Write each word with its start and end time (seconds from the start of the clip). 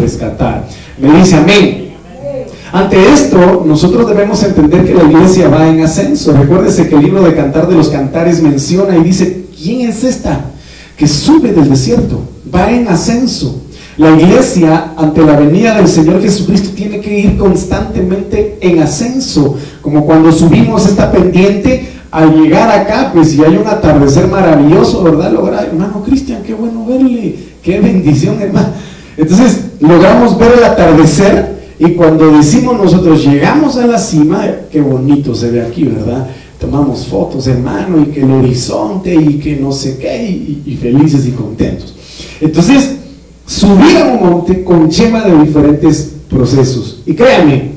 rescatar. 0.00 0.66
Me 0.98 1.18
dice 1.18 1.36
amén. 1.36 1.90
Ante 2.72 3.12
esto, 3.12 3.64
nosotros 3.66 4.08
debemos 4.08 4.42
entender 4.44 4.84
que 4.84 4.94
la 4.94 5.02
iglesia 5.02 5.48
va 5.48 5.68
en 5.68 5.82
ascenso. 5.82 6.32
Recuérdese 6.32 6.88
que 6.88 6.94
el 6.94 7.02
libro 7.02 7.22
de 7.22 7.34
Cantar 7.34 7.68
de 7.68 7.74
los 7.74 7.88
Cantares 7.88 8.40
menciona 8.42 8.96
y 8.96 9.02
dice, 9.02 9.46
¿quién 9.60 9.88
es 9.88 10.04
esta 10.04 10.40
que 10.96 11.08
sube 11.08 11.52
del 11.52 11.68
desierto? 11.68 12.20
Va 12.54 12.70
en 12.70 12.86
ascenso. 12.86 13.62
La 13.96 14.12
iglesia, 14.12 14.92
ante 14.96 15.22
la 15.22 15.36
venida 15.36 15.74
del 15.74 15.88
Señor 15.88 16.22
Jesucristo, 16.22 16.70
tiene 16.74 17.00
que 17.00 17.18
ir 17.18 17.36
constantemente 17.36 18.56
en 18.60 18.78
ascenso. 18.78 19.56
Como 19.82 20.06
cuando 20.06 20.30
subimos 20.30 20.86
esta 20.86 21.10
pendiente, 21.10 21.88
al 22.10 22.40
llegar 22.40 22.70
acá, 22.70 23.10
pues 23.12 23.30
si 23.30 23.42
hay 23.42 23.56
un 23.56 23.66
atardecer 23.66 24.26
maravilloso, 24.28 25.02
¿verdad? 25.02 25.32
Lograr, 25.32 25.66
hermano 25.66 26.02
Cristian, 26.04 26.42
qué 26.44 26.54
bueno 26.54 26.86
verle, 26.86 27.36
qué 27.62 27.80
bendición, 27.80 28.40
hermano. 28.40 28.68
Entonces, 29.16 29.60
logramos 29.80 30.38
ver 30.38 30.52
el 30.58 30.64
atardecer 30.64 31.60
y 31.78 31.92
cuando 31.92 32.30
decimos 32.32 32.78
nosotros 32.78 33.24
llegamos 33.24 33.78
a 33.78 33.86
la 33.86 33.98
cima, 33.98 34.44
qué 34.70 34.82
bonito 34.82 35.34
se 35.34 35.50
ve 35.50 35.62
aquí, 35.62 35.84
¿verdad? 35.84 36.28
Tomamos 36.60 37.06
fotos, 37.06 37.46
hermano, 37.46 38.02
y 38.02 38.12
que 38.12 38.20
el 38.20 38.30
horizonte 38.30 39.14
y 39.14 39.38
que 39.38 39.56
no 39.56 39.72
sé 39.72 39.96
qué, 39.96 40.62
y, 40.66 40.76
felices 40.76 41.26
y 41.26 41.30
contentos. 41.30 41.94
Entonces, 42.38 42.96
subir 43.46 43.96
a 43.96 44.04
un 44.12 44.30
monte 44.30 44.62
conlleva 44.62 45.22
de 45.22 45.38
diferentes 45.38 46.16
procesos. 46.28 47.00
Y 47.06 47.14
créanme, 47.14 47.70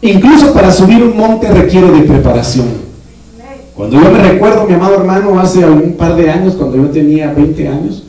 incluso 0.00 0.54
para 0.54 0.72
subir 0.72 1.02
un 1.02 1.14
monte 1.14 1.46
requiere 1.48 1.90
de 1.90 2.02
preparación. 2.04 2.68
Cuando 3.74 4.02
yo 4.02 4.10
me 4.10 4.18
recuerdo, 4.18 4.66
mi 4.66 4.72
amado 4.72 4.94
hermano, 4.94 5.38
hace 5.38 5.62
un 5.66 5.92
par 5.92 6.16
de 6.16 6.30
años, 6.30 6.54
cuando 6.54 6.78
yo 6.78 6.84
tenía 6.84 7.34
20 7.34 7.68
años 7.68 8.04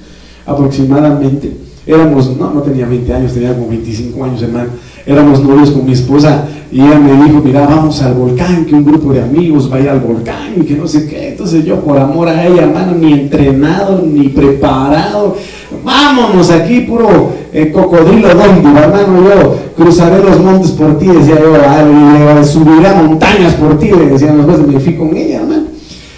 aproximadamente, 0.46 1.52
éramos, 1.86 2.36
no, 2.38 2.54
no 2.54 2.62
tenía 2.62 2.86
20 2.86 3.14
años, 3.14 3.34
tenía 3.34 3.54
como 3.54 3.70
25 3.70 4.24
años, 4.24 4.42
hermano 4.42 4.70
éramos 5.06 5.44
novios 5.44 5.72
con 5.72 5.86
mi 5.86 5.94
esposa 5.94 6.46
y 6.72 6.82
ella 6.82 6.98
me 6.98 7.12
dijo, 7.24 7.42
mira, 7.44 7.68
vamos 7.68 8.02
al 8.02 8.14
volcán, 8.14 8.66
que 8.66 8.74
un 8.74 8.84
grupo 8.84 9.14
de 9.14 9.22
amigos 9.22 9.70
vaya 9.70 9.92
al 9.92 10.00
volcán 10.00 10.54
y 10.58 10.62
que 10.62 10.76
no 10.76 10.88
sé 10.88 11.08
qué. 11.08 11.30
Entonces 11.30 11.64
yo 11.66 11.80
por 11.82 11.98
amor 12.00 12.28
a 12.30 12.48
ella, 12.48 12.64
hermano, 12.64 12.94
ni 12.94 13.14
entrenado, 13.14 14.02
ni 14.02 14.30
preparado, 14.30 15.38
vámonos 15.84 16.50
aquí, 16.50 16.82
puro 16.82 17.32
eh, 17.52 17.72
cocodrilo 17.72 18.30
donde, 18.30 18.80
hermano, 18.80 19.24
yo 19.24 19.56
cruzaré 19.76 20.24
los 20.24 20.40
montes 20.40 20.72
por 20.72 20.98
ti, 20.98 21.08
decía 21.08 21.40
yo, 21.40 21.54
ah, 21.56 22.44
subiré 22.44 22.88
a 22.88 22.96
montañas 22.96 23.54
por 23.54 23.78
ti, 23.78 23.92
le 23.92 24.08
decían 24.08 24.38
los 24.38 24.68
me 24.68 24.80
fui 24.80 24.96
con 24.96 25.16
ella, 25.16 25.42
hermano. 25.42 25.64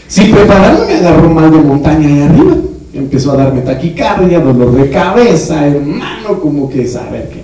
Sin 0.08 0.32
prepararme 0.32 0.86
me 0.86 0.94
agarró 0.96 1.30
mal 1.30 1.52
de 1.52 1.58
montaña 1.58 2.08
ahí 2.08 2.22
arriba. 2.22 2.56
Empezó 2.96 3.34
a 3.34 3.38
darme 3.38 3.62
taquicardia, 3.62 4.40
dolor 4.40 4.72
de 4.72 4.90
cabeza, 4.90 5.68
hermano, 5.68 6.40
como 6.42 6.70
que 6.70 6.88
saber 6.88 7.30
qué. 7.30 7.44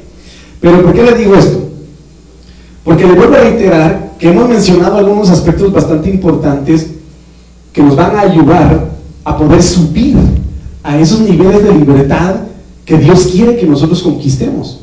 Pero 0.62 0.82
¿por 0.82 0.94
qué 0.94 1.04
le 1.04 1.14
digo 1.16 1.36
esto? 1.36 1.70
Porque 2.86 3.06
le 3.06 3.14
vuelvo 3.14 3.36
a 3.36 3.40
reiterar 3.40 4.12
que 4.18 4.30
hemos 4.30 4.48
mencionado 4.48 4.98
algunos 4.98 5.30
aspectos 5.30 5.74
bastante 5.74 6.10
importantes 6.10 6.92
que 7.74 7.84
nos 7.84 7.98
van 7.98 8.16
a 8.16 8.22
ayudar 8.22 8.92
a 9.26 9.38
poder 9.38 9.62
subir 9.62 10.16
a 10.84 10.98
esos 10.98 11.20
niveles 11.20 11.64
de 11.64 11.74
libertad 11.74 12.36
que 12.86 12.98
Dios 12.98 13.28
quiere 13.28 13.58
que 13.58 13.66
nosotros 13.66 14.02
conquistemos. 14.02 14.80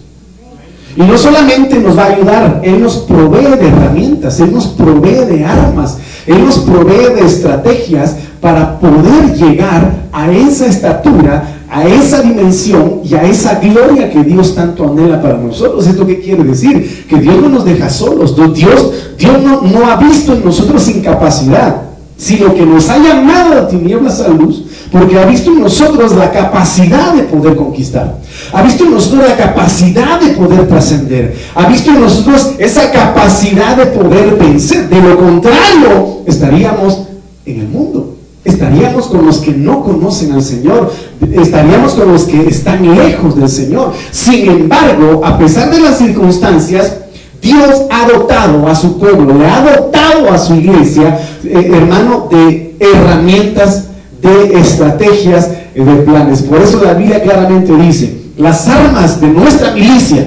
Y 0.96 1.02
no 1.02 1.16
solamente 1.16 1.78
nos 1.78 1.96
va 1.96 2.04
a 2.04 2.14
ayudar, 2.14 2.60
Él 2.64 2.82
nos 2.82 2.98
provee 2.98 3.56
de 3.56 3.68
herramientas, 3.68 4.40
Él 4.40 4.52
nos 4.52 4.66
provee 4.66 5.24
de 5.26 5.44
armas, 5.44 5.98
Él 6.26 6.44
nos 6.44 6.58
provee 6.58 7.14
de 7.14 7.24
estrategias 7.24 8.16
para 8.40 8.78
poder 8.78 9.34
llegar 9.34 10.08
a 10.12 10.30
esa 10.30 10.66
estatura 10.66 11.58
a 11.70 11.86
esa 11.86 12.22
dimensión 12.22 13.00
y 13.04 13.14
a 13.14 13.24
esa 13.24 13.60
gloria 13.60 14.10
que 14.10 14.24
Dios 14.24 14.54
tanto 14.54 14.84
anhela 14.84 15.20
para 15.20 15.36
nosotros. 15.36 15.86
¿Esto 15.86 16.06
qué 16.06 16.20
quiere 16.20 16.44
decir? 16.44 17.06
Que 17.08 17.16
Dios 17.20 17.40
no 17.40 17.48
nos 17.48 17.64
deja 17.64 17.90
solos. 17.90 18.34
Dios, 18.54 18.92
Dios 19.18 19.42
no, 19.42 19.62
no 19.62 19.86
ha 19.86 19.96
visto 19.96 20.32
en 20.32 20.44
nosotros 20.44 20.88
incapacidad, 20.88 21.82
sino 22.16 22.54
que 22.54 22.64
nos 22.64 22.88
ha 22.88 22.98
llamado 22.98 23.58
a 23.58 23.68
tinieblas 23.68 24.20
a 24.20 24.28
luz 24.28 24.64
porque 24.90 25.18
ha 25.18 25.26
visto 25.26 25.50
en 25.50 25.60
nosotros 25.60 26.14
la 26.16 26.30
capacidad 26.30 27.12
de 27.12 27.24
poder 27.24 27.54
conquistar. 27.56 28.18
Ha 28.54 28.62
visto 28.62 28.84
en 28.84 28.92
nosotros 28.92 29.28
la 29.28 29.36
capacidad 29.36 30.18
de 30.18 30.28
poder 30.28 30.66
trascender. 30.66 31.36
Ha 31.54 31.68
visto 31.68 31.90
en 31.90 32.00
nosotros 32.00 32.54
esa 32.58 32.90
capacidad 32.90 33.76
de 33.76 33.86
poder 33.86 34.36
vencer. 34.36 34.88
De 34.88 35.02
lo 35.02 35.18
contrario, 35.18 36.22
estaríamos 36.26 37.02
en 37.44 37.60
el 37.60 37.68
mundo 37.68 38.17
estaríamos 38.48 39.06
con 39.06 39.26
los 39.26 39.38
que 39.38 39.52
no 39.52 39.82
conocen 39.82 40.32
al 40.32 40.42
Señor, 40.42 40.92
estaríamos 41.32 41.94
con 41.94 42.12
los 42.12 42.24
que 42.24 42.48
están 42.48 42.94
lejos 42.96 43.36
del 43.36 43.48
Señor. 43.48 43.92
Sin 44.10 44.48
embargo, 44.48 45.22
a 45.24 45.38
pesar 45.38 45.70
de 45.70 45.80
las 45.80 45.98
circunstancias, 45.98 46.96
Dios 47.40 47.82
ha 47.90 48.08
dotado 48.08 48.66
a 48.66 48.74
su 48.74 48.98
pueblo, 48.98 49.34
le 49.38 49.46
ha 49.46 49.62
dotado 49.62 50.30
a 50.32 50.38
su 50.38 50.54
iglesia, 50.54 51.20
eh, 51.44 51.70
hermano, 51.72 52.28
de 52.30 52.76
herramientas, 52.80 53.84
de 54.20 54.58
estrategias, 54.58 55.50
eh, 55.74 55.84
de 55.84 55.94
planes. 56.02 56.42
Por 56.42 56.60
eso 56.60 56.82
la 56.82 56.94
Biblia 56.94 57.22
claramente 57.22 57.74
dice, 57.76 58.16
las 58.36 58.66
armas 58.68 59.20
de 59.20 59.28
nuestra 59.28 59.72
milicia, 59.72 60.26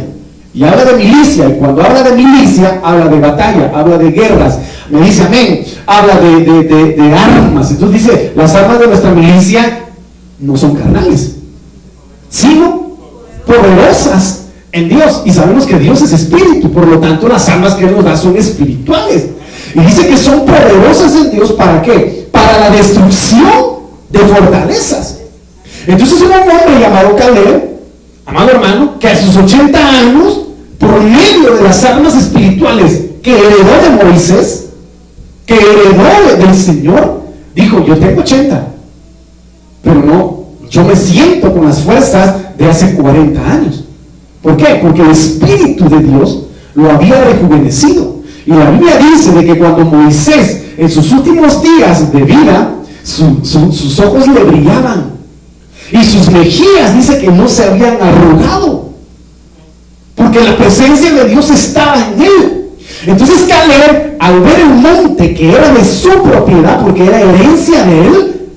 y 0.53 0.63
habla 0.63 0.83
de 0.83 0.93
milicia, 0.97 1.47
y 1.47 1.53
cuando 1.53 1.81
habla 1.81 2.03
de 2.03 2.11
milicia, 2.11 2.81
habla 2.83 3.07
de 3.07 3.19
batalla, 3.19 3.71
habla 3.73 3.97
de 3.97 4.11
guerras, 4.11 4.59
me 4.89 5.01
dice 5.01 5.23
amén, 5.23 5.63
habla 5.85 6.15
de, 6.19 7.15
armas. 7.17 7.71
Entonces 7.71 8.03
dice, 8.03 8.33
las 8.35 8.53
armas 8.55 8.79
de 8.79 8.87
nuestra 8.87 9.11
milicia 9.11 9.85
no 10.39 10.57
son 10.57 10.75
carnales, 10.75 11.37
sino 12.29 12.97
poderosas 13.45 14.41
en 14.73 14.89
Dios. 14.89 15.21
Y 15.25 15.31
sabemos 15.31 15.65
que 15.65 15.79
Dios 15.79 16.01
es 16.01 16.11
espíritu, 16.11 16.69
por 16.71 16.85
lo 16.85 16.99
tanto 16.99 17.29
las 17.29 17.47
armas 17.47 17.75
que 17.75 17.85
Él 17.85 17.95
nos 17.95 18.03
da 18.03 18.17
son 18.17 18.35
espirituales. 18.35 19.27
Y 19.73 19.79
dice 19.79 20.07
que 20.07 20.17
son 20.17 20.45
poderosas 20.45 21.15
en 21.15 21.31
Dios 21.31 21.53
para 21.53 21.81
qué? 21.81 22.27
Para 22.29 22.59
la 22.59 22.69
destrucción 22.71 23.81
de 24.09 24.19
fortalezas. 24.19 25.19
Entonces 25.87 26.21
un 26.21 26.31
hombre 26.31 26.79
llamado 26.79 27.15
Caleb, 27.15 27.70
amado 28.31 28.51
hermano, 28.51 28.99
que 28.99 29.07
a 29.07 29.15
sus 29.15 29.35
80 29.35 29.77
años, 29.77 30.41
por 30.79 31.01
medio 31.01 31.55
de 31.55 31.63
las 31.63 31.83
armas 31.83 32.15
espirituales 32.15 33.01
que 33.21 33.37
heredó 33.37 33.81
de 33.83 34.03
Moisés, 34.05 34.69
que 35.45 35.55
heredó 35.55 36.37
del 36.37 36.55
Señor, 36.55 37.23
dijo, 37.53 37.85
yo 37.85 37.97
tengo 37.97 38.21
80, 38.21 38.67
pero 39.83 39.95
no, 39.95 40.45
yo 40.69 40.85
me 40.85 40.95
siento 40.95 41.51
con 41.53 41.65
las 41.65 41.81
fuerzas 41.81 42.57
de 42.57 42.65
hace 42.69 42.95
40 42.95 43.51
años. 43.51 43.83
¿Por 44.41 44.55
qué? 44.55 44.79
Porque 44.81 45.01
el 45.01 45.11
Espíritu 45.11 45.89
de 45.89 45.99
Dios 45.99 46.43
lo 46.73 46.89
había 46.89 47.21
rejuvenecido. 47.25 48.21
Y 48.45 48.51
la 48.51 48.71
Biblia 48.71 48.97
dice 48.97 49.33
de 49.33 49.45
que 49.45 49.57
cuando 49.59 49.85
Moisés, 49.85 50.63
en 50.77 50.89
sus 50.89 51.11
últimos 51.11 51.61
días 51.61 52.11
de 52.11 52.23
vida, 52.23 52.75
sus 53.03 53.99
ojos 53.99 54.27
le 54.27 54.43
brillaban. 54.43 55.20
Y 55.91 56.03
sus 56.03 56.29
mejillas 56.29 56.95
dice 56.95 57.19
que 57.19 57.27
no 57.27 57.47
se 57.47 57.65
habían 57.65 57.97
arrugado. 58.01 58.91
Porque 60.15 60.39
la 60.39 60.55
presencia 60.55 61.11
de 61.11 61.25
Dios 61.25 61.49
estaba 61.49 61.97
en 61.97 62.21
él. 62.21 62.61
Entonces 63.05 63.45
Caleb, 63.47 64.15
al 64.19 64.41
ver 64.41 64.59
el 64.59 64.69
monte 64.69 65.33
que 65.33 65.51
era 65.51 65.73
de 65.73 65.83
su 65.83 66.21
propiedad, 66.21 66.83
porque 66.83 67.05
era 67.05 67.21
herencia 67.21 67.83
de 67.83 68.07
él, 68.07 68.49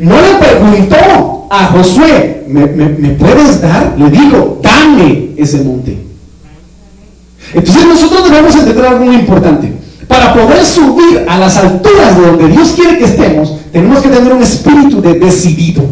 no 0.00 0.14
le 0.20 0.34
preguntó 0.34 1.46
a 1.50 1.66
Josué, 1.66 2.44
¿me, 2.48 2.66
puedes 2.66 3.60
dar? 3.62 3.94
Le 3.98 4.10
dijo, 4.10 4.60
dame 4.62 5.30
ese 5.36 5.62
monte. 5.62 5.98
Entonces 7.54 7.86
nosotros 7.86 8.30
debemos 8.30 8.54
entender 8.54 8.84
algo 8.84 9.04
muy 9.04 9.14
importante. 9.14 9.72
Para 10.06 10.34
poder 10.34 10.64
subir 10.64 11.24
a 11.26 11.38
las 11.38 11.56
alturas 11.56 12.16
de 12.16 12.26
donde 12.26 12.48
Dios 12.48 12.72
quiere 12.72 12.98
que 12.98 13.04
estemos, 13.04 13.56
tenemos 13.72 14.02
que 14.02 14.08
tener 14.08 14.32
un 14.32 14.42
espíritu 14.42 15.00
de 15.00 15.14
decidido. 15.14 15.84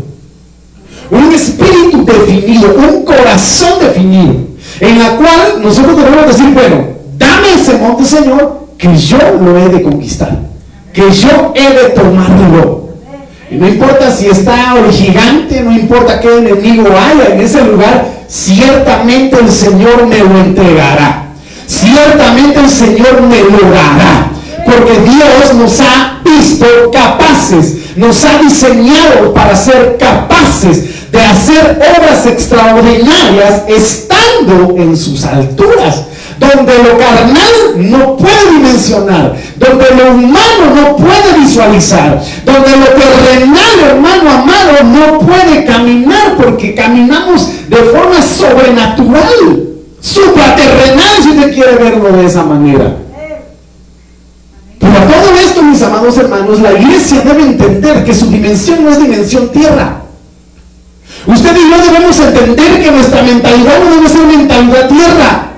Un 1.11 1.33
espíritu 1.33 2.05
definido, 2.05 2.75
un 2.77 3.05
corazón 3.05 3.81
definido, 3.81 4.35
en 4.81 4.99
la 4.99 5.17
cual 5.17 5.63
nosotros 5.63 5.97
debemos 5.97 6.27
decir, 6.27 6.53
bueno, 6.55 6.87
dame 7.19 7.55
ese 7.55 7.77
monte, 7.79 8.05
Señor, 8.05 8.69
que 8.79 8.97
yo 8.97 9.19
lo 9.41 9.59
he 9.59 9.69
de 9.69 9.83
conquistar, 9.83 10.41
que 10.93 11.11
yo 11.11 11.53
he 11.55 11.71
de 11.71 11.91
tomarlo. 11.91 12.89
Y 13.51 13.57
no 13.57 13.69
importa 13.69 14.11
si 14.11 14.27
está 14.27 14.75
el 14.79 14.91
gigante, 14.91 15.61
no 15.61 15.73
importa 15.73 16.21
qué 16.21 16.39
enemigo 16.39 16.89
haya 16.89 17.35
en 17.35 17.41
ese 17.41 17.63
lugar, 17.65 18.07
ciertamente 18.27 19.39
el 19.39 19.51
Señor 19.51 20.07
me 20.07 20.19
lo 20.19 20.39
entregará. 20.39 21.25
Ciertamente 21.67 22.61
el 22.61 22.71
Señor 22.71 23.23
me 23.23 23.41
lo 23.41 23.71
dará. 23.71 24.31
Porque 24.65 24.99
Dios 25.01 25.55
nos 25.55 25.81
ha 25.81 26.21
visto 26.25 26.67
capaces, 26.93 27.77
nos 27.97 28.25
ha 28.25 28.39
diseñado 28.39 29.33
para 29.33 29.57
ser 29.57 29.97
capaces 29.99 31.11
de 31.11 31.21
hacer 31.21 31.81
obras 31.97 32.27
extraordinarias 32.27 33.63
estando 33.69 34.75
en 34.77 34.97
sus 34.97 35.25
alturas 35.25 36.05
donde 36.39 36.73
lo 36.79 36.99
carnal 36.99 37.53
no 37.77 38.17
puede 38.17 38.51
dimensionar, 38.51 39.37
donde 39.57 39.85
lo 39.95 40.15
humano 40.15 40.75
no 40.75 40.97
puede 40.97 41.39
visualizar, 41.39 42.21
donde 42.45 42.77
lo 42.77 42.87
terrenal, 42.87 43.91
hermano 43.91 44.31
amado, 44.31 44.85
no 44.85 45.19
puede 45.21 45.65
caminar 45.65 46.37
porque 46.37 46.75
caminamos 46.75 47.49
de 47.69 47.77
forma 47.77 48.21
sobrenatural. 48.23 49.69
hasta 50.01 50.57
terrenal 50.57 51.23
si 51.23 51.31
usted 51.31 51.55
quiere 51.55 51.77
verlo 51.77 52.13
de 52.13 52.27
esa 52.27 52.43
manera. 52.43 53.04
Pero 54.85 54.99
a 54.99 55.07
todo 55.07 55.35
esto, 55.43 55.63
mis 55.63 55.81
amados 55.81 56.19
hermanos, 56.19 56.61
la 56.61 56.73
iglesia 56.73 57.23
debe 57.23 57.43
entender 57.43 58.05
que 58.05 58.15
su 58.15 58.29
dimensión 58.29 58.85
no 58.85 58.91
es 58.91 58.99
dimensión 58.99 59.51
tierra. 59.51 60.03
Usted 61.27 61.57
y 61.57 61.71
yo 61.71 61.83
debemos 61.91 62.21
entender 62.21 62.83
que 62.83 62.91
nuestra 62.91 63.23
mentalidad 63.23 63.79
no 63.83 63.97
debe 63.97 64.09
ser 64.11 64.27
mentalidad 64.27 64.89
tierra. 64.89 65.54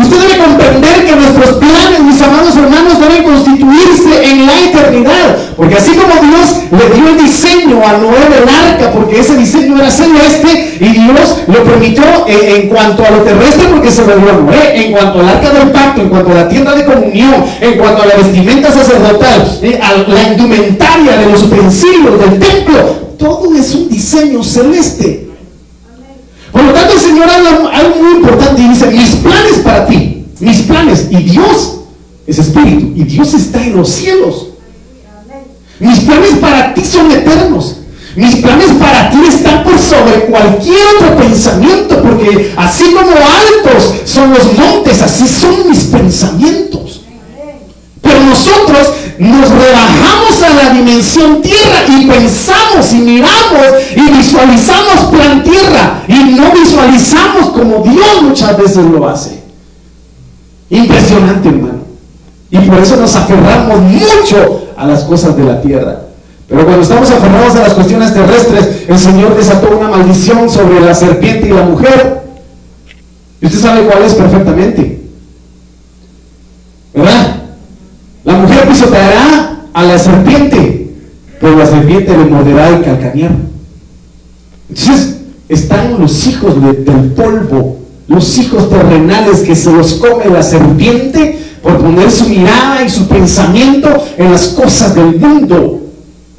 Usted 0.00 0.16
debe 0.18 0.44
comprender 0.44 1.04
que 1.04 1.14
nuestros 1.14 1.56
planes, 1.58 2.00
mis 2.00 2.22
amados 2.22 2.56
hermanos, 2.56 2.98
deben 3.00 3.22
constituirse 3.22 4.30
en 4.30 4.46
la 4.46 4.58
eternidad. 4.60 5.36
Porque 5.56 5.76
así 5.76 5.94
como 5.94 6.14
Dios 6.26 6.56
le 6.70 6.96
dio 6.96 7.08
el 7.08 7.18
diseño 7.18 7.82
a 7.86 7.98
Noé 7.98 8.24
del 8.30 8.48
arca, 8.48 8.92
porque 8.92 9.20
ese 9.20 9.36
diseño 9.36 9.76
era 9.76 9.90
celeste, 9.90 10.78
y 10.80 10.88
Dios 10.88 11.42
lo 11.46 11.64
permitió 11.64 12.04
en, 12.26 12.68
cuanto 12.68 13.04
a 13.04 13.10
lo 13.10 13.18
terrestre, 13.18 13.68
porque 13.70 13.90
se 13.90 14.06
lo 14.06 14.16
dio 14.16 14.30
a 14.30 14.32
Noé, 14.32 14.86
en 14.86 14.92
cuanto 14.92 15.20
al 15.20 15.28
arca 15.28 15.50
del 15.50 15.70
pacto, 15.70 16.00
en 16.00 16.08
cuanto 16.08 16.30
a 16.30 16.34
la 16.34 16.48
tienda 16.48 16.74
de 16.74 16.84
comunión, 16.86 17.44
en 17.60 17.78
cuanto 17.78 18.02
a 18.02 18.06
la 18.06 18.14
vestimenta 18.16 18.72
sacerdotal, 18.72 19.58
eh, 19.62 19.78
a 19.82 20.10
la 20.10 20.22
indumentaria 20.22 21.18
de 21.18 21.26
los 21.26 21.42
utensilios 21.42 22.18
del 22.20 22.38
templo, 22.38 23.10
todo 23.18 23.54
es 23.54 23.74
un 23.74 23.90
diseño 23.90 24.42
celeste. 24.42 25.29
Por 26.60 26.68
lo 26.68 26.74
tanto, 26.74 26.92
el 26.92 27.00
Señor 27.00 27.30
habla 27.30 27.70
algo 27.72 27.96
muy 28.02 28.16
importante 28.16 28.60
y 28.60 28.68
dice, 28.68 28.86
mis 28.88 29.16
planes 29.16 29.60
para 29.64 29.86
ti, 29.86 30.26
mis 30.40 30.60
planes, 30.60 31.06
y 31.08 31.16
Dios 31.16 31.76
es 32.26 32.38
espíritu, 32.38 32.92
y 32.96 33.04
Dios 33.04 33.32
está 33.32 33.64
en 33.64 33.76
los 33.76 33.88
cielos. 33.88 34.48
Mis 35.78 36.00
planes 36.00 36.32
para 36.38 36.74
ti 36.74 36.84
son 36.84 37.10
eternos. 37.12 37.76
Mis 38.14 38.36
planes 38.36 38.72
para 38.78 39.10
ti 39.10 39.16
están 39.26 39.64
por 39.64 39.78
sobre 39.78 40.26
cualquier 40.26 40.82
otro 40.98 41.16
pensamiento, 41.16 42.02
porque 42.02 42.52
así 42.54 42.92
como 42.92 43.10
altos 43.10 43.94
son 44.04 44.30
los 44.30 44.52
montes, 44.52 45.00
así 45.00 45.26
son 45.26 45.66
mis 45.66 45.84
pensamientos. 45.84 47.00
Pero 48.02 48.22
nosotros 48.24 48.92
nos 49.20 49.50
rebajamos 49.50 50.42
a 50.42 50.50
la 50.50 50.74
dimensión 50.74 51.42
tierra 51.42 51.84
y 51.88 52.06
pensamos 52.06 52.92
y 52.92 52.96
miramos 52.96 53.66
y 53.94 54.16
visualizamos 54.16 55.10
plan 55.10 55.44
tierra 55.44 56.02
y 56.08 56.24
no 56.34 56.50
visualizamos 56.52 57.50
como 57.50 57.82
Dios 57.84 58.22
muchas 58.22 58.56
veces 58.56 58.84
lo 58.84 59.06
hace. 59.06 59.42
Impresionante, 60.70 61.48
hermano. 61.48 61.80
Y 62.50 62.58
por 62.60 62.78
eso 62.78 62.96
nos 62.96 63.14
aferramos 63.14 63.80
mucho 63.80 64.68
a 64.76 64.86
las 64.86 65.04
cosas 65.04 65.36
de 65.36 65.44
la 65.44 65.60
tierra. 65.60 66.00
Pero 66.48 66.64
cuando 66.64 66.82
estamos 66.82 67.10
aferrados 67.10 67.54
a 67.56 67.60
las 67.60 67.74
cuestiones 67.74 68.14
terrestres, 68.14 68.84
el 68.88 68.98
Señor 68.98 69.36
desató 69.36 69.76
una 69.76 69.88
maldición 69.88 70.48
sobre 70.48 70.80
la 70.80 70.94
serpiente 70.94 71.46
y 71.48 71.52
la 71.52 71.62
mujer. 71.62 72.22
Y 73.40 73.46
usted 73.46 73.60
sabe 73.60 73.82
cuál 73.82 74.02
es 74.02 74.14
perfectamente. 74.14 75.00
¿Verdad? 76.94 77.39
La 78.30 78.38
mujer 78.38 78.68
pisoteará 78.68 79.56
a 79.72 79.82
la 79.82 79.98
serpiente, 79.98 80.88
pero 81.40 81.56
la 81.56 81.66
serpiente 81.66 82.16
le 82.16 82.24
morderá 82.26 82.68
el 82.68 82.84
calcañar. 82.84 83.32
Entonces, 84.68 85.16
están 85.48 85.98
los 85.98 86.28
hijos 86.28 86.54
del 86.62 87.10
polvo, 87.16 87.78
los 88.06 88.38
hijos 88.38 88.70
terrenales 88.70 89.40
que 89.40 89.56
se 89.56 89.72
los 89.72 89.94
come 89.94 90.26
la 90.26 90.44
serpiente 90.44 91.40
por 91.60 91.78
poner 91.78 92.08
su 92.08 92.28
mirada 92.28 92.84
y 92.84 92.88
su 92.88 93.08
pensamiento 93.08 93.88
en 94.16 94.30
las 94.30 94.46
cosas 94.50 94.94
del 94.94 95.18
mundo. 95.18 95.80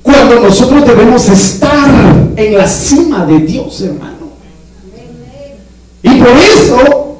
Cuando 0.02 0.40
nosotros 0.40 0.86
debemos 0.86 1.28
estar 1.28 1.90
en 2.38 2.58
la 2.58 2.68
cima 2.68 3.26
de 3.26 3.40
Dios, 3.40 3.82
hermano. 3.82 4.32
Y 6.04 6.10
por 6.22 6.30
eso 6.30 7.11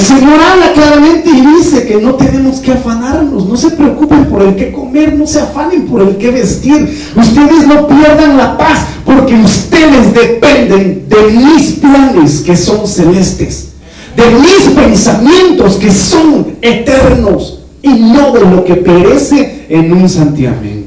el 0.00 0.06
Señor 0.06 0.40
habla 0.40 0.72
claramente 0.72 1.28
y 1.28 1.56
dice 1.56 1.86
que 1.86 1.96
no 1.96 2.14
tenemos 2.14 2.60
que 2.60 2.72
afanarnos, 2.72 3.46
no 3.46 3.56
se 3.56 3.70
preocupen 3.72 4.26
por 4.26 4.42
el 4.42 4.56
que 4.56 4.72
comer, 4.72 5.14
no 5.14 5.26
se 5.26 5.40
afanen 5.40 5.86
por 5.86 6.00
el 6.00 6.16
que 6.16 6.30
vestir. 6.30 7.12
Ustedes 7.14 7.66
no 7.66 7.86
pierdan 7.86 8.38
la 8.38 8.56
paz 8.56 8.86
porque 9.04 9.34
ustedes 9.34 10.14
dependen 10.14 11.06
de 11.06 11.22
mis 11.32 11.72
planes 11.72 12.40
que 12.40 12.56
son 12.56 12.86
celestes, 12.86 13.72
de 14.16 14.24
mis 14.38 14.74
pensamientos 14.74 15.76
que 15.76 15.92
son 15.92 16.56
eternos 16.62 17.60
y 17.82 17.90
no 17.90 18.32
de 18.32 18.40
lo 18.40 18.64
que 18.64 18.76
perece 18.76 19.66
en 19.68 19.92
un 19.92 20.08
santiamén. 20.08 20.86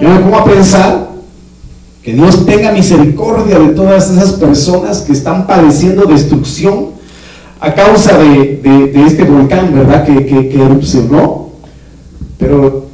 Yo 0.00 0.08
me 0.08 0.18
pongo 0.18 0.38
a 0.38 0.44
pensar 0.44 1.08
que 2.02 2.12
Dios 2.12 2.44
tenga 2.44 2.72
misericordia 2.72 3.60
de 3.60 3.68
todas 3.68 4.10
esas 4.10 4.32
personas 4.32 5.02
que 5.02 5.12
están 5.12 5.46
padeciendo 5.46 6.04
destrucción 6.04 6.93
a 7.64 7.74
causa 7.74 8.18
de, 8.18 8.92
este 9.06 9.24
volcán, 9.24 9.74
¿verdad? 9.74 10.04
Que, 10.04 10.26
que, 10.26 10.62
erupcionó. 10.62 11.48
Pero 12.38 12.86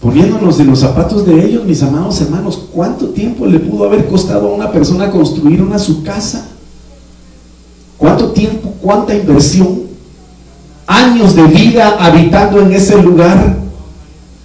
poniéndonos 0.00 0.60
en 0.60 0.66
los 0.66 0.80
zapatos 0.80 1.24
de 1.24 1.42
ellos, 1.42 1.64
mis 1.64 1.82
amados 1.82 2.20
hermanos, 2.20 2.68
¿cuánto 2.72 3.08
tiempo 3.08 3.46
le 3.46 3.58
pudo 3.58 3.86
haber 3.86 4.06
costado 4.06 4.48
a 4.48 4.54
una 4.54 4.70
persona 4.70 5.10
construir 5.10 5.62
una 5.62 5.78
su 5.78 6.02
casa? 6.02 6.48
¿Cuánto 7.96 8.32
tiempo, 8.32 8.74
cuánta 8.82 9.14
inversión? 9.14 9.82
Años 10.86 11.34
de 11.34 11.44
vida 11.44 11.96
habitando 11.98 12.60
en 12.60 12.72
ese 12.72 13.00
lugar 13.00 13.56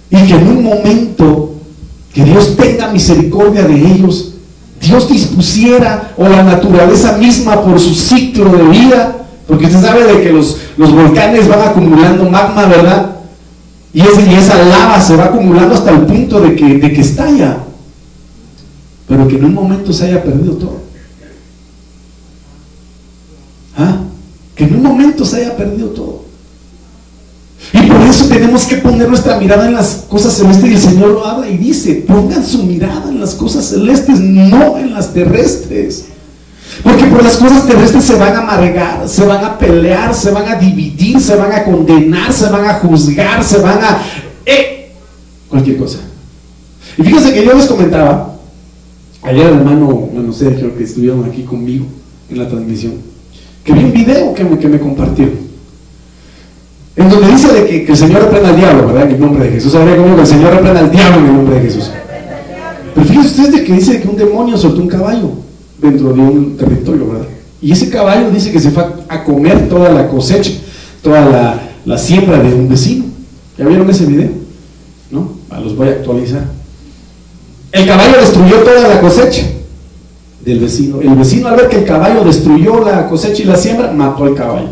y 0.08 0.16
que 0.16 0.34
en 0.34 0.48
un 0.48 0.64
momento 0.64 1.50
que 2.14 2.24
Dios 2.24 2.56
tenga 2.56 2.92
misericordia 2.92 3.64
de 3.64 3.74
ellos, 3.74 4.32
Dios 4.80 5.08
dispusiera 5.08 6.14
o 6.16 6.26
la 6.28 6.42
naturaleza 6.42 7.18
misma 7.18 7.60
por 7.62 7.78
su 7.78 7.94
ciclo 7.94 8.50
de 8.56 8.62
vida 8.68 9.25
porque 9.46 9.66
usted 9.66 9.80
sabe 9.80 10.04
de 10.04 10.22
que 10.22 10.32
los, 10.32 10.58
los 10.76 10.92
volcanes 10.92 11.48
van 11.48 11.60
acumulando 11.60 12.28
magma, 12.28 12.66
¿verdad? 12.66 13.16
Y, 13.92 14.00
esa 14.00 14.62
lava 14.62 15.00
se 15.00 15.16
va 15.16 15.26
acumulando 15.26 15.74
hasta 15.74 15.90
el 15.90 16.02
punto 16.02 16.40
de 16.40 16.56
que, 16.56 16.78
de 16.78 16.92
que 16.92 17.00
estalla. 17.00 17.58
Pero 19.08 19.28
que 19.28 19.36
en 19.36 19.44
un 19.44 19.54
momento 19.54 19.92
se 19.92 20.06
haya 20.06 20.22
perdido 20.22 20.54
todo. 20.54 20.80
¿Ah? 23.76 24.00
Que 24.54 24.64
en 24.64 24.76
un 24.76 24.82
momento 24.82 25.24
se 25.24 25.36
haya 25.36 25.56
perdido 25.56 25.88
todo. 25.88 26.24
Y 27.72 27.86
por 27.86 28.00
eso 28.02 28.26
tenemos 28.26 28.66
que 28.66 28.76
poner 28.76 29.08
nuestra 29.08 29.38
mirada 29.38 29.66
en 29.66 29.74
las 29.74 30.04
cosas 30.08 30.34
celestes. 30.34 30.70
Y 30.70 30.74
el 30.74 30.80
Señor 30.80 31.08
lo 31.10 31.24
habla 31.24 31.48
y 31.48 31.56
dice, 31.56 32.04
pongan 32.06 32.44
su 32.44 32.64
mirada 32.64 33.08
en 33.08 33.20
las 33.20 33.34
cosas 33.34 33.64
celestes, 33.64 34.18
no 34.20 34.76
en 34.76 34.92
las 34.92 35.14
terrestres. 35.14 36.06
Porque 36.82 37.04
por 37.04 37.22
las 37.22 37.36
cosas 37.36 37.66
terrestres 37.66 38.04
se 38.04 38.16
van 38.16 38.34
a 38.34 38.38
amargar, 38.40 39.08
se 39.08 39.24
van 39.24 39.44
a 39.44 39.58
pelear, 39.58 40.14
se 40.14 40.30
van 40.30 40.48
a 40.48 40.56
dividir, 40.56 41.20
se 41.20 41.36
van 41.36 41.52
a 41.52 41.64
condenar, 41.64 42.32
se 42.32 42.48
van 42.48 42.64
a 42.64 42.74
juzgar, 42.74 43.42
se 43.42 43.58
van 43.58 43.78
a... 43.82 44.02
Eh, 44.44 44.92
cualquier 45.48 45.76
cosa. 45.78 45.98
Y 46.98 47.02
fíjense 47.02 47.32
que 47.32 47.44
yo 47.44 47.54
les 47.54 47.66
comentaba, 47.66 48.36
ayer 49.22 49.46
hermano, 49.46 50.08
no 50.12 50.32
sé, 50.32 50.54
creo 50.54 50.76
que 50.76 50.84
estuvieron 50.84 51.24
aquí 51.24 51.42
conmigo 51.42 51.86
en 52.30 52.38
la 52.38 52.48
transmisión, 52.48 52.94
que 53.64 53.72
vi 53.72 53.84
un 53.84 53.92
video 53.92 54.34
que 54.34 54.44
me, 54.44 54.58
que 54.58 54.68
me 54.68 54.78
compartieron. 54.78 55.46
En 56.96 57.10
donde 57.10 57.28
dice 57.28 57.52
de 57.52 57.84
que, 57.84 57.92
el 57.92 57.96
Señor 57.96 58.22
reprenda 58.22 58.48
al 58.48 58.56
diablo, 58.56 58.86
¿verdad? 58.86 59.02
En 59.04 59.14
el 59.16 59.20
nombre 59.20 59.44
de 59.44 59.50
Jesús. 59.50 59.74
Habría 59.74 59.98
como 59.98 60.14
que 60.14 60.22
el 60.22 60.26
Señor 60.26 60.54
reprenda 60.54 60.80
al 60.80 60.90
diablo 60.90 61.18
en 61.18 61.26
el 61.26 61.32
nombre 61.34 61.54
de 61.56 61.60
Jesús. 61.60 61.90
Pero 62.94 63.06
fíjense 63.06 63.28
ustedes 63.28 63.52
de 63.52 63.64
que 63.64 63.72
dice 63.74 64.00
que 64.00 64.08
un 64.08 64.16
demonio 64.16 64.56
soltó 64.56 64.80
un 64.80 64.88
caballo 64.88 65.45
dentro 65.78 66.12
de 66.12 66.20
un 66.20 66.56
territorio, 66.56 67.08
¿verdad? 67.08 67.26
Y 67.60 67.72
ese 67.72 67.90
caballo 67.90 68.30
dice 68.30 68.52
que 68.52 68.60
se 68.60 68.70
fue 68.70 68.84
a 69.08 69.24
comer 69.24 69.68
toda 69.68 69.90
la 69.90 70.08
cosecha, 70.08 70.52
toda 71.02 71.60
la, 71.84 71.98
siembra 71.98 72.38
de 72.38 72.52
un 72.54 72.68
vecino. 72.68 73.06
¿Ya 73.56 73.66
vieron 73.66 73.88
ese 73.88 74.06
video? 74.06 74.30
¿No? 75.10 75.32
Ah, 75.50 75.60
los 75.60 75.76
voy 75.76 75.88
a 75.88 75.92
actualizar. 75.92 76.44
El 77.72 77.86
caballo 77.86 78.20
destruyó 78.20 78.56
toda 78.58 78.88
la 78.88 79.00
cosecha 79.00 79.46
del 80.44 80.60
vecino. 80.60 81.00
El 81.00 81.14
vecino 81.14 81.48
al 81.48 81.56
ver 81.56 81.68
que 81.68 81.78
el 81.78 81.84
caballo 81.84 82.24
destruyó 82.24 82.84
la 82.84 83.08
cosecha 83.08 83.42
y 83.42 83.46
la 83.46 83.56
siembra, 83.56 83.92
mató 83.92 84.24
al 84.24 84.34
caballo. 84.34 84.68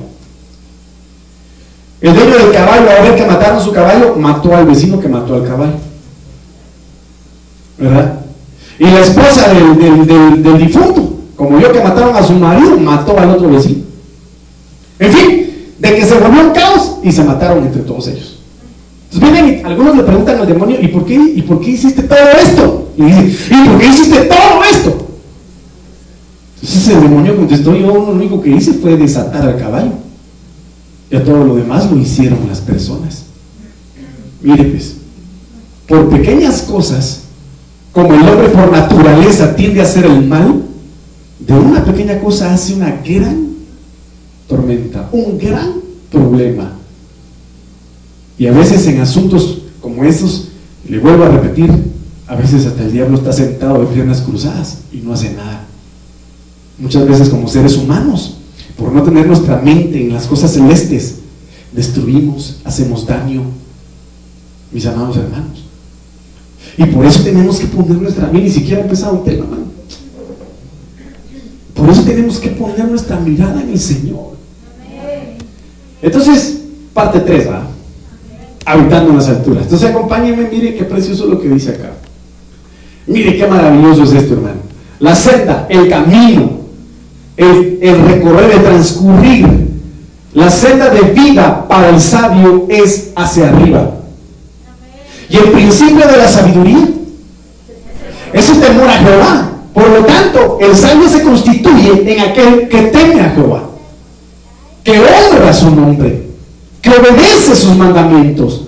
El 2.01 2.15
dueño 2.15 2.37
del 2.37 2.53
caballo, 2.53 2.87
al 2.91 3.03
ver 3.09 3.17
que 3.17 3.27
mataron 3.27 3.63
su 3.63 3.73
caballo, 3.73 4.15
mató 4.17 4.55
al 4.55 4.67
vecino 4.67 5.01
que 5.01 5.09
mató 5.09 5.35
al 5.35 5.45
caballo. 5.45 5.75
¿Verdad? 7.79 8.24
Y 8.79 8.85
la 8.85 9.01
esposa 9.01 9.53
del, 9.53 10.59
difunto, 10.59 11.15
como 11.37 11.59
vio 11.59 11.73
que 11.73 11.81
mataron 11.81 12.17
a 12.17 12.23
su 12.23 12.33
marido, 12.33 12.77
mató 12.79 13.19
al 13.19 13.31
otro 13.31 13.51
vecino. 13.51 13.83
En 14.99 15.13
fin, 15.13 15.47
de 15.79 15.95
que 15.95 16.05
se 16.05 16.15
volvió 16.19 16.47
un 16.47 16.53
caos 16.53 16.97
y 17.03 17.13
se 17.13 17.25
mataron 17.25 17.65
entre 17.65 17.83
todos 17.83 18.09
ellos. 18.09 18.39
Entonces 19.13 19.33
vienen 19.33 19.61
y 19.61 19.65
algunos 19.65 19.97
le 19.97 20.03
preguntan 20.03 20.41
al 20.41 20.47
demonio, 20.47 20.79
¿y 20.81 20.89
por 20.89 21.05
qué, 21.05 21.15
y 21.15 21.43
por 21.43 21.61
qué 21.61 21.71
hiciste 21.71 22.03
todo 22.03 22.19
esto? 22.43 22.89
Y 22.97 23.03
dice, 23.05 23.55
¿y 23.55 23.69
por 23.69 23.79
qué 23.79 23.87
hiciste 23.87 24.21
todo 24.23 24.65
esto? 24.71 25.09
Entonces 26.63 26.89
el 26.89 27.03
demonio 27.03 27.37
contestó, 27.37 27.77
yo 27.77 27.87
lo 27.87 28.11
único 28.11 28.41
que 28.41 28.51
hice 28.51 28.73
fue 28.73 28.97
desatar 28.97 29.43
al 29.43 29.59
caballo. 29.59 29.93
Y 31.11 31.17
a 31.17 31.23
todo 31.23 31.45
lo 31.45 31.57
demás 31.57 31.91
lo 31.91 31.99
hicieron 31.99 32.39
las 32.49 32.61
personas. 32.61 33.25
Mire 34.43 34.65
pues, 34.65 34.97
por 35.87 36.09
pequeñas 36.09 36.63
cosas 36.63 37.24
como 37.95 38.13
el 38.13 38.29
hombre 38.29 38.49
por 38.49 38.73
naturaleza 38.73 39.55
tiende 39.55 39.81
a 39.81 39.85
hacer 39.85 40.05
el 40.05 40.27
mal, 40.27 40.63
de 41.39 41.53
una 41.55 41.85
pequeña 41.85 42.19
cosa 42.19 42.53
hace 42.53 42.75
una 42.75 42.91
gran 42.91 43.51
tormenta, 44.49 45.09
un 45.13 45.39
gran 45.39 45.75
problema. 46.11 46.73
Y 48.37 48.49
a 48.49 48.53
veces 48.53 48.85
en 48.89 49.01
asuntos 49.01 49.59
como 49.81 50.03
esos, 50.03 50.49
le 50.89 50.99
vuelvo 50.99 51.23
a 51.23 51.29
repetir, 51.29 51.71
a 52.27 52.35
veces 52.35 52.67
hasta 52.67 52.83
el 52.83 52.91
diablo 52.91 53.17
está 53.17 53.33
sentado 53.33 53.81
de 53.81 53.95
piernas 53.95 54.23
cruzadas 54.23 54.79
y 54.93 54.97
no 54.97 55.13
hace 55.13 55.33
nada. 55.33 55.65
Muchas 56.79 57.07
veces 57.07 57.29
como 57.29 57.47
seres 57.47 57.77
humanos, 57.77 58.39
por 58.77 58.91
no 58.91 59.05
tener 59.05 59.25
nuestra 59.29 59.61
mente 59.61 60.03
en 60.03 60.13
las 60.13 60.27
cosas 60.27 60.53
celestes, 60.53 61.21
destruimos, 61.73 62.57
hacemos 62.65 63.07
daño, 63.07 63.43
mis 64.73 64.85
amados 64.85 65.17
hermanos. 65.17 65.65
Y 66.77 66.85
por 66.87 67.07
eso 67.07 67.23
tenemos 67.23 67.59
que 67.59 67.67
poner 67.67 67.97
nuestra 67.97 68.25
mente, 68.27 68.43
ni 68.43 68.51
siquiera 68.51 68.83
empezado 68.83 69.15
un 69.15 69.25
tema. 69.25 69.47
Por 71.75 71.91
eso 71.91 72.03
tenemos 72.03 72.39
que 72.39 72.51
poner 72.51 72.89
nuestra 72.89 73.19
mirada 73.21 73.63
en 73.63 73.71
el 73.71 73.79
Señor. 73.79 74.35
Entonces, 76.03 76.63
parte 76.93 77.21
3, 77.21 77.49
¿va? 77.49 77.67
Habitando 78.67 79.11
en 79.11 79.17
las 79.17 79.29
alturas. 79.29 79.65
Entonces, 79.65 79.91
acompáñenme, 79.91 80.49
mire 80.51 80.75
qué 80.75 80.85
precioso 80.85 81.27
lo 81.27 81.41
que 81.41 81.49
dice 81.49 81.71
acá. 81.71 81.93
Mire 83.07 83.37
qué 83.37 83.47
maravilloso 83.47 84.05
es 84.05 84.13
esto, 84.13 84.35
hermano. 84.35 84.61
La 84.99 85.15
senda, 85.15 85.67
el 85.69 85.89
camino, 85.89 86.51
el, 87.37 87.79
el 87.83 88.07
recorrer, 88.07 88.53
el 88.53 88.63
transcurrir, 88.63 89.47
la 90.33 90.51
senda 90.51 90.91
de 90.91 91.03
vida 91.13 91.69
para 91.69 91.91
el 91.91 92.01
sabio 92.01 92.67
es 92.69 93.13
hacia 93.15 93.49
arriba. 93.49 94.04
Y 95.29 95.37
el 95.37 95.51
principio 95.51 96.07
de 96.07 96.17
la 96.17 96.29
sabiduría 96.29 96.89
es 98.33 98.51
el 98.51 98.61
temor 98.61 98.89
a 98.89 98.99
Jehová. 98.99 99.51
Por 99.73 99.89
lo 99.89 100.05
tanto, 100.05 100.59
el 100.61 100.77
sabio 100.77 101.09
se 101.09 101.23
constituye 101.23 102.13
en 102.13 102.21
aquel 102.21 102.69
que 102.69 102.83
teme 102.83 103.21
a 103.21 103.31
Jehová, 103.31 103.65
que 104.85 105.01
honra 105.01 105.53
su 105.53 105.71
nombre, 105.71 106.29
que 106.81 106.91
obedece 106.91 107.57
sus 107.57 107.77
mandamientos. 107.77 108.63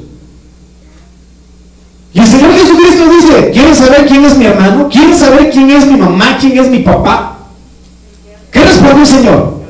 Y 2.12 2.20
el 2.20 2.26
Señor 2.26 2.52
Jesucristo 2.54 3.04
dice, 3.10 3.50
¿quieres 3.52 3.78
saber 3.78 4.06
quién 4.06 4.24
es 4.24 4.36
mi 4.36 4.46
hermano? 4.46 4.88
¿Quieres 4.88 5.18
saber 5.18 5.50
quién 5.50 5.70
es 5.70 5.86
mi 5.86 5.98
mamá? 5.98 6.38
¿Quién 6.40 6.58
es 6.58 6.70
mi 6.70 6.78
papá? 6.78 7.36
¿Qué 8.50 8.64
responde 8.64 9.02
el 9.02 9.06
Señor? 9.06 9.60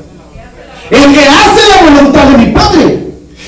El 0.89 1.13
que 1.13 1.27
hace 1.27 1.61
la 1.69 1.89
voluntad 1.89 2.23
de 2.29 2.37
mi 2.37 2.45
Padre. 2.53 2.96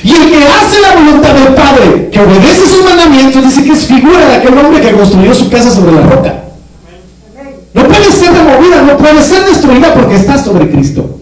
Y 0.04 0.16
el 0.16 0.32
que 0.32 0.48
hace 0.48 0.82
la 0.82 0.94
voluntad 0.94 1.34
del 1.34 1.54
Padre, 1.56 2.10
que 2.12 2.20
obedece 2.20 2.68
sus 2.68 2.86
mandamientos, 2.86 3.44
dice 3.44 3.64
que 3.64 3.72
es 3.74 3.86
figura 3.86 4.26
de 4.26 4.36
aquel 4.36 4.58
hombre 4.58 4.82
que 4.82 4.92
construyó 4.92 5.34
su 5.34 5.50
casa 5.50 5.70
sobre 5.70 5.94
la 5.94 6.02
roca. 6.02 6.36
No 7.74 7.84
puede 7.84 8.12
ser 8.12 8.34
removida, 8.34 8.82
no 8.82 8.98
puede 8.98 9.22
ser 9.22 9.46
destruida 9.46 9.94
porque 9.94 10.16
está 10.16 10.42
sobre 10.42 10.70
Cristo. 10.70 11.20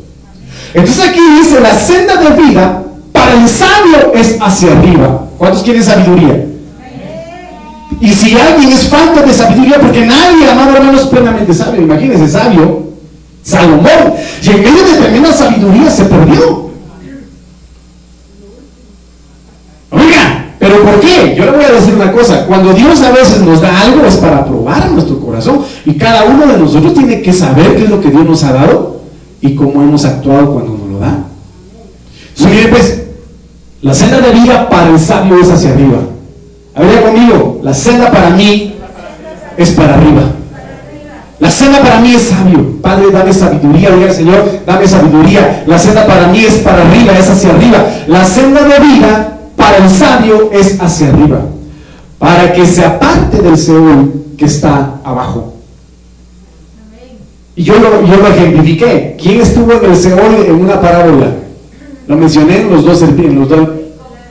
Entonces 0.74 1.10
aquí 1.10 1.20
dice, 1.40 1.60
la 1.60 1.74
senda 1.74 2.18
de 2.18 2.42
vida 2.42 2.84
para 3.12 3.34
el 3.34 3.50
sabio 3.50 4.14
es 4.14 4.38
hacia 4.40 4.72
arriba. 4.74 5.26
¿Cuántos 5.38 5.64
quieren 5.64 5.84
sabiduría? 5.84 6.46
Y 8.00 8.12
si 8.12 8.38
alguien 8.38 8.72
es 8.72 8.88
falta 8.88 9.24
de 9.24 9.34
sabiduría, 9.34 9.80
porque 9.80 10.06
nadie, 10.06 10.50
amado 10.50 10.76
hermano, 10.76 11.00
es 11.00 11.08
plenamente 11.08 11.54
sabio. 11.54 11.82
Imagínense, 11.82 12.28
sabio, 12.28 12.84
Salomón. 13.44 14.14
Y 14.44 14.50
en 14.50 14.64
medio 14.64 14.84
de 14.84 14.94
tremenda 14.96 15.34
sabiduría 15.34 15.90
se 15.90 16.06
perdió. 16.06 16.70
Oiga, 19.90 20.46
pero 20.60 20.84
¿por 20.84 21.00
qué? 21.00 21.22
Yo 21.38 21.46
le 21.46 21.52
voy 21.52 21.66
a 21.66 21.72
decir 21.72 21.94
una 21.94 22.12
cosa. 22.12 22.48
Cuando 22.48 22.74
Dios 22.74 23.00
a 23.04 23.12
veces 23.12 23.42
nos 23.42 23.62
da 23.62 23.82
algo 23.82 24.04
es 24.08 24.16
para 24.18 24.44
probar 24.44 24.90
nuestro 24.90 25.20
corazón. 25.20 25.60
Y 25.86 25.94
cada 25.94 26.26
uno 26.26 26.48
de 26.48 26.58
nosotros 26.58 26.96
tiene 26.96 27.22
que 27.22 27.32
saber 27.32 27.76
qué 27.76 27.84
es 27.84 27.90
lo 27.92 28.02
que 28.02 28.10
Dios 28.10 28.26
nos 28.26 28.44
ha 28.44 28.54
dado 28.54 29.02
y 29.40 29.54
cómo 29.54 29.84
hemos 29.84 30.04
actuado 30.04 30.52
cuando 30.54 30.76
nos 30.76 30.90
lo 30.90 31.00
da. 31.00 31.16
Entonces, 32.36 32.68
pues, 32.70 33.04
la 33.84 33.94
senda 33.94 34.20
de 34.20 34.32
vida 34.32 34.68
para 34.68 34.90
el 34.90 35.00
sabio 35.00 35.40
es 35.40 35.52
hacia 35.52 35.74
arriba. 35.74 36.00
A 36.74 36.82
conmigo, 37.04 37.60
la 37.62 37.74
senda 37.74 38.12
para 38.12 38.32
mí 38.32 38.74
es 39.58 39.72
para 39.72 39.94
arriba. 39.94 40.24
La 41.40 41.52
senda 41.52 41.82
para 41.82 42.00
mí 42.00 42.16
es 42.16 42.24
sabio. 42.24 42.82
Padre, 42.82 43.12
dame 43.12 43.32
sabiduría. 43.32 43.92
Diga 43.92 44.12
Señor, 44.12 44.62
dame 44.66 44.88
sabiduría. 44.88 45.64
La 45.68 45.78
senda 45.78 46.08
para 46.08 46.30
mí 46.30 46.40
es 46.40 46.56
para 46.56 46.82
arriba, 46.88 47.14
es 47.16 47.30
hacia 47.30 47.52
arriba. 47.52 47.86
La 48.08 48.26
senda 48.26 48.64
de 48.64 48.80
vida 48.80 49.37
para 49.58 49.78
el 49.78 49.90
sabio 49.90 50.52
es 50.54 50.80
hacia 50.80 51.10
arriba. 51.10 51.42
Para 52.18 52.54
que 52.54 52.66
se 52.66 52.86
aparte 52.86 53.42
del 53.42 53.58
Seúl 53.58 54.26
que 54.38 54.46
está 54.46 55.02
abajo. 55.04 55.56
Y 57.56 57.64
yo 57.64 57.74
lo, 57.80 58.06
yo 58.06 58.18
lo 58.18 58.28
ejemplifiqué. 58.28 59.18
¿Quién 59.22 59.42
estuvo 59.42 59.74
en 59.74 59.92
el 59.92 59.98
Seúl 59.98 60.46
en 60.46 60.56
una 60.56 60.80
parábola? 60.80 61.34
Lo 62.08 62.16
mencioné 62.16 62.62
en 62.62 62.72
los 62.72 62.86
dos, 62.86 63.02
en 63.02 63.40
los 63.40 63.50
dos. 63.50 63.70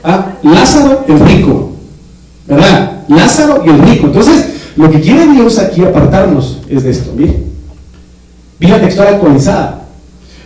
Ah, 0.03 0.33
Lázaro, 0.41 1.03
el 1.07 1.19
rico. 1.19 1.71
¿Verdad? 2.47 3.03
Lázaro 3.09 3.63
y 3.65 3.69
el 3.69 3.79
rico. 3.79 4.07
Entonces, 4.07 4.47
lo 4.77 4.89
que 4.89 5.01
quiere 5.01 5.27
Dios 5.27 5.59
aquí 5.59 5.83
apartarnos 5.83 6.61
es 6.69 6.83
de 6.83 6.91
esto. 6.91 7.11
Mire. 7.15 7.43
Biblia 8.59 8.81
textual 8.81 9.09
actualizada. 9.09 9.81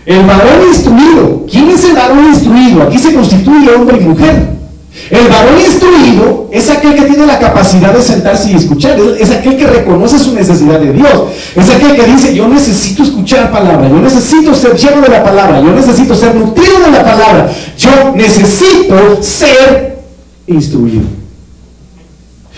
El 0.06 0.26
varón 0.26 0.68
instruido. 0.68 1.46
¿Quién 1.50 1.70
es 1.70 1.86
el 1.86 1.94
varón 1.94 2.26
instruido? 2.26 2.82
Aquí 2.82 2.98
se 2.98 3.14
constituye 3.14 3.70
hombre 3.76 3.98
y 4.02 4.06
mujer. 4.06 4.61
El 5.10 5.28
varón 5.30 5.60
instruido 5.60 6.50
es 6.52 6.70
aquel 6.70 6.96
que 6.96 7.04
tiene 7.04 7.26
la 7.26 7.40
capacidad 7.40 7.94
de 7.94 8.02
sentarse 8.02 8.52
y 8.52 8.56
escuchar, 8.56 9.00
es 9.20 9.32
aquel 9.32 9.56
que 9.56 9.66
reconoce 9.66 10.20
su 10.20 10.34
necesidad 10.34 10.80
de 10.80 10.92
Dios, 10.92 11.24
es 11.56 11.70
aquel 11.70 11.96
que 11.96 12.04
dice, 12.04 12.36
yo 12.36 12.48
necesito 12.48 13.04
escuchar 13.04 13.52
palabra, 13.52 13.88
yo 13.88 13.98
necesito 13.98 14.54
ser 14.54 14.76
lleno 14.76 15.02
de 15.02 15.10
la 15.10 15.24
palabra, 15.24 15.62
yo 15.62 15.72
necesito 15.72 16.14
ser 16.14 16.36
nutrido 16.36 16.80
de 16.80 16.92
la 16.92 17.04
palabra, 17.04 17.52
yo 17.78 18.14
necesito 18.16 19.24
ser 19.24 20.00
instruido. 20.48 21.04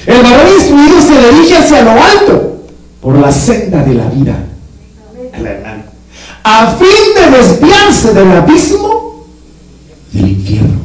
El 0.07 0.23
varón 0.23 0.53
instruido 0.57 1.01
se 1.01 1.31
dirige 1.31 1.55
hacia 1.55 1.83
lo 1.83 1.91
alto 1.91 2.63
por 2.99 3.19
la 3.19 3.31
senda 3.31 3.83
de 3.83 3.93
la 3.93 4.05
vida, 4.09 4.35
a 6.43 6.75
fin 6.77 7.13
de 7.15 7.37
desviarse 7.37 8.13
del 8.13 8.31
abismo 8.31 9.27
del 10.11 10.29
infierno. 10.29 10.82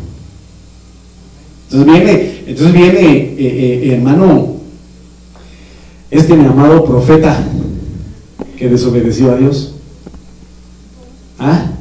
Entonces 1.71 1.93
viene, 1.93 2.45
entonces 2.47 2.73
viene 2.73 3.01
eh, 3.01 3.37
eh, 3.39 3.95
hermano, 3.95 4.55
este 6.11 6.35
mi 6.35 6.47
amado 6.47 6.85
profeta 6.87 7.47
que 8.57 8.69
desobedeció 8.71 9.33
a 9.33 9.37
Dios. 9.37 9.75
¿Ah? 11.39 11.73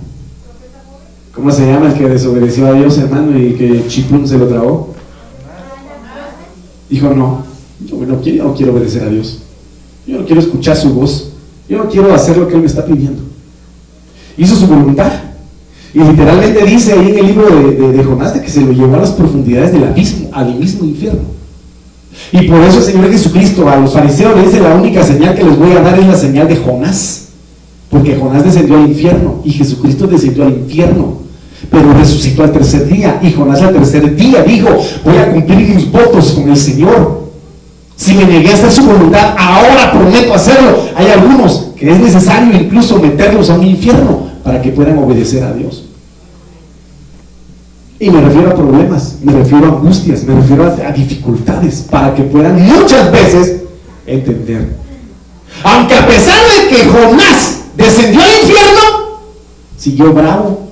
¿Cómo 1.33 1.51
se 1.51 1.65
llama 1.65 1.87
el 1.87 1.93
que 1.93 2.09
desobedeció 2.09 2.67
a 2.67 2.73
Dios, 2.73 2.97
hermano, 2.97 3.39
y 3.39 3.53
que 3.53 3.87
Chipún 3.87 4.27
se 4.27 4.37
lo 4.37 4.47
trabó? 4.47 4.93
Dijo, 6.89 7.13
no, 7.13 7.45
yo 7.85 8.05
no 8.05 8.21
quiero, 8.21 8.45
no 8.45 8.55
quiero 8.55 8.73
obedecer 8.73 9.03
a 9.03 9.09
Dios. 9.09 9.39
Yo 10.05 10.19
no 10.19 10.25
quiero 10.25 10.41
escuchar 10.41 10.75
su 10.75 10.93
voz. 10.93 11.31
Yo 11.69 11.77
no 11.77 11.89
quiero 11.89 12.13
hacer 12.13 12.37
lo 12.37 12.47
que 12.47 12.55
Él 12.55 12.61
me 12.61 12.67
está 12.67 12.85
pidiendo. 12.85 13.21
Hizo 14.37 14.55
su 14.55 14.67
voluntad. 14.67 15.26
Y 15.93 15.99
literalmente 15.99 16.65
dice 16.65 16.93
ahí 16.93 17.11
en 17.11 17.19
el 17.19 17.27
libro 17.27 17.45
de, 17.45 18.03
Jonás 18.03 18.33
de 18.33 18.41
que 18.41 18.49
se 18.49 18.61
lo 18.61 18.71
llevó 18.71 18.95
a 18.95 18.99
las 18.99 19.11
profundidades 19.11 19.71
del 19.71 19.85
abismo, 19.85 20.29
al 20.33 20.55
mismo 20.55 20.85
infierno. 20.85 21.21
Y 22.31 22.47
por 22.47 22.61
eso 22.61 22.79
el 22.79 22.83
Señor 22.83 23.11
Jesucristo 23.11 23.69
a 23.69 23.77
los 23.77 23.93
fariseos 23.93 24.35
le 24.35 24.43
dice 24.43 24.59
la 24.59 24.75
única 24.75 25.03
señal 25.03 25.35
que 25.35 25.43
les 25.43 25.57
voy 25.57 25.71
a 25.71 25.81
dar 25.81 25.97
es 25.97 26.07
la 26.07 26.17
señal 26.17 26.47
de 26.47 26.57
Jonás. 26.57 27.27
Porque 27.89 28.15
Jonás 28.15 28.43
descendió 28.43 28.75
al 28.75 28.89
infierno 28.89 29.41
y 29.45 29.51
Jesucristo 29.51 30.07
descendió 30.07 30.43
al 30.43 30.53
infierno. 30.53 31.19
Pero 31.71 31.93
resucitó 31.93 32.43
al 32.43 32.51
tercer 32.51 32.87
día 32.87 33.19
y 33.21 33.31
Jonás 33.31 33.61
al 33.61 33.73
tercer 33.73 34.15
día 34.15 34.43
dijo, 34.43 34.69
voy 35.05 35.17
a 35.17 35.31
cumplir 35.31 35.75
mis 35.75 35.91
votos 35.91 36.31
con 36.33 36.49
el 36.49 36.57
Señor. 36.57 37.27
Si 37.95 38.13
me 38.13 38.25
negué 38.25 38.51
a 38.51 38.53
hacer 38.53 38.71
su 38.71 38.83
voluntad, 38.83 39.33
ahora 39.37 39.91
prometo 39.91 40.33
hacerlo. 40.33 40.85
Hay 40.95 41.07
algunos 41.07 41.71
que 41.75 41.89
es 41.91 41.99
necesario 41.99 42.55
incluso 42.55 42.99
meterlos 42.99 43.49
a 43.49 43.55
un 43.55 43.65
infierno 43.65 44.27
para 44.47 44.61
que 44.61 44.69
puedan 44.69 44.97
obedecer 44.97 45.43
a 45.43 45.51
Dios. 45.51 45.83
Y 47.99 48.09
me 48.09 48.21
refiero 48.21 48.51
a 48.51 48.55
problemas, 48.55 49.17
me 49.21 49.33
refiero 49.33 49.65
a 49.65 49.69
angustias, 49.71 50.23
me 50.23 50.35
refiero 50.35 50.63
a, 50.63 50.91
dificultades, 50.93 51.85
para 51.91 52.15
que 52.15 52.23
puedan 52.23 52.65
muchas 52.65 53.11
veces 53.11 53.63
entender. 54.05 54.73
Aunque 55.65 55.95
a 55.95 56.07
pesar 56.07 56.39
de 56.45 56.69
que 56.69 56.85
Jonás 56.85 57.57
descendió 57.75 58.21
al 58.21 58.41
infierno, 58.41 58.81
siguió 59.77 60.13
bravo. 60.13 60.69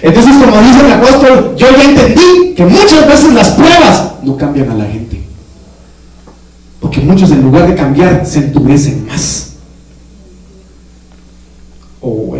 Entonces, 0.00 0.32
como 0.44 0.62
dice 0.62 0.86
el 0.86 0.92
apóstol, 0.92 1.56
yo 1.56 1.66
ya 1.76 1.82
entendí 1.82 2.54
que 2.54 2.66
muchas 2.66 3.08
veces 3.08 3.32
las 3.32 3.48
pruebas 3.50 4.12
no 4.22 4.36
cambian 4.36 4.70
a 4.70 4.74
la 4.76 4.84
gente. 4.84 5.24
Porque 6.78 7.00
muchos 7.00 7.32
en 7.32 7.42
lugar 7.42 7.66
de 7.66 7.74
cambiar 7.74 8.24
se 8.24 8.38
endurecen 8.38 9.06
más. 9.08 9.53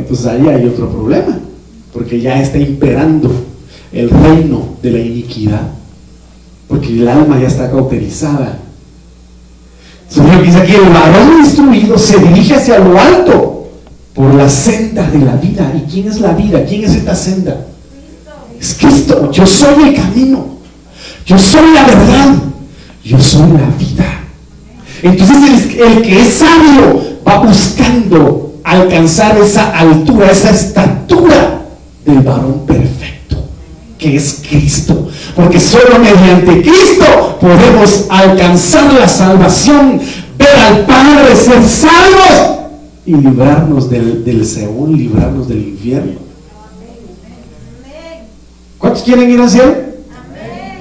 Entonces 0.05 0.27
ahí 0.27 0.47
hay 0.47 0.67
otro 0.67 0.91
problema 0.91 1.39
porque 1.95 2.21
ya 2.21 2.39
está 2.39 2.59
imperando 2.59 3.33
el 3.91 4.11
reino 4.11 4.77
de 4.83 4.91
la 4.91 4.99
iniquidad, 4.99 5.63
porque 6.69 6.89
el 6.89 7.09
alma 7.09 7.41
ya 7.41 7.47
está 7.47 7.71
cauterizada. 7.71 8.59
Señor 10.11 10.43
dice 10.43 10.59
aquí, 10.59 10.73
el 10.75 10.91
varón 10.93 11.39
instruido 11.41 11.97
se 11.97 12.19
dirige 12.19 12.55
hacia 12.55 12.81
lo 12.81 12.99
alto 12.99 13.71
por 14.13 14.35
la 14.35 14.47
senda 14.51 15.11
de 15.11 15.21
la 15.21 15.37
vida. 15.37 15.73
¿Y 15.75 15.91
quién 15.91 16.09
es 16.09 16.21
la 16.21 16.35
vida? 16.35 16.67
¿Quién 16.67 16.85
es 16.85 16.95
esta 16.97 17.15
senda? 17.15 17.65
Es 18.61 18.77
Cristo. 18.79 19.31
Yo 19.33 19.47
soy 19.47 19.89
el 19.89 19.95
camino. 19.95 20.59
Yo 21.25 21.39
soy 21.39 21.73
la 21.73 21.87
verdad. 21.87 22.35
Yo 23.03 23.19
soy 23.19 23.53
la 23.53 23.71
vida. 23.79 24.21
Entonces 25.03 25.77
el 25.79 26.03
que 26.03 26.21
es 26.21 26.29
sabio 26.29 27.01
va 27.27 27.39
buscando 27.39 28.44
alcanzar 28.65 29.37
esa 29.39 29.71
altura, 29.79 30.31
esa 30.31 30.51
estatura 30.51 31.63
del 32.05 32.21
varón 32.21 32.65
perfecto, 32.67 33.37
que 33.99 34.17
es 34.17 34.43
Cristo. 34.49 35.09
Porque 35.37 35.61
solo 35.61 35.99
mediante 35.99 36.63
Cristo 36.63 37.39
podemos 37.41 38.07
alcanzar 38.09 38.93
la 38.95 39.07
salvación, 39.09 40.01
ver 40.39 40.57
al 40.57 40.87
Padre, 40.87 41.37
ser 41.37 41.63
salvos 41.63 42.59
y 43.07 43.15
librarnos 43.15 43.91
del, 43.91 44.25
del 44.25 44.47
Seúl, 44.47 44.97
librarnos 44.97 45.49
del 45.49 45.69
infierno. 45.69 46.25
¿Cuántos 48.79 49.03
quieren 49.03 49.31
ir 49.31 49.41
al 49.41 49.51
cielo? 49.51 49.75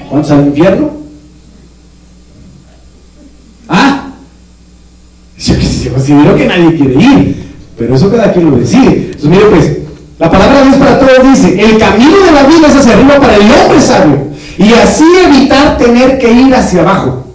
¿Cuántos 0.09 0.31
al 0.31 0.47
infierno? 0.47 0.91
Ah, 3.67 4.11
yo, 5.37 5.55
yo 5.55 5.93
considero 5.93 6.35
que 6.35 6.47
nadie 6.47 6.75
quiere 6.75 6.93
ir, 7.01 7.43
pero 7.77 7.95
eso 7.95 8.11
cada 8.11 8.31
quien 8.31 8.51
lo 8.51 8.57
decide. 8.57 9.11
Entonces, 9.11 9.29
mire 9.29 9.45
pues, 9.45 9.77
la 10.19 10.31
palabra 10.31 10.59
de 10.59 10.65
Dios 10.65 10.77
para 10.77 10.99
todos 10.99 11.31
dice, 11.31 11.59
el 11.59 11.77
camino 11.77 12.17
de 12.25 12.31
la 12.31 12.43
vida 12.43 12.67
es 12.67 12.75
hacia 12.75 12.93
arriba 12.93 13.19
para 13.19 13.35
el 13.35 13.41
hombre 13.41 13.81
sabio, 13.81 14.27
y 14.57 14.71
así 14.73 15.05
evitar 15.25 15.77
tener 15.77 16.17
que 16.19 16.31
ir 16.31 16.53
hacia 16.53 16.81
abajo. 16.81 17.25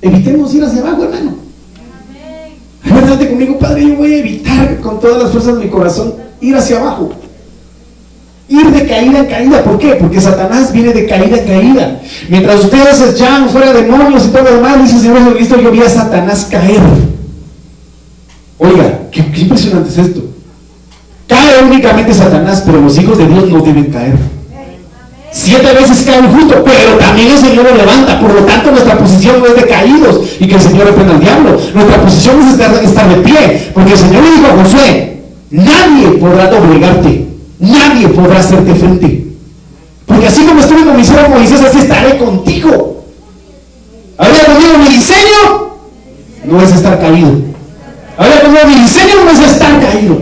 Evitemos 0.00 0.54
ir 0.54 0.64
hacia 0.64 0.80
abajo, 0.80 1.04
hermano. 1.04 1.34
Acuérdate 2.84 3.28
conmigo, 3.28 3.58
Padre, 3.58 3.88
yo 3.88 3.96
voy 3.96 4.14
a 4.14 4.18
evitar 4.18 4.78
con 4.80 5.00
todas 5.00 5.22
las 5.22 5.32
fuerzas 5.32 5.56
de 5.56 5.64
mi 5.64 5.70
corazón 5.70 6.14
ir 6.40 6.56
hacia 6.56 6.78
abajo. 6.78 7.12
Ir 8.48 8.70
de 8.70 8.86
caída 8.86 9.18
en 9.18 9.26
caída. 9.26 9.62
¿Por 9.62 9.78
qué? 9.78 9.96
Porque 9.96 10.20
Satanás 10.20 10.72
viene 10.72 10.92
de 10.92 11.06
caída 11.06 11.36
en 11.38 11.46
caída. 11.46 12.00
Mientras 12.30 12.64
ustedes 12.64 13.00
echan 13.02 13.50
fuera 13.50 13.72
demonios 13.72 14.24
y 14.24 14.28
todo 14.28 14.44
lo 14.44 14.52
demás, 14.56 14.82
dice 14.82 14.96
el 14.96 15.02
Señor 15.02 15.18
Jesucristo, 15.18 15.60
yo 15.60 15.70
vi 15.70 15.82
a 15.82 15.88
Satanás 15.88 16.48
caer. 16.50 16.80
Oiga, 18.58 19.00
qué, 19.12 19.20
impresionante 19.20 19.90
es 19.90 19.98
esto. 19.98 20.22
Cae 21.26 21.62
únicamente 21.64 22.12
Satanás, 22.12 22.62
pero 22.66 22.80
los 22.80 22.98
hijos 22.98 23.18
de 23.18 23.26
Dios 23.26 23.48
no 23.48 23.60
deben 23.60 23.84
caer. 23.86 24.16
Siete 25.30 25.72
veces 25.74 26.04
cae 26.04 26.18
el 26.18 26.26
justo, 26.28 26.64
pero 26.64 26.96
también 26.98 27.28
el 27.30 27.38
Señor 27.38 27.64
lo 27.64 27.76
levanta. 27.76 28.18
Por 28.18 28.34
lo 28.34 28.40
tanto, 28.40 28.70
nuestra 28.70 28.98
posición 28.98 29.38
no 29.40 29.46
es 29.46 29.56
de 29.56 29.66
caídos 29.66 30.20
y 30.40 30.48
que 30.48 30.54
el 30.54 30.60
Señor 30.60 30.86
reprenda 30.86 31.14
al 31.14 31.20
diablo. 31.20 31.60
Nuestra 31.74 32.02
posición 32.02 32.40
es 32.40 32.52
estar, 32.54 32.74
estar 32.82 33.08
de 33.08 33.16
pie. 33.22 33.70
Porque 33.74 33.92
el 33.92 33.98
Señor 33.98 34.24
le 34.24 34.30
dijo 34.32 34.46
a 34.46 34.64
Josué, 34.64 35.22
nadie 35.50 36.08
podrá 36.12 36.50
doblegarte. 36.50 37.28
Nadie 37.60 38.08
podrá 38.08 38.40
hacerte 38.40 38.74
frente. 38.74 39.26
Porque 40.06 40.26
así 40.26 40.44
como 40.44 40.60
estuve 40.60 40.84
con 40.84 40.96
mi 40.96 41.04
siervo 41.04 41.28
Moisés, 41.28 41.60
así 41.60 41.78
estaré 41.80 42.16
contigo. 42.16 43.04
Ahora 44.16 44.44
conmigo 44.46 44.78
mi 44.78 44.88
diseño 44.88 45.68
no 46.44 46.62
es 46.62 46.72
estar 46.72 46.98
caído. 46.98 47.47
Ahora 48.18 48.40
conmigo 48.42 48.66
mi 48.66 48.74
diseño 48.80 49.24
no 49.24 49.30
es 49.30 49.38
estar 49.38 49.80
caído. 49.80 50.18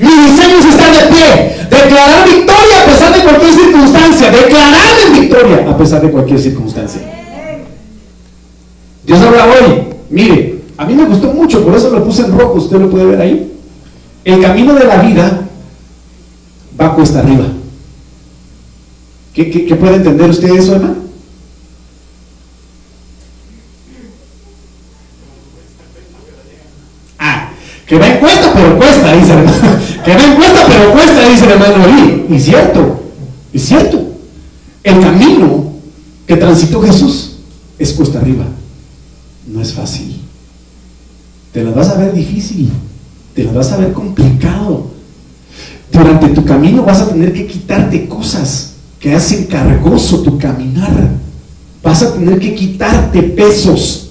Mi 0.00 0.08
diseño 0.08 0.58
es 0.58 0.64
estar 0.64 0.90
de 0.90 1.14
pie, 1.14 1.66
declarar 1.68 2.26
victoria 2.26 2.82
a 2.82 2.86
pesar 2.86 3.14
de 3.14 3.22
cualquier 3.22 3.52
circunstancia, 3.52 4.30
declarar 4.30 4.92
en 5.06 5.20
victoria 5.20 5.66
a 5.68 5.76
pesar 5.76 6.00
de 6.00 6.10
cualquier 6.10 6.40
circunstancia. 6.40 7.02
Dios 9.04 9.20
habla 9.20 9.44
hoy, 9.44 9.82
mire, 10.08 10.60
a 10.78 10.86
mí 10.86 10.94
me 10.94 11.04
gustó 11.04 11.32
mucho, 11.32 11.62
por 11.62 11.74
eso 11.74 11.90
lo 11.90 12.02
puse 12.02 12.22
en 12.22 12.38
rojo, 12.38 12.54
usted 12.54 12.78
lo 12.78 12.88
puede 12.88 13.04
ver 13.04 13.20
ahí. 13.20 13.52
El 14.24 14.40
camino 14.40 14.72
de 14.74 14.84
la 14.84 15.02
vida 15.02 15.42
va 16.80 16.94
cuesta 16.94 17.18
arriba. 17.18 17.44
¿Qué, 19.34 19.50
qué, 19.50 19.74
puede 19.76 19.96
entender 19.96 20.28
usted 20.28 20.50
eso, 20.50 20.74
hermano? 20.74 20.96
Ah, 27.18 27.50
que 27.86 27.98
va 27.98 28.08
en 28.08 28.18
cuesta, 28.18 28.52
pero 28.52 28.76
cuesta, 28.76 29.12
dice 29.12 29.26
el 29.26 29.29
hermano. 29.29 29.29
Que 30.04 30.12
en 30.12 30.34
cuesta, 30.34 30.64
pero 30.66 30.92
cuesta, 30.92 31.28
dice 31.28 31.44
el 31.44 31.50
hermano 31.52 31.84
Oli. 31.84 32.34
Y 32.34 32.40
cierto, 32.40 33.02
es 33.52 33.62
cierto. 33.62 34.02
El 34.82 35.00
camino 35.00 35.72
que 36.26 36.36
transitó 36.36 36.80
Jesús 36.80 37.36
es 37.78 37.92
cuesta 37.92 38.18
arriba. 38.18 38.44
No 39.46 39.60
es 39.60 39.74
fácil. 39.74 40.20
Te 41.52 41.64
la 41.64 41.70
vas 41.72 41.88
a 41.88 41.96
ver 41.96 42.12
difícil. 42.12 42.70
Te 43.34 43.44
la 43.44 43.52
vas 43.52 43.72
a 43.72 43.76
ver 43.76 43.92
complicado. 43.92 44.90
Durante 45.92 46.28
tu 46.28 46.44
camino 46.44 46.84
vas 46.84 47.00
a 47.00 47.08
tener 47.08 47.32
que 47.32 47.46
quitarte 47.46 48.08
cosas 48.08 48.74
que 48.98 49.14
hacen 49.14 49.44
cargoso 49.44 50.22
tu 50.22 50.38
caminar. 50.38 51.10
Vas 51.82 52.02
a 52.02 52.14
tener 52.14 52.38
que 52.38 52.54
quitarte 52.54 53.22
pesos 53.22 54.09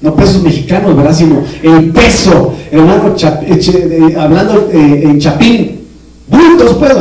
no 0.00 0.14
pesos 0.14 0.42
mexicanos, 0.42 0.96
¿verdad? 0.96 1.14
Sino 1.14 1.42
el 1.62 1.90
peso, 1.90 2.54
hermano, 2.70 3.14
eh, 3.16 3.60
eh, 3.68 4.16
hablando 4.18 4.70
eh, 4.72 5.02
en 5.04 5.18
chapín, 5.18 5.80
bultos, 6.26 6.76
pues, 6.78 6.92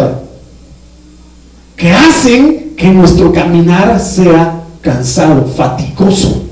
que 1.77 1.91
hacen 1.91 2.73
que 2.75 2.91
nuestro 2.91 3.31
caminar 3.31 3.99
sea 3.99 4.63
cansado, 4.81 5.45
fatigoso. 5.45 6.43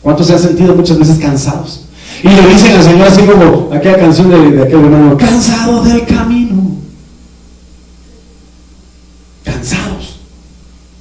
¿Cuántos 0.00 0.26
se 0.26 0.32
han 0.32 0.38
sentido 0.38 0.74
muchas 0.74 0.98
veces 0.98 1.18
cansados? 1.18 1.84
Y 2.22 2.28
le 2.28 2.48
dicen 2.48 2.76
al 2.76 2.82
Señor 2.82 3.08
así 3.08 3.22
como 3.22 3.72
aquella 3.72 3.98
canción 3.98 4.30
de, 4.30 4.50
de 4.50 4.62
aquel 4.62 4.80
hermano, 4.80 5.16
cansado 5.18 5.82
del 5.84 6.06
camino. 6.06 6.70
Cansados. 9.44 10.20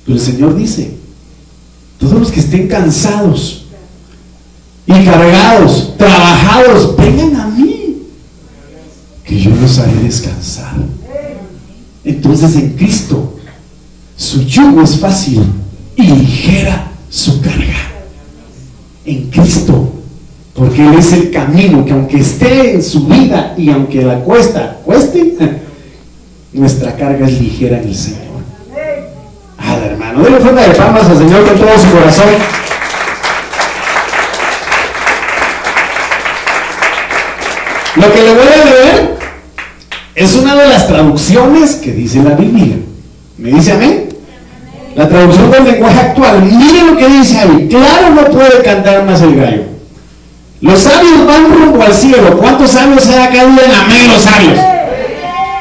Pero 0.05 0.17
el 0.17 0.23
Señor 0.23 0.55
dice, 0.57 0.97
todos 1.97 2.19
los 2.19 2.31
que 2.31 2.41
estén 2.41 2.67
cansados, 2.67 3.58
y 4.89 5.06
cargados, 5.06 5.93
trabajados, 5.97 6.97
vengan 6.97 7.36
a 7.36 7.47
mí, 7.47 8.08
que 9.23 9.39
yo 9.39 9.52
los 9.52 9.78
haré 9.78 9.93
descansar. 10.02 10.73
Entonces 12.04 12.56
en 12.56 12.75
Cristo 12.75 13.36
su 14.17 14.41
yugo 14.43 14.82
es 14.82 14.99
fácil 14.99 15.43
y 15.95 16.04
ligera 16.04 16.91
su 17.08 17.39
carga. 17.39 17.91
En 19.06 19.30
Cristo, 19.30 19.93
porque 20.56 20.88
Él 20.88 20.95
es 20.95 21.13
el 21.13 21.30
camino 21.30 21.86
que 21.86 21.93
aunque 21.93 22.17
esté 22.17 22.73
en 22.73 22.84
su 22.84 23.06
vida 23.06 23.54
y 23.58 23.69
aunque 23.69 24.02
la 24.02 24.19
cuesta, 24.21 24.80
cueste, 24.84 25.36
nuestra 26.54 26.95
carga 26.95 27.28
es 27.28 27.39
ligera 27.39 27.80
en 27.80 27.89
el 27.89 27.95
Señor. 27.95 28.19
Ah, 29.56 29.78
hermano, 29.86 30.23
déle 30.23 30.39
fuerza 30.39 30.67
de 30.67 30.75
palmas 30.75 31.06
al 31.06 31.17
Señor 31.19 31.45
con 31.45 31.58
todo 31.60 31.78
su 31.78 31.91
corazón. 31.91 32.68
Lo 37.95 38.13
que 38.13 38.21
le 38.21 38.34
voy 38.34 38.47
a 38.47 38.65
leer 38.65 39.17
es 40.15 40.36
una 40.36 40.56
de 40.56 40.69
las 40.69 40.88
traducciones 40.88 41.75
que 41.75 41.91
dice 41.91 42.21
la 42.21 42.36
Biblia. 42.36 42.78
¿Me 43.38 43.52
dice 43.52 43.71
amén? 43.71 44.10
La 44.95 45.08
traducción 45.08 45.49
del 45.49 45.63
lenguaje 45.63 45.99
actual. 45.99 46.43
Miren 46.43 46.88
lo 46.88 46.97
que 46.97 47.08
dice 47.08 47.39
ahí. 47.39 47.67
Claro, 47.69 48.10
no 48.13 48.25
puede 48.25 48.62
cantar 48.63 49.06
más 49.06 49.21
el 49.21 49.36
gallo. 49.36 49.63
Los 50.62 50.82
sabios 50.82 51.25
van 51.25 51.52
rumbo 51.52 51.82
al 51.82 51.93
cielo. 51.93 52.38
¿Cuántos 52.38 52.71
sabios 52.71 53.08
hay 53.08 53.21
acá? 53.21 53.45
Digan 53.45 53.71
amén 53.86 54.08
los 54.10 54.21
sabios. 54.21 54.60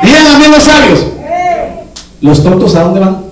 Digan 0.03 0.51
los 0.51 0.64
sabios. 0.64 1.07
¿Los 2.21 2.43
tontos 2.43 2.75
a 2.75 2.83
dónde 2.83 3.01
van? 3.01 3.25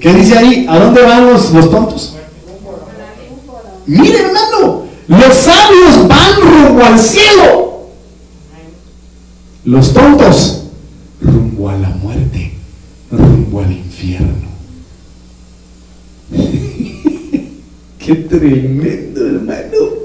¿Qué 0.00 0.14
dice 0.14 0.38
ahí? 0.38 0.66
¿A 0.68 0.78
dónde 0.78 1.02
van 1.02 1.26
los, 1.26 1.50
los 1.50 1.70
tontos? 1.70 2.16
Miren, 3.86 4.26
hermano. 4.26 4.75
Los 5.08 5.36
sabios 5.36 6.08
van 6.08 6.40
rumbo 6.40 6.84
al 6.84 6.98
cielo. 6.98 7.86
Los 9.64 9.92
tontos 9.92 10.64
rumbo 11.20 11.68
a 11.68 11.76
la 11.76 11.88
muerte, 11.90 12.54
rumbo 13.10 13.60
al 13.60 13.72
infierno. 13.72 14.46
Qué 17.98 18.14
tremendo, 18.14 19.26
hermano. 19.26 19.96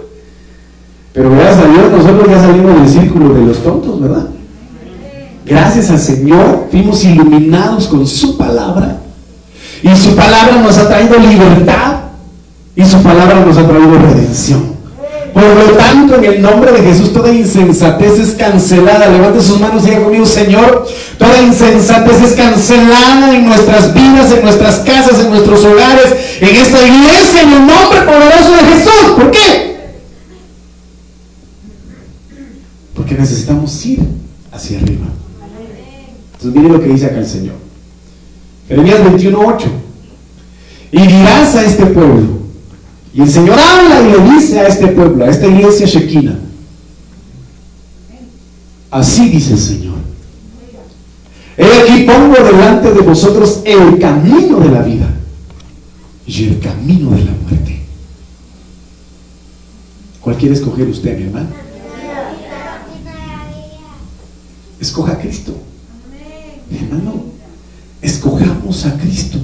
Pero 1.13 1.31
gracias 1.31 1.65
a 1.65 1.67
Dios 1.67 1.91
nosotros 1.91 2.27
ya 2.29 2.41
salimos 2.41 2.81
del 2.81 2.89
círculo 2.89 3.33
de 3.33 3.45
los 3.45 3.63
tontos, 3.63 4.01
¿verdad? 4.01 4.29
Gracias 5.45 5.89
al 5.89 5.99
Señor 5.99 6.67
fuimos 6.71 7.03
iluminados 7.03 7.87
con 7.87 8.07
su 8.07 8.37
palabra. 8.37 9.01
Y 9.83 9.95
su 9.95 10.15
palabra 10.15 10.61
nos 10.61 10.77
ha 10.77 10.87
traído 10.87 11.17
libertad. 11.17 12.01
Y 12.75 12.85
su 12.85 13.01
palabra 13.01 13.43
nos 13.45 13.57
ha 13.57 13.67
traído 13.67 13.95
redención. 13.95 14.70
Por 15.33 15.43
lo 15.43 15.77
tanto, 15.77 16.15
en 16.15 16.25
el 16.25 16.41
nombre 16.41 16.71
de 16.73 16.81
Jesús, 16.81 17.13
toda 17.13 17.31
insensatez 17.31 18.19
es 18.19 18.31
cancelada. 18.31 19.09
Levante 19.09 19.41
sus 19.41 19.59
manos 19.59 19.83
y 19.83 19.91
diga 19.91 20.03
conmigo, 20.03 20.25
Señor, 20.25 20.87
toda 21.17 21.41
insensatez 21.41 22.21
es 22.21 22.33
cancelada 22.33 23.33
en 23.33 23.45
nuestras 23.45 23.93
vidas, 23.93 24.31
en 24.31 24.43
nuestras 24.43 24.79
casas, 24.79 25.19
en 25.19 25.29
nuestros 25.29 25.63
hogares, 25.63 26.37
en 26.41 26.55
esta 26.55 26.85
iglesia, 26.85 27.41
en 27.43 27.53
el 27.53 27.59
nombre 27.65 28.01
poderoso 28.01 28.51
de 28.51 28.73
Jesús. 28.73 29.11
¿Por 29.15 29.31
qué? 29.31 29.71
Porque 32.93 33.15
necesitamos 33.15 33.85
ir 33.85 33.99
hacia 34.51 34.79
arriba. 34.79 35.05
Entonces 36.33 36.61
mire 36.61 36.73
lo 36.73 36.81
que 36.81 36.89
dice 36.89 37.05
acá 37.05 37.19
el 37.19 37.27
Señor. 37.27 37.55
Jeremías 38.67 38.99
21.8. 38.99 39.65
Y 40.91 41.07
dirás 41.07 41.55
a 41.55 41.63
este 41.63 41.85
pueblo, 41.85 42.40
y 43.13 43.21
el 43.21 43.29
Señor 43.29 43.59
habla 43.59 44.01
y 44.01 44.11
le 44.11 44.33
dice 44.33 44.59
a 44.59 44.67
este 44.67 44.87
pueblo, 44.87 45.25
a 45.25 45.29
esta 45.29 45.47
iglesia 45.47 45.85
Shekina, 45.85 46.39
así 48.89 49.29
dice 49.29 49.53
el 49.53 49.59
Señor. 49.59 49.91
He 51.57 51.65
aquí 51.65 52.03
pongo 52.03 52.35
delante 52.43 52.91
de 52.91 53.01
vosotros 53.01 53.61
el 53.65 53.99
camino 53.99 54.59
de 54.59 54.69
la 54.69 54.81
vida 54.81 55.13
y 56.25 56.45
el 56.45 56.59
camino 56.59 57.11
de 57.11 57.25
la 57.25 57.31
muerte. 57.31 57.81
¿Cuál 60.21 60.37
quiere 60.37 60.55
escoger 60.55 60.87
usted, 60.87 61.17
mi 61.17 61.25
hermano? 61.25 61.49
Escoja 64.79 65.13
a 65.13 65.19
Cristo. 65.19 65.55
Mi 66.69 66.77
hermano, 66.77 67.25
escojamos 68.01 68.85
a 68.85 68.97
Cristo. 68.97 69.39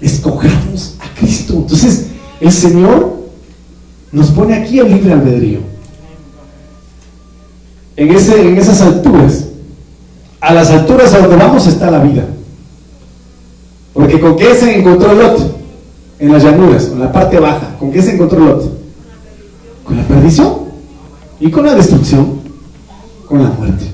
Escojamos 0.00 0.96
a 1.00 1.18
Cristo. 1.18 1.54
Entonces, 1.54 2.06
el 2.40 2.52
Señor 2.52 3.16
nos 4.12 4.30
pone 4.30 4.54
aquí 4.54 4.78
el 4.78 4.92
libre 4.92 5.12
albedrío. 5.12 5.60
En, 7.96 8.10
ese, 8.10 8.48
en 8.48 8.56
esas 8.56 8.80
alturas, 8.82 9.46
a 10.40 10.52
las 10.52 10.70
alturas 10.70 11.14
a 11.14 11.20
donde 11.20 11.36
vamos 11.36 11.66
está 11.66 11.90
la 11.90 12.02
vida. 12.02 12.26
Porque 13.92 14.20
con 14.20 14.36
qué 14.36 14.54
se 14.54 14.78
encontró 14.78 15.14
Lot 15.14 15.56
en 16.18 16.32
las 16.32 16.42
llanuras, 16.42 16.88
en 16.88 17.00
la 17.00 17.10
parte 17.12 17.38
baja, 17.38 17.76
¿con 17.78 17.90
qué 17.90 18.02
se 18.02 18.14
encontró 18.14 18.40
Lot? 18.40 18.78
Con 19.84 19.96
la 19.96 20.02
perdición 20.02 20.66
y 21.40 21.50
con 21.50 21.64
la 21.64 21.74
destrucción, 21.74 22.40
con 23.26 23.42
la 23.42 23.48
muerte. 23.50 23.84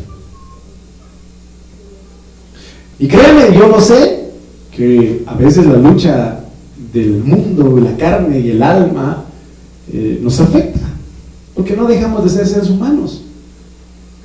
Y 2.98 3.08
créanme, 3.08 3.56
yo 3.56 3.68
no 3.68 3.80
sé 3.80 4.21
que 4.74 5.22
a 5.26 5.34
veces 5.34 5.66
la 5.66 5.76
lucha 5.76 6.40
del 6.92 7.22
mundo, 7.24 7.78
la 7.80 7.96
carne 7.96 8.40
y 8.40 8.50
el 8.50 8.62
alma 8.62 9.24
eh, 9.92 10.18
nos 10.22 10.40
afecta, 10.40 10.80
porque 11.54 11.76
no 11.76 11.86
dejamos 11.86 12.24
de 12.24 12.30
ser 12.30 12.46
seres 12.46 12.70
humanos. 12.70 13.22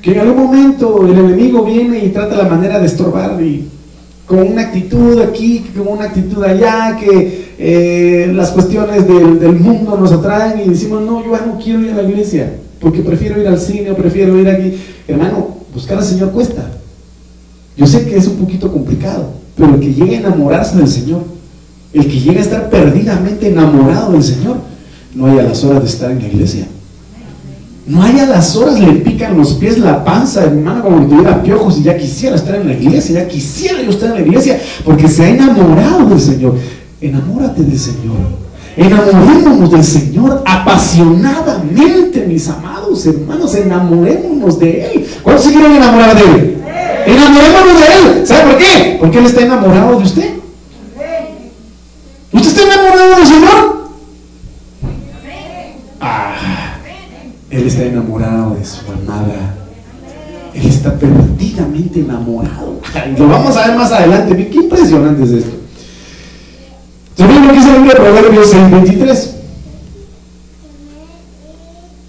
Que 0.01 0.13
en 0.13 0.19
algún 0.19 0.45
momento 0.45 1.05
el 1.05 1.17
enemigo 1.17 1.65
viene 1.65 2.03
y 2.05 2.09
trata 2.09 2.37
la 2.37 2.47
manera 2.47 2.79
de 2.79 2.85
estorbar 2.85 3.41
y 3.41 3.67
con 4.25 4.39
una 4.39 4.61
actitud 4.63 5.21
aquí, 5.21 5.65
con 5.75 5.87
una 5.87 6.05
actitud 6.05 6.43
allá, 6.43 6.97
que 6.97 7.47
eh, 7.57 8.31
las 8.33 8.51
cuestiones 8.51 9.07
del, 9.07 9.53
mundo 9.53 9.97
nos 9.97 10.11
atraen 10.11 10.61
y 10.65 10.69
decimos, 10.69 11.01
no, 11.01 11.23
yo 11.23 11.31
no 11.31 11.57
quiero 11.57 11.81
ir 11.81 11.91
a 11.91 12.01
la 12.01 12.09
iglesia, 12.09 12.53
porque 12.79 13.01
prefiero 13.01 13.41
ir 13.41 13.47
al 13.47 13.59
cine 13.59 13.93
prefiero 13.93 14.37
ir 14.37 14.49
aquí. 14.49 14.77
Hermano, 15.07 15.57
buscar 15.73 15.97
al 15.97 16.03
Señor 16.03 16.31
cuesta. 16.31 16.69
Yo 17.77 17.87
sé 17.87 18.05
que 18.05 18.17
es 18.17 18.27
un 18.27 18.35
poquito 18.35 18.71
complicado, 18.71 19.31
pero 19.57 19.75
el 19.75 19.79
que 19.79 19.93
llegue 19.93 20.17
a 20.17 20.19
enamorarse 20.19 20.77
del 20.77 20.87
Señor, 20.87 21.23
el 21.93 22.07
que 22.07 22.19
llegue 22.19 22.39
a 22.39 22.41
estar 22.41 22.69
perdidamente 22.69 23.49
enamorado 23.49 24.11
del 24.11 24.23
Señor, 24.23 24.57
no 25.15 25.25
hay 25.25 25.39
a 25.39 25.43
las 25.43 25.63
horas 25.63 25.83
de 25.83 25.89
estar 25.89 26.11
en 26.11 26.19
la 26.19 26.27
iglesia. 26.27 26.67
No 27.87 28.03
hay 28.03 28.19
a 28.19 28.25
las 28.25 28.55
horas, 28.55 28.79
le 28.79 28.91
pican 28.93 29.37
los 29.37 29.53
pies, 29.53 29.79
la 29.79 30.03
panza, 30.03 30.43
hermano, 30.43 30.83
como 30.83 31.03
si 31.03 31.09
tuviera 31.09 31.41
piojos 31.41 31.79
y 31.79 31.83
ya 31.83 31.97
quisiera 31.97 32.35
estar 32.35 32.55
en 32.55 32.67
la 32.67 32.73
iglesia, 32.73 33.21
ya 33.21 33.27
quisiera 33.27 33.81
yo 33.81 33.89
estar 33.89 34.09
en 34.09 34.15
la 34.15 34.27
iglesia, 34.27 34.59
porque 34.83 35.07
se 35.07 35.23
ha 35.23 35.29
enamorado 35.29 36.09
del 36.09 36.19
Señor. 36.19 36.55
Enamórate 36.99 37.63
del 37.63 37.79
Señor. 37.79 38.17
Enamorémonos 38.75 39.71
del 39.71 39.83
Señor 39.83 40.43
apasionadamente, 40.45 42.25
mis 42.27 42.47
amados 42.47 42.77
hermanos, 43.05 43.55
enamorémonos 43.55 44.59
de 44.59 44.85
Él. 44.85 45.07
¿Cuántos 45.23 45.45
se 45.45 45.53
quieren 45.53 45.77
enamorar 45.77 46.15
de 46.15 46.39
Él? 46.39 46.56
Enamorémonos 47.07 47.79
de 47.79 48.19
Él. 48.19 48.27
¿Sabe 48.27 48.51
por 48.51 48.57
qué? 48.57 48.97
Porque 48.99 49.17
Él 49.19 49.25
está 49.25 49.41
enamorado 49.41 49.97
de 49.97 50.03
usted. 50.03 50.33
¿Usted 52.33 52.49
está 52.49 52.63
enamorado 52.63 53.15
del 53.15 53.25
Señor? 53.25 53.77
Él 57.49 57.67
está 57.67 57.83
enamorado 57.83 58.55
de 58.55 58.65
su 58.65 58.81
amada. 58.91 59.55
Él 60.53 60.65
está 60.65 60.99
perdidamente 60.99 62.01
enamorado. 62.01 62.81
Lo 63.17 63.27
vamos 63.29 63.55
a 63.55 63.67
ver 63.67 63.77
más 63.77 63.91
adelante. 63.93 64.49
Qué 64.49 64.57
impresionante 64.57 65.23
es 65.23 65.31
esto. 65.31 65.55
¿Saben 67.17 67.47
lo 67.47 67.51
que 67.53 67.57
dice 67.57 67.69
el 67.69 67.83
libro 67.83 67.89
de 67.89 68.11
Proverbios 68.11 68.53
6:23? 68.53 69.29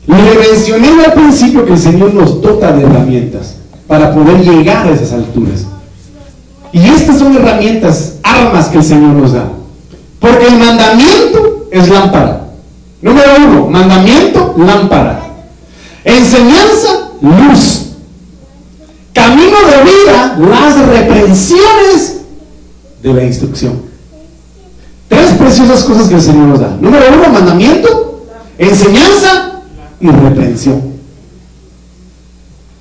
Le 0.09 0.49
mencioné 0.51 1.05
al 1.05 1.13
principio 1.13 1.65
que 1.65 1.73
el 1.75 1.79
Señor 1.79 2.13
nos 2.13 2.43
dota 2.43 2.73
de 2.73 2.83
herramientas 2.83 3.58
para 3.89 4.15
poder 4.15 4.45
llegar 4.45 4.87
a 4.87 4.91
esas 4.91 5.13
alturas. 5.13 5.65
Y 6.73 6.87
estas 6.87 7.19
son 7.19 7.35
herramientas, 7.35 8.17
armas 8.23 8.69
que 8.69 8.79
el 8.79 8.85
Señor 8.85 9.15
nos 9.15 9.33
da. 9.33 9.49
Porque 10.21 10.47
el 10.47 10.59
mandamiento 10.59 11.67
es 11.73 11.89
lámpara. 11.89 12.49
Número 13.01 13.29
uno, 13.47 13.67
mandamiento, 13.71 14.55
lámpara. 14.59 15.21
Enseñanza, 16.05 17.11
luz. 17.23 17.87
Camino 19.15 19.57
de 19.67 19.83
vida, 19.83 20.39
las 20.39 20.79
reprensiones 20.87 22.21
de 23.03 23.15
la 23.15 23.25
instrucción. 23.25 23.83
Tres 25.09 25.33
preciosas 25.33 25.85
cosas 25.85 26.09
que 26.09 26.15
el 26.17 26.23
Señor 26.23 26.49
nos 26.49 26.61
da. 26.61 26.77
Número 26.81 27.07
uno, 27.15 27.29
mandamiento, 27.33 28.27
enseñanza 28.59 29.63
y 30.01 30.09
reprensión. 30.09 30.83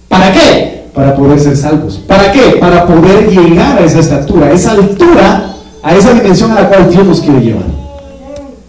¿Para 0.09 0.33
qué? 0.33 0.76
Para 0.97 1.15
poder 1.15 1.39
ser 1.39 1.55
salvos. 1.55 2.01
¿Para 2.07 2.31
qué? 2.31 2.57
Para 2.59 2.87
poder 2.87 3.29
llegar 3.29 3.77
a 3.77 3.85
esa 3.85 3.99
estatura, 3.99 4.47
a 4.47 4.51
esa 4.51 4.71
altura, 4.71 5.53
a 5.83 5.95
esa 5.95 6.11
dimensión 6.11 6.51
a 6.53 6.55
la 6.55 6.69
cual 6.69 6.89
Dios 6.89 7.05
nos 7.05 7.21
quiere 7.21 7.39
llevar. 7.39 7.65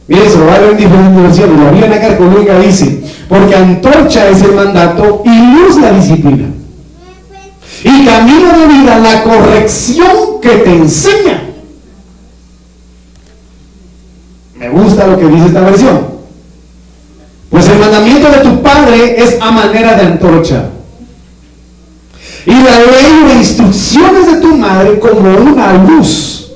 Miren, 0.07 0.31
se 0.31 0.38
lo 0.38 0.45
va 0.45 0.57
a 0.57 0.59
ver 0.59 0.73
en 0.73 0.77
diferentes 0.77 1.23
versiones. 1.23 1.59
La 1.59 1.71
Biblia 1.71 2.01
Carcolúnica 2.03 2.59
dice, 2.59 3.03
porque 3.31 3.57
antorcha 3.57 4.29
es 4.29 4.43
el 4.43 4.53
mandato 4.53 5.23
y 5.25 5.55
luz 5.55 5.81
la 5.81 5.91
disciplina. 5.93 6.49
Y 7.83 8.05
camino 8.05 8.59
de 8.59 8.67
vida 8.75 8.99
la 8.99 9.23
corrección 9.23 10.38
que 10.43 10.51
te 10.51 10.71
enseña. 10.71 11.45
Me 14.55 14.69
gusta 14.69 15.07
lo 15.07 15.19
que 15.19 15.29
dice 15.29 15.47
esta 15.47 15.61
versión. 15.61 16.01
Pues 17.49 17.67
el 17.71 17.79
mandamiento 17.79 18.29
de 18.29 18.41
tu 18.41 18.61
padre 18.61 19.19
es 19.19 19.38
a 19.41 19.51
manera 19.51 19.95
de 19.95 20.03
antorcha. 20.03 20.73
Y 22.49 22.51
la 22.51 22.79
ley 22.79 23.29
de 23.29 23.35
instrucciones 23.41 24.33
de 24.33 24.41
tu 24.41 24.57
madre 24.57 24.99
como 24.99 25.37
una 25.37 25.75
luz. 25.85 26.51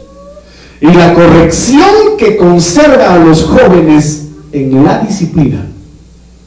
Y 0.80 0.86
la 0.86 1.12
corrección 1.12 2.16
que 2.16 2.38
conserva 2.38 3.12
a 3.12 3.18
los 3.18 3.42
jóvenes 3.44 4.28
en 4.52 4.82
la 4.82 5.00
disciplina 5.00 5.66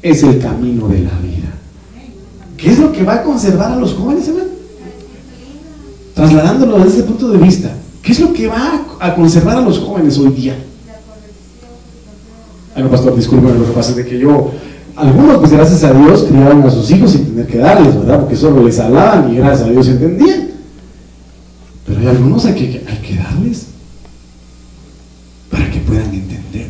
es 0.01 0.23
el 0.23 0.39
camino 0.39 0.87
de 0.87 1.01
la 1.01 1.11
vida. 1.19 1.53
¿Qué 2.57 2.71
es 2.71 2.79
lo 2.79 2.91
que 2.91 3.03
va 3.03 3.15
a 3.15 3.23
conservar 3.23 3.73
a 3.73 3.75
los 3.75 3.93
jóvenes, 3.93 4.27
hermano? 4.27 4.49
Trasladándolo 6.15 6.79
desde 6.79 6.97
ese 6.97 7.03
punto 7.03 7.29
de 7.29 7.37
vista, 7.37 7.69
¿qué 8.01 8.13
es 8.13 8.19
lo 8.19 8.33
que 8.33 8.47
va 8.47 8.81
a 8.99 9.13
conservar 9.13 9.57
a 9.57 9.61
los 9.61 9.77
jóvenes 9.77 10.17
hoy 10.17 10.29
día? 10.29 10.57
Ay, 12.73 12.81
no, 12.81 12.89
pastor, 12.89 13.15
disculpe, 13.15 13.53
lo 13.53 13.63
que 13.63 13.73
pasa 13.73 13.91
es 13.91 13.97
de 13.97 14.07
que 14.07 14.17
yo, 14.17 14.51
algunos, 14.95 15.37
pues 15.37 15.51
gracias 15.51 15.83
a 15.83 15.93
Dios, 15.93 16.23
criaron 16.23 16.63
a 16.63 16.69
sus 16.69 16.89
hijos 16.91 17.11
sin 17.11 17.25
tener 17.25 17.47
que 17.47 17.57
darles, 17.57 17.95
¿verdad? 17.95 18.21
Porque 18.21 18.35
solo 18.35 18.63
les 18.63 18.79
hablaban 18.79 19.31
y 19.31 19.37
gracias 19.37 19.67
a 19.67 19.71
Dios 19.71 19.87
entendían. 19.87 20.49
Pero 21.85 21.99
hay 21.99 22.07
algunos 22.07 22.45
hay 22.45 22.53
que, 22.53 22.83
hay 22.87 22.97
que 22.97 23.15
darles 23.17 23.65
para 25.51 25.69
que 25.69 25.79
puedan 25.79 26.13
entender. 26.13 26.67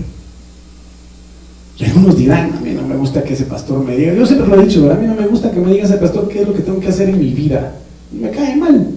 Y 1.77 1.85
algunos 1.85 2.17
dirán, 2.17 2.53
a 2.53 2.61
mí 2.61 2.71
no 2.71 2.87
me 2.87 2.95
gusta 2.95 3.23
que 3.23 3.33
ese 3.33 3.45
pastor 3.45 3.83
me 3.83 3.95
diga, 3.95 4.13
yo 4.13 4.25
siempre 4.25 4.47
lo 4.47 4.61
he 4.61 4.65
dicho, 4.65 4.81
¿verdad? 4.81 4.97
a 4.97 5.01
mí 5.01 5.07
no 5.07 5.15
me 5.15 5.27
gusta 5.27 5.51
que 5.51 5.59
me 5.59 5.71
diga 5.71 5.85
ese 5.85 5.97
pastor 5.97 6.27
qué 6.27 6.41
es 6.41 6.47
lo 6.47 6.53
que 6.53 6.61
tengo 6.61 6.79
que 6.79 6.87
hacer 6.87 7.09
en 7.09 7.19
mi 7.19 7.31
vida. 7.31 7.75
Me 8.11 8.31
cae 8.31 8.55
mal. 8.55 8.91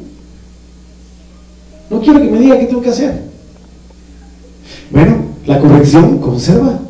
No 1.90 2.00
quiero 2.00 2.20
que 2.20 2.30
me 2.30 2.38
diga 2.38 2.58
qué 2.58 2.66
tengo 2.66 2.82
que 2.82 2.90
hacer. 2.90 3.22
Bueno, 4.90 5.16
la 5.46 5.58
corrección 5.58 6.18
conserva. 6.18 6.80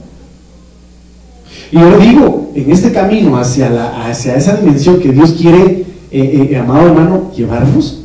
Y 1.70 1.76
yo 1.78 1.98
digo, 1.98 2.52
en 2.54 2.70
este 2.70 2.92
camino 2.92 3.36
hacia, 3.36 3.68
la, 3.68 4.08
hacia 4.08 4.36
esa 4.36 4.56
dimensión 4.56 4.98
que 5.00 5.12
Dios 5.12 5.32
quiere, 5.32 5.84
eh, 6.10 6.48
eh, 6.50 6.56
amado 6.56 6.88
hermano, 6.88 7.30
llevarnos, 7.36 8.00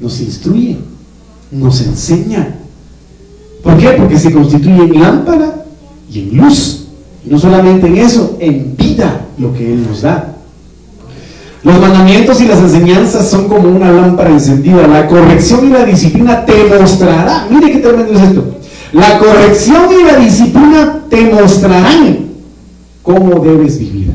nos 0.00 0.20
instruye, 0.20 0.78
nos 1.50 1.80
enseña. 1.80 2.56
¿Por 3.62 3.76
qué? 3.78 3.90
Porque 3.90 4.18
se 4.18 4.32
constituye 4.32 4.82
en 4.82 5.00
lámpara 5.00 5.64
y 6.10 6.20
en 6.20 6.36
luz. 6.36 6.86
Y 7.24 7.30
no 7.30 7.38
solamente 7.38 7.86
en 7.86 7.98
eso, 7.98 8.36
en 8.40 8.76
vida 8.76 9.26
lo 9.38 9.54
que 9.54 9.72
Él 9.72 9.86
nos 9.88 10.02
da. 10.02 10.34
Los 11.62 11.80
mandamientos 11.80 12.40
y 12.40 12.46
las 12.46 12.58
enseñanzas 12.58 13.28
son 13.28 13.46
como 13.46 13.68
una 13.68 13.92
lámpara 13.92 14.30
encendida. 14.30 14.88
La 14.88 15.06
corrección 15.06 15.68
y 15.68 15.70
la 15.70 15.84
disciplina 15.84 16.44
te 16.44 16.64
mostrará. 16.64 17.46
Mire 17.48 17.70
qué 17.70 17.78
tremendo 17.78 18.12
es 18.12 18.20
esto. 18.20 18.44
La 18.92 19.18
corrección 19.20 19.84
y 19.92 20.04
la 20.04 20.18
disciplina 20.18 21.04
te 21.08 21.32
mostrarán 21.32 22.31
cómo 23.02 23.40
debes 23.40 23.78
vivir. 23.78 24.12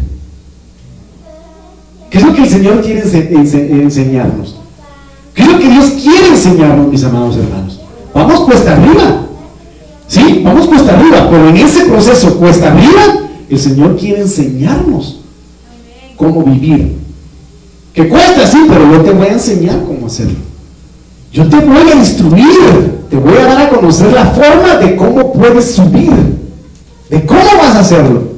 ¿Qué 2.10 2.18
es 2.18 2.24
lo 2.24 2.34
que 2.34 2.44
el 2.44 2.50
Señor 2.50 2.82
quiere 2.82 3.02
enseñarnos? 3.02 4.56
¿Qué 5.34 5.44
es 5.44 5.52
lo 5.52 5.60
que 5.60 5.70
Dios 5.70 5.92
quiere 6.02 6.30
enseñarnos, 6.30 6.88
mis 6.88 7.04
amados 7.04 7.38
hermanos? 7.38 7.80
Vamos 8.14 8.40
cuesta 8.42 8.74
arriba. 8.74 9.28
Sí, 10.08 10.42
vamos 10.44 10.68
cuesta 10.68 10.98
arriba, 10.98 11.30
pero 11.30 11.50
en 11.50 11.58
ese 11.58 11.86
proceso 11.86 12.38
cuesta 12.40 12.72
arriba, 12.72 13.28
el 13.50 13.60
Señor 13.60 13.98
quiere 13.98 14.22
enseñarnos 14.22 15.20
cómo 16.16 16.44
vivir. 16.44 16.96
Que 17.94 18.08
cuesta, 18.08 18.48
sí, 18.48 18.60
pero 18.70 18.92
yo 18.92 19.02
te 19.02 19.12
voy 19.12 19.28
a 19.28 19.34
enseñar 19.34 19.84
cómo 19.86 20.08
hacerlo. 20.08 20.40
Yo 21.32 21.48
te 21.50 21.58
voy 21.58 21.90
a 21.92 21.96
instruir, 21.96 23.06
te 23.10 23.18
voy 23.18 23.38
a 23.38 23.46
dar 23.46 23.62
a 23.64 23.70
conocer 23.70 24.14
la 24.14 24.26
forma 24.28 24.78
de 24.78 24.96
cómo 24.96 25.34
puedes 25.34 25.72
subir, 25.72 26.12
de 27.10 27.26
cómo 27.26 27.42
vas 27.62 27.76
a 27.76 27.80
hacerlo. 27.82 28.37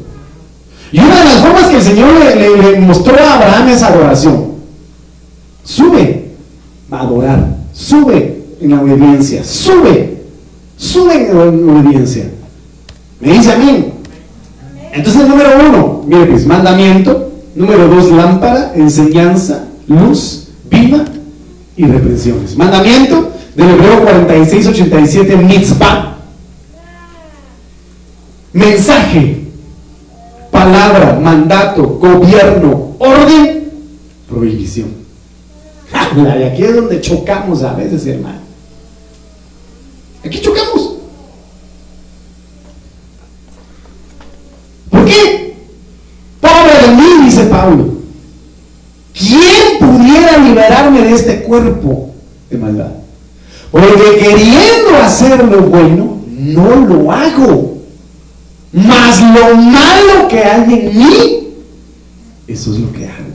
Y 0.91 0.99
una 0.99 1.19
de 1.19 1.25
las 1.25 1.35
formas 1.35 1.67
que 1.67 1.75
el 1.77 1.81
Señor 1.81 2.09
le, 2.35 2.79
mostró 2.79 3.15
a 3.19 3.35
Abraham 3.35 3.69
es 3.69 3.83
adoración. 3.83 4.53
Sube 5.63 6.31
a 6.89 7.01
adorar, 7.01 7.57
sube 7.73 8.43
en 8.59 8.71
la 8.71 8.81
obediencia, 8.81 9.43
sube, 9.43 10.23
sube 10.77 11.29
en 11.29 11.67
la 11.67 11.73
obediencia. 11.73 12.29
Me 13.19 13.33
dice 13.33 13.51
a 13.51 13.57
mí. 13.57 13.85
Entonces, 14.91 15.27
número 15.27 15.49
uno, 15.67 16.03
mire 16.07 16.25
pues, 16.25 16.45
mandamiento. 16.45 17.27
Número 17.55 17.87
dos, 17.87 18.11
lámpara, 18.11 18.71
enseñanza, 18.75 19.65
luz, 19.87 20.47
viva 20.69 21.03
y 21.75 21.85
reprensiones. 21.85 22.55
Mandamiento 22.55 23.31
del 23.55 23.69
Hebreo 23.71 24.05
46-87, 24.05 25.37
mitzvah. 25.43 26.17
Mensaje, 28.53 29.48
palabra, 30.71 31.19
mandato, 31.19 31.83
gobierno, 31.83 32.95
orden, 32.99 33.71
prohibición. 34.29 34.89
Y 36.15 36.43
aquí 36.43 36.63
es 36.63 36.75
donde 36.75 37.01
chocamos 37.01 37.63
a 37.63 37.73
veces, 37.73 38.05
hermano. 38.05 38.39
Aquí 40.23 40.39
chocamos. 40.41 40.95
¿Por 44.89 45.05
qué? 45.05 45.55
Pobre 46.39 46.87
de 46.87 46.95
mí, 46.95 47.25
dice 47.25 47.45
Pablo. 47.45 47.93
¿Quién 49.13 49.79
pudiera 49.79 50.37
liberarme 50.37 51.01
de 51.01 51.13
este 51.13 51.41
cuerpo 51.43 52.11
de 52.49 52.57
maldad? 52.57 52.91
Porque 53.71 54.17
queriendo 54.19 54.97
hacer 55.03 55.43
lo 55.43 55.61
bueno, 55.63 56.21
no 56.27 56.75
lo 56.75 57.11
hago. 57.11 57.78
Mas 58.71 59.21
lo 59.21 59.55
malo 59.55 60.27
que 60.29 60.39
hay 60.39 60.73
en 60.73 60.97
mí, 60.97 61.47
eso 62.47 62.73
es 62.73 62.79
lo 62.79 62.91
que 62.91 63.07
hago. 63.07 63.29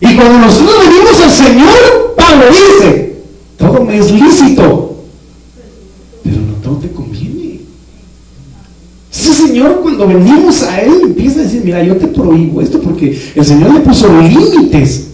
Y 0.00 0.16
cuando 0.16 0.38
nosotros 0.38 0.74
venimos 0.88 1.20
al 1.20 1.30
Señor, 1.30 2.14
Pablo 2.16 2.44
dice, 2.50 3.16
todo 3.56 3.84
me 3.84 3.98
es 3.98 4.10
lícito, 4.10 5.04
pero 6.22 6.36
no 6.40 6.54
todo 6.54 6.76
te 6.76 6.90
conviene. 6.92 7.60
Ese 9.12 9.34
Señor 9.34 9.80
cuando 9.82 10.06
venimos 10.06 10.62
a 10.62 10.80
Él 10.80 10.92
empieza 11.04 11.40
a 11.40 11.42
decir, 11.44 11.62
mira, 11.64 11.82
yo 11.82 11.96
te 11.96 12.06
prohíbo 12.06 12.60
esto 12.60 12.80
porque 12.80 13.20
el 13.34 13.44
Señor 13.44 13.74
le 13.74 13.80
puso 13.80 14.08
límites 14.20 15.08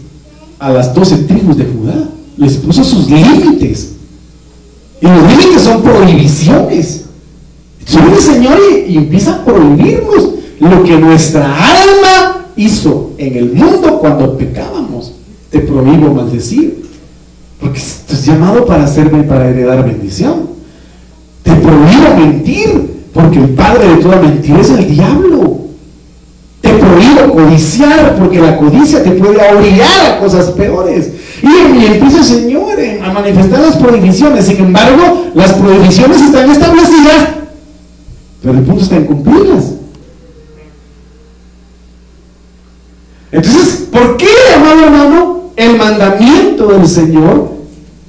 a 0.58 0.70
las 0.70 0.94
doce 0.94 1.16
tribus 1.18 1.56
de 1.56 1.64
Judá. 1.64 2.08
Les 2.36 2.56
puso 2.56 2.84
sus 2.84 3.10
límites. 3.10 3.97
Y 5.00 5.06
los 5.06 5.22
límites 5.22 5.62
son 5.62 5.82
prohibiciones. 5.82 7.04
Sube 7.84 8.20
Señor 8.20 8.58
y, 8.86 8.98
empieza 8.98 9.36
a 9.36 9.44
prohibirnos 9.44 10.30
lo 10.60 10.82
que 10.84 10.98
nuestra 10.98 11.46
alma 11.46 12.46
hizo 12.56 13.12
en 13.16 13.36
el 13.36 13.52
mundo 13.52 13.98
cuando 13.98 14.36
pecábamos. 14.36 15.12
Te 15.50 15.60
prohíbo 15.60 16.12
maldecir. 16.12 16.86
Porque 17.60 17.78
estás 17.78 18.24
llamado 18.26 18.66
para 18.66 18.84
hacerme, 18.84 19.22
para 19.22 19.48
heredar 19.48 19.84
bendición. 19.84 20.50
Te 21.42 21.52
prohíbo 21.52 22.14
mentir. 22.16 22.98
Porque 23.14 23.38
el 23.38 23.50
padre 23.50 23.88
de 23.88 24.02
toda 24.02 24.20
mentira 24.20 24.60
es 24.60 24.70
el 24.70 24.86
diablo. 24.88 25.58
Te 26.60 26.70
prohíbo 26.74 27.32
codiciar. 27.32 28.16
Porque 28.18 28.40
la 28.40 28.56
codicia 28.58 29.02
te 29.02 29.12
puede 29.12 29.38
orillar 29.38 30.12
a 30.12 30.18
cosas 30.20 30.50
peores. 30.50 31.10
Y, 31.48 31.84
empieza 31.86 32.18
el 32.18 32.24
Señor 32.24 32.78
a 33.02 33.12
manifestar 33.12 33.60
las 33.60 33.76
prohibiciones. 33.76 34.44
Sin 34.46 34.58
embargo, 34.58 35.26
las 35.34 35.52
prohibiciones 35.54 36.20
están 36.20 36.50
establecidas. 36.50 37.28
Pero 38.42 38.58
el 38.58 38.64
punto 38.64 38.82
está 38.82 38.96
en 38.96 39.04
cumplirlas. 39.04 39.72
Entonces, 43.30 43.88
¿por 43.90 44.16
qué, 44.16 44.28
amado 44.56 44.84
hermano, 44.84 45.40
el 45.56 45.76
mandamiento 45.76 46.68
del 46.68 46.86
Señor 46.86 47.52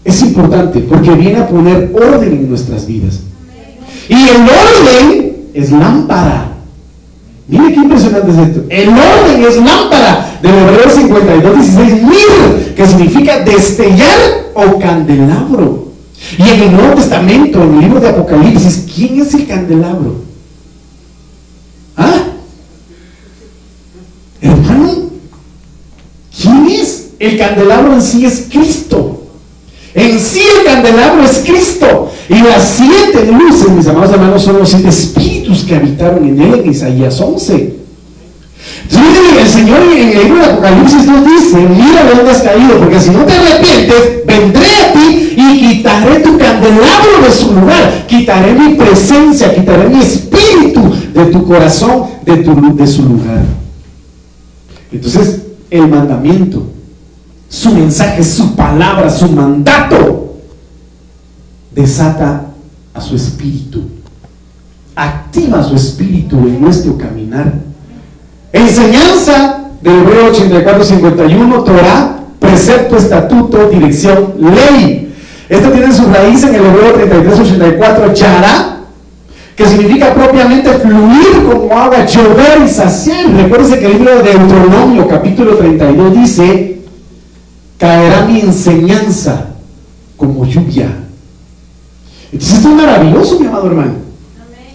es 0.03 0.21
importante? 0.21 0.79
Porque 0.79 1.11
viene 1.11 1.39
a 1.39 1.47
poner 1.47 1.91
orden 1.93 2.31
en 2.31 2.49
nuestras 2.49 2.85
vidas. 2.85 3.19
Y 4.07 4.13
el 4.13 4.41
orden 4.41 5.37
es 5.53 5.71
lámpara. 5.71 6.58
Mire 7.49 7.73
qué 7.73 7.79
impresionante 7.79 8.31
es 8.31 8.37
esto. 8.37 8.63
El 8.69 8.89
orden 8.89 9.43
es 9.43 9.55
lámpara. 9.57 10.37
Del 10.41 10.53
Hebreo 10.53 10.89
52, 10.89 11.55
16, 11.55 12.03
mir, 12.03 12.75
que 12.75 12.87
significa 12.87 13.39
destellar 13.39 14.51
o 14.53 14.79
candelabro. 14.79 15.89
Y 16.37 16.47
en 16.47 16.61
el 16.61 16.71
Nuevo 16.73 16.95
Testamento, 16.95 17.63
en 17.63 17.73
el 17.73 17.79
libro 17.81 17.99
de 17.99 18.09
Apocalipsis, 18.09 18.85
¿quién 18.93 19.19
es 19.19 19.33
el 19.33 19.47
candelabro? 19.47 20.15
¿Ah? 21.97 22.23
Hermano, 24.41 25.09
¿Quién 26.39 26.67
es? 26.69 27.07
El 27.17 27.37
candelabro 27.37 27.93
en 27.95 28.01
sí 28.01 28.25
es 28.25 28.45
Cristo. 28.49 29.23
En 29.95 30.19
sí 30.19 30.41
el 30.59 30.65
candelabro 30.65 31.23
es 31.23 31.39
Cristo. 31.39 32.11
Y 32.29 32.35
las 32.35 32.77
siete 32.77 33.31
luces, 33.31 33.69
mis 33.69 33.87
amados 33.87 34.11
hermanos, 34.11 34.43
son 34.43 34.59
los 34.59 34.69
siete 34.69 34.89
espíritus 34.89 35.38
que 35.57 35.75
habitaron 35.75 36.27
en 36.27 36.39
él 36.39 36.61
en 36.63 36.71
Isaías 36.71 37.19
11. 37.19 37.79
Entonces, 38.83 39.23
el 39.41 39.47
Señor 39.47 39.79
en 39.81 40.09
el 40.09 40.23
libro 40.23 40.39
de 40.39 40.45
Apocalipsis 40.45 41.05
nos 41.05 41.25
dice, 41.25 41.57
mira 41.57 42.03
de 42.03 42.15
dónde 42.15 42.31
has 42.31 42.41
caído, 42.41 42.77
porque 42.79 42.99
si 42.99 43.09
no 43.09 43.25
te 43.25 43.33
arrepientes, 43.33 44.25
vendré 44.25 44.65
a 44.65 44.93
ti 44.93 45.33
y 45.35 45.59
quitaré 45.59 46.19
tu 46.19 46.37
candelabro 46.37 47.23
de 47.23 47.31
su 47.31 47.53
lugar, 47.53 48.05
quitaré 48.07 48.53
mi 48.53 48.75
presencia, 48.75 49.53
quitaré 49.53 49.89
mi 49.89 49.99
espíritu 49.99 50.93
de 51.13 51.25
tu 51.25 51.45
corazón, 51.45 52.05
de, 52.25 52.87
su 52.87 53.03
lugar. 53.03 53.43
Entonces, 54.91 55.41
el 55.71 55.87
mandamiento, 55.87 56.63
su 57.49 57.73
mensaje, 57.73 58.23
su 58.23 58.55
palabra, 58.55 59.09
su 59.09 59.29
mandato, 59.29 60.35
desata 61.73 62.51
a 62.93 63.01
su 63.01 63.15
espíritu, 63.15 63.83
activa 64.99 65.63
su 65.63 65.75
espíritu 65.75 66.37
en 66.39 66.61
nuestro 66.61 66.97
caminar. 66.97 67.53
Enseñanza 68.51 69.69
del 69.81 69.93
Hebreo 69.93 70.33
84-51, 70.33 71.63
Torah, 71.63 72.19
precepto, 72.39 72.97
estatuto, 72.97 73.69
dirección, 73.69 74.33
ley. 74.39 75.13
Esto 75.47 75.71
tiene 75.71 75.93
su 75.93 76.05
raíz 76.11 76.43
en 76.43 76.55
el 76.55 76.65
Hebreo 76.65 76.95
33-84, 76.95 78.13
Yara, 78.13 78.79
que 79.55 79.65
significa 79.65 80.13
propiamente 80.13 80.69
fluir 80.73 81.43
como 81.49 81.77
agua, 81.77 82.05
llover 82.05 82.61
y 82.65 82.69
saciar. 82.69 83.31
Recuérdense 83.31 83.79
que 83.79 83.85
el 83.85 83.93
libro 83.93 84.17
de 84.17 84.33
Deuteronomio, 84.33 85.07
capítulo 85.07 85.55
32, 85.55 86.13
dice, 86.13 86.81
caerá 87.77 88.25
mi 88.25 88.41
enseñanza 88.41 89.47
como 90.17 90.45
lluvia. 90.45 90.89
Entonces 92.31 92.57
esto 92.57 92.69
es 92.69 92.75
maravilloso, 92.75 93.39
mi 93.39 93.47
amado 93.47 93.67
hermano. 93.67 94.08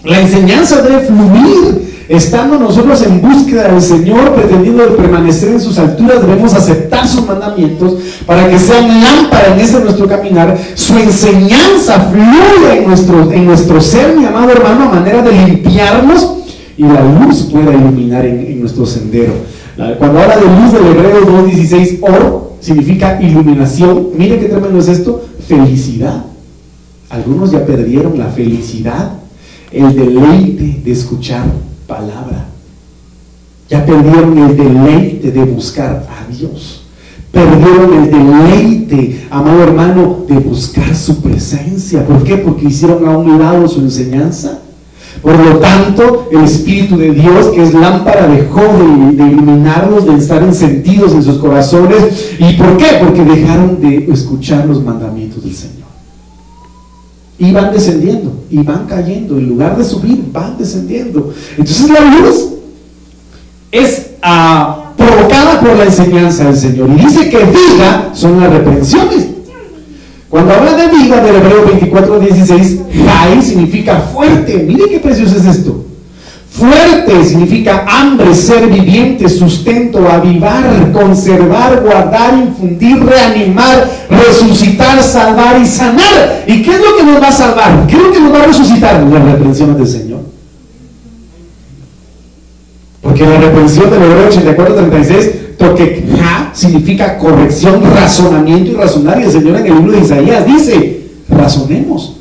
La 0.05 0.21
enseñanza 0.21 0.83
debe 0.83 1.01
fluir 1.01 1.85
Estando 2.09 2.59
nosotros 2.59 3.03
en 3.03 3.23
búsqueda 3.23 3.69
del 3.69 3.81
Señor, 3.81 4.35
pretendiendo 4.35 4.95
permanecer 4.95 5.53
en 5.53 5.61
sus 5.61 5.79
alturas, 5.79 6.21
debemos 6.21 6.53
aceptar 6.53 7.09
sus 7.09 7.27
mandamientos 7.27 7.95
para 8.27 8.47
que 8.49 8.59
sean 8.59 9.01
lámpara 9.01 9.55
en 9.55 9.61
ese 9.61 9.81
nuestro 9.81 10.07
caminar. 10.07 10.59
Su 10.75 10.99
enseñanza 10.99 12.11
fluye 12.11 12.79
en 12.79 12.89
nuestro, 12.89 13.33
en 13.33 13.47
nuestro 13.47 13.81
ser, 13.81 14.15
mi 14.15 14.27
amado 14.27 14.51
hermano, 14.51 14.85
a 14.85 14.95
manera 14.97 15.23
de 15.23 15.33
limpiarnos 15.33 16.35
y 16.77 16.83
la 16.83 17.03
luz 17.03 17.49
pueda 17.51 17.73
iluminar 17.73 18.27
en, 18.27 18.61
nuestro 18.61 18.85
sendero. 18.85 19.33
Cuando 19.99 20.21
habla 20.21 20.37
de 20.37 20.45
luz 20.45 20.73
del 20.73 20.87
Hebreo 20.87 21.27
2.16, 21.27 22.01
or 22.03 22.53
significa 22.61 23.19
iluminación. 23.23 24.09
Mire 24.15 24.39
qué 24.39 24.47
tremendo 24.47 24.79
es 24.79 24.89
esto, 24.89 25.25
felicidad. 25.49 26.23
Algunos 27.09 27.51
ya 27.51 27.65
perdieron 27.65 28.19
la 28.19 28.27
felicidad, 28.27 29.13
el 29.75 29.95
deleite 29.95 30.81
de 30.85 30.93
escuchar 30.93 31.45
palabra. 31.87 32.47
Ya 33.69 33.85
perdieron 33.85 34.39
el 34.39 34.57
deleite 34.57 35.31
de 35.31 35.45
buscar 35.45 36.07
a 36.09 36.33
Dios. 36.33 36.83
Perdieron 37.33 37.93
el 37.95 38.11
deleite, 38.11 39.27
amado 39.31 39.63
hermano, 39.63 40.25
de 40.29 40.37
buscar 40.39 40.95
su 40.95 41.21
presencia. 41.21 42.07
¿Por 42.07 42.23
qué? 42.23 42.37
Porque 42.37 42.67
hicieron 42.67 43.07
a 43.09 43.19
un 43.19 43.39
lado 43.39 43.67
su 43.67 43.81
enseñanza. 43.81 44.61
Por 45.21 45.37
lo 45.45 45.59
tanto, 45.59 46.29
el 46.31 46.45
Espíritu 46.45 46.97
de 46.97 47.13
Dios, 47.13 47.47
que 47.47 47.63
es 47.63 47.73
lámpara, 47.73 48.29
dejó 48.29 48.61
de, 48.61 49.17
de 49.17 49.33
iluminarlos, 49.33 50.07
de 50.07 50.17
estar 50.17 50.43
encendidos 50.43 51.13
en 51.15 51.23
sus 51.23 51.39
corazones. 51.39 52.35
¿Y 52.39 52.53
por 52.53 52.77
qué? 52.77 52.99
Porque 53.01 53.25
dejaron 53.25 53.81
de 53.81 54.07
escuchar 54.13 54.67
los 54.67 54.85
mandamientos 54.85 55.43
del 55.43 55.55
Señor. 55.55 55.84
Y 57.45 57.53
van 57.53 57.73
descendiendo, 57.73 58.45
y 58.51 58.59
van 58.59 58.87
cayendo. 58.87 59.37
En 59.37 59.49
lugar 59.49 59.77
de 59.77 59.85
subir, 59.85 60.25
van 60.33 60.57
descendiendo. 60.57 61.33
Entonces 61.59 61.91
la 61.91 62.01
luz 62.01 62.55
es 63.71 64.11
ah, 64.23 64.93
provocada 64.97 65.61
por 65.61 65.77
la 65.77 65.85
enseñanza 65.85 66.45
del 66.45 66.57
Señor. 66.57 66.89
Y 66.91 67.05
dice 67.05 67.29
que 67.29 67.39
viga 67.45 68.11
son 68.15 68.41
las 68.41 68.51
reprensiones. 68.51 69.27
Cuando 70.31 70.55
habla 70.55 70.75
de 70.75 70.89
vida 70.89 71.23
del 71.23 71.37
Hebreo 71.37 71.67
24, 71.67 72.19
16, 72.19 72.81
Jai 73.07 73.43
significa 73.43 74.01
fuerte. 74.01 74.65
Mire 74.67 74.89
qué 74.89 74.99
precioso 74.99 75.37
es 75.37 75.45
esto. 75.45 75.85
Fuerte 76.55 77.25
significa 77.25 77.85
hambre, 77.85 78.33
ser 78.33 78.69
viviente, 78.69 79.29
sustento, 79.29 80.09
avivar, 80.09 80.93
conservar, 80.93 81.83
guardar, 81.83 82.39
infundir, 82.39 83.05
reanimar, 83.05 83.91
resucitar, 84.09 85.03
salvar 85.03 85.61
y 85.61 85.67
sanar. 85.67 86.45
¿Y 86.47 86.63
qué 86.63 86.71
es 86.71 86.79
lo 86.79 86.97
que 86.97 87.03
nos 87.03 87.21
va 87.21 87.27
a 87.27 87.33
salvar? 87.33 87.87
¿Qué 87.89 87.97
es 87.97 88.03
lo 88.03 88.13
que 88.13 88.21
nos 88.21 88.33
va 88.33 88.43
a 88.45 88.47
resucitar? 88.47 89.03
Las 89.03 89.25
reprensiones 89.25 89.79
del 89.79 89.89
Señor. 89.89 90.21
Porque 93.03 93.27
la 93.27 93.41
reprensión 93.41 93.91
del 93.91 94.03
Hebreo 94.05 94.29
84, 94.29 94.75
36 94.77 95.31
porque 95.59 96.07
ja 96.17 96.53
significa 96.55 97.19
corrección, 97.19 97.83
razonamiento 97.83 98.71
y 98.71 98.75
razonar. 98.75 99.21
Y 99.21 99.25
el 99.25 99.33
Señor 99.33 99.57
en 99.57 99.67
el 99.67 99.75
libro 99.75 99.91
de 99.91 100.05
Isaías 100.05 100.47
dice, 100.47 101.11
razonemos, 101.29 102.17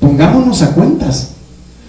pongámonos 0.00 0.60
a 0.62 0.72
cuentas. 0.72 1.33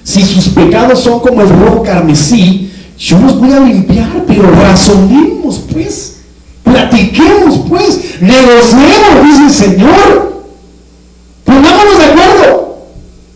Si 0.06 0.22
sus 0.22 0.50
pecados 0.50 1.00
son 1.00 1.20
como 1.20 1.42
el 1.42 1.50
rojo 1.50 1.82
carmesí, 1.82 2.72
yo 2.98 3.20
los 3.20 3.40
voy 3.40 3.52
a 3.52 3.60
limpiar, 3.60 4.24
pero 4.28 4.52
razonemos 4.52 5.64
pues, 5.74 6.18
platiquemos 6.64 7.62
pues, 7.68 8.22
negociemos, 8.22 9.24
dice 9.24 9.44
el 9.44 9.52
Señor. 9.52 10.46
Pongámonos 11.44 11.98
de 11.98 12.06
acuerdo. 12.06 12.78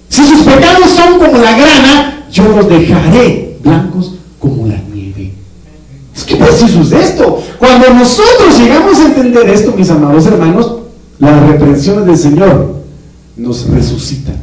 Si 0.09 0.23
sus 0.23 0.41
pecados 0.41 0.91
son 0.91 1.17
como 1.17 1.39
la 1.39 1.57
grana, 1.57 2.27
yo 2.31 2.43
los 2.47 2.69
dejaré 2.69 3.57
blancos 3.63 4.13
como 4.39 4.67
la 4.67 4.79
¿Qué 6.27 6.35
preciso 6.35 6.81
es 6.81 6.91
esto? 6.91 7.41
Cuando 7.57 7.91
nosotros 7.91 8.55
llegamos 8.59 8.99
a 8.99 9.05
entender 9.05 9.49
esto, 9.49 9.73
mis 9.75 9.89
amados 9.89 10.27
hermanos, 10.27 10.73
las 11.17 11.41
reprensiones 11.47 12.05
del 12.05 12.17
Señor 12.17 12.75
nos 13.35 13.67
resucitan. 13.67 14.35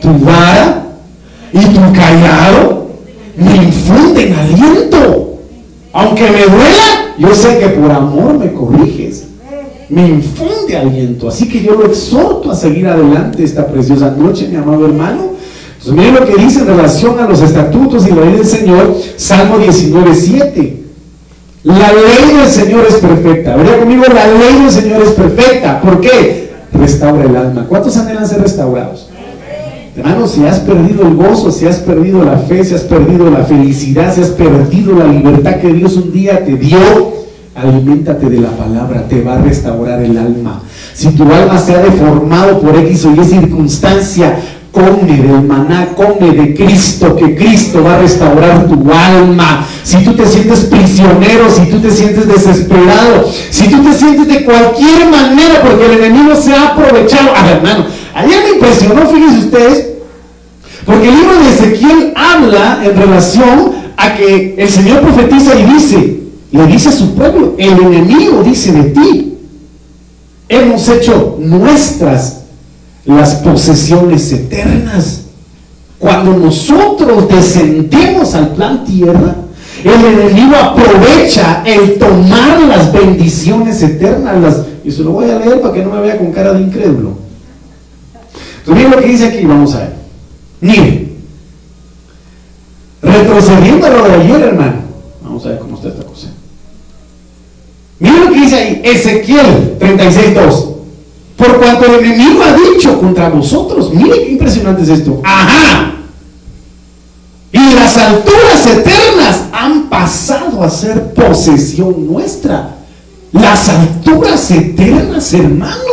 Tu 0.00 0.18
vara 0.24 0.91
y 1.52 1.60
tu 1.60 1.80
callado 1.92 2.88
me 3.36 3.56
infunden 3.56 4.34
aliento. 4.34 5.38
Aunque 5.92 6.22
me 6.22 6.42
duela, 6.44 7.14
yo 7.18 7.34
sé 7.34 7.58
que 7.58 7.68
por 7.68 7.90
amor 7.90 8.38
me 8.38 8.52
corriges. 8.52 9.24
Me 9.88 10.08
infunde 10.08 10.76
aliento. 10.76 11.28
Así 11.28 11.48
que 11.48 11.62
yo 11.62 11.72
lo 11.72 11.86
exhorto 11.86 12.50
a 12.50 12.54
seguir 12.54 12.86
adelante 12.88 13.44
esta 13.44 13.66
preciosa 13.66 14.10
noche, 14.10 14.48
mi 14.48 14.56
amado 14.56 14.86
hermano 14.86 15.32
entonces, 15.84 15.98
miren 15.98 16.14
lo 16.14 16.26
que 16.36 16.40
dice 16.40 16.60
en 16.60 16.66
relación 16.68 17.18
a 17.18 17.28
los 17.28 17.40
estatutos 17.42 18.06
y 18.06 18.12
la 18.12 18.20
ley 18.20 18.34
del 18.34 18.46
Señor, 18.46 18.94
Salmo 19.16 19.58
19, 19.58 20.14
7. 20.14 20.82
La 21.64 21.92
ley 21.92 22.36
del 22.36 22.48
Señor 22.48 22.86
es 22.88 22.94
perfecta. 22.96 23.56
Vería 23.56 23.80
conmigo, 23.80 24.04
la 24.04 24.28
ley 24.28 24.62
del 24.62 24.70
Señor 24.70 25.02
es 25.02 25.10
perfecta. 25.10 25.80
¿Por 25.80 26.00
qué? 26.00 26.52
Restaura 26.72 27.24
el 27.24 27.34
alma. 27.34 27.66
¿Cuántos 27.68 27.96
anhelan 27.96 28.28
ser 28.28 28.42
restaurados? 28.42 29.10
Hermano, 29.94 30.26
si 30.26 30.46
has 30.46 30.60
perdido 30.60 31.06
el 31.06 31.14
gozo, 31.14 31.52
si 31.52 31.66
has 31.66 31.76
perdido 31.76 32.24
la 32.24 32.38
fe, 32.38 32.64
si 32.64 32.74
has 32.74 32.80
perdido 32.82 33.30
la 33.30 33.44
felicidad, 33.44 34.14
si 34.14 34.22
has 34.22 34.30
perdido 34.30 34.94
la 34.96 35.06
libertad 35.06 35.56
que 35.56 35.70
Dios 35.70 35.96
un 35.96 36.10
día 36.12 36.42
te 36.42 36.56
dio, 36.56 36.78
aliméntate 37.54 38.30
de 38.30 38.40
la 38.40 38.48
palabra, 38.50 39.06
te 39.06 39.22
va 39.22 39.34
a 39.34 39.42
restaurar 39.42 40.02
el 40.02 40.16
alma. 40.16 40.62
Si 40.94 41.10
tu 41.10 41.24
alma 41.24 41.58
se 41.58 41.74
ha 41.74 41.82
deformado 41.82 42.60
por 42.60 42.74
X 42.74 43.04
o 43.04 43.14
Y 43.14 43.22
circunstancia, 43.22 44.38
come 44.70 45.18
del 45.18 45.42
maná, 45.42 45.88
come 45.94 46.32
de 46.32 46.54
Cristo, 46.54 47.14
que 47.14 47.36
Cristo 47.36 47.84
va 47.84 47.96
a 47.96 47.98
restaurar 47.98 48.66
tu 48.66 48.90
alma. 48.90 49.66
Si 49.82 49.98
tú 50.02 50.14
te 50.14 50.24
sientes 50.24 50.60
prisionero, 50.60 51.50
si 51.50 51.66
tú 51.66 51.78
te 51.80 51.90
sientes 51.90 52.26
desesperado, 52.26 53.30
si 53.50 53.68
tú 53.68 53.82
te 53.82 53.92
sientes 53.92 54.26
de 54.26 54.44
cualquier 54.44 55.10
manera, 55.10 55.60
porque 55.62 55.84
el 55.84 56.02
enemigo 56.02 56.34
se 56.34 56.54
ha 56.54 56.68
aprovechado. 56.68 57.28
Ah, 57.36 57.50
hermano, 57.50 57.84
ayer 58.14 58.42
me 58.44 58.50
impresionó, 58.54 59.06
fíjense 59.06 59.38
ustedes, 59.38 59.88
porque 60.84 61.08
el 61.08 61.14
libro 61.14 61.38
de 61.38 61.48
Ezequiel 61.50 62.12
habla 62.16 62.82
en 62.84 62.96
relación 62.96 63.72
a 63.96 64.14
que 64.14 64.54
el 64.58 64.68
Señor 64.68 65.00
profetiza 65.00 65.58
y 65.58 65.64
dice, 65.64 66.20
le 66.50 66.66
dice 66.66 66.88
a 66.88 66.92
su 66.92 67.14
pueblo, 67.14 67.54
el 67.58 67.72
enemigo 67.72 68.42
dice 68.42 68.72
de 68.72 68.90
ti, 68.90 69.38
hemos 70.48 70.88
hecho 70.88 71.36
nuestras 71.40 72.42
las 73.04 73.36
posesiones 73.36 74.32
eternas. 74.32 75.22
Cuando 75.98 76.36
nosotros 76.36 77.28
descendemos 77.28 78.34
al 78.34 78.48
plan 78.54 78.84
tierra, 78.84 79.36
el 79.84 80.04
enemigo 80.04 80.56
aprovecha 80.56 81.62
el 81.64 81.98
tomar 81.98 82.60
las 82.62 82.92
bendiciones 82.92 83.82
eternas. 83.82 84.62
y 84.84 84.90
se 84.90 85.02
lo 85.02 85.12
voy 85.12 85.30
a 85.30 85.38
leer 85.38 85.60
para 85.60 85.74
que 85.74 85.84
no 85.84 85.92
me 85.92 86.00
vea 86.00 86.18
con 86.18 86.32
cara 86.32 86.52
de 86.54 86.62
incrédulo. 86.62 87.16
Entonces, 88.62 88.84
miren 88.84 88.90
lo 88.92 88.98
que 89.02 89.08
dice 89.08 89.26
aquí, 89.26 89.44
vamos 89.44 89.74
a 89.74 89.78
ver. 89.80 89.92
Miren, 90.60 91.16
retrocediendo 93.02 93.86
a 93.86 93.90
lo 93.90 94.04
de 94.04 94.14
ayer, 94.14 94.40
hermano. 94.40 94.74
Vamos 95.20 95.44
a 95.44 95.48
ver 95.48 95.58
cómo 95.58 95.74
está 95.74 95.88
esta 95.88 96.04
cosa. 96.04 96.28
Miren 97.98 98.24
lo 98.24 98.30
que 98.30 98.40
dice 98.40 98.56
ahí, 98.56 98.80
Ezequiel 98.84 99.78
36.2. 99.80 100.68
Por 101.36 101.58
cuanto 101.58 101.86
el 101.86 102.04
enemigo 102.04 102.40
ha 102.44 102.56
dicho 102.56 103.00
contra 103.00 103.28
vosotros, 103.30 103.92
mire 103.92 104.22
qué 104.22 104.30
impresionante 104.30 104.82
es 104.82 104.90
esto. 104.90 105.20
Ajá. 105.24 105.94
Y 107.50 107.74
las 107.74 107.98
alturas 107.98 108.66
eternas 108.66 109.42
han 109.52 109.88
pasado 109.88 110.62
a 110.62 110.70
ser 110.70 111.12
posesión 111.14 112.06
nuestra. 112.06 112.76
Las 113.32 113.68
alturas 113.68 114.48
eternas, 114.52 115.34
hermano. 115.34 115.91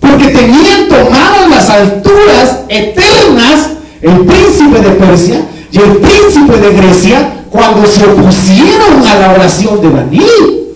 Porque 0.00 0.28
tenían 0.28 0.88
tomadas 0.88 1.48
las 1.50 1.70
alturas 1.70 2.60
eternas 2.68 3.70
el 4.00 4.20
príncipe 4.20 4.80
de 4.80 4.90
Persia 4.90 5.42
y 5.72 5.78
el 5.78 5.96
príncipe 5.96 6.56
de 6.58 6.72
Grecia 6.72 7.44
cuando 7.50 7.86
se 7.86 8.04
opusieron 8.04 9.06
a 9.06 9.16
la 9.16 9.32
oración 9.32 9.80
de 9.80 9.90
Daniel. 9.90 10.67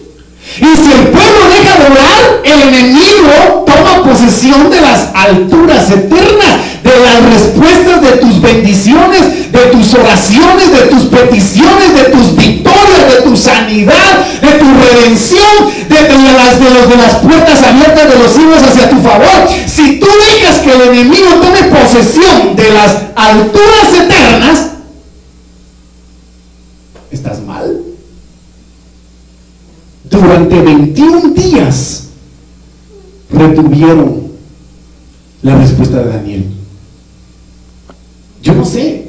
Y 0.59 0.77
si 0.77 0.93
el 0.93 1.09
pueblo 1.09 1.49
deja 1.49 1.77
de 1.79 1.91
orar, 1.91 2.41
el 2.45 2.62
enemigo 2.69 3.65
toma 3.67 4.05
posesión 4.05 4.69
de 4.71 4.81
las 4.83 5.09
alturas 5.15 5.91
eternas, 5.91 6.57
de 6.83 6.91
las 7.01 7.33
respuestas 7.33 8.03
de 8.03 8.17
tus 8.19 8.41
bendiciones, 8.41 9.51
de 9.51 9.59
tus 9.71 9.95
oraciones, 9.95 10.73
de 10.73 10.87
tus 10.88 11.05
peticiones, 11.05 11.95
de 11.95 12.05
tus 12.11 12.37
victorias, 12.37 13.15
de 13.15 13.23
tu 13.23 13.37
sanidad, 13.37 14.27
de 14.43 14.53
tu 14.59 14.67
redención, 14.75 15.73
de, 15.88 16.03
las, 16.37 16.61
de, 16.61 16.97
las 16.97 17.15
puertas 17.17 17.62
abiertas 17.62 18.12
de 18.12 18.19
los 18.19 18.33
cielos 18.33 18.62
hacia 18.62 18.91
tu 18.91 19.01
favor. 19.01 19.49
Si 19.67 19.99
tú 19.99 20.07
dejas 20.07 20.59
que 20.59 20.73
el 20.73 20.81
enemigo 20.83 21.29
tome 21.41 21.62
posesión 21.65 22.57
de 22.57 22.71
las 22.73 22.97
alturas 23.17 23.95
eternas, 23.95 24.67
estás 27.11 27.41
mal 27.41 27.92
durante 30.12 30.61
21 30.61 31.31
días 31.31 32.09
retuvieron 33.31 34.22
la 35.42 35.56
respuesta 35.56 36.02
de 36.02 36.10
Daniel. 36.10 36.44
Yo 38.42 38.54
no 38.54 38.65
sé, 38.65 39.08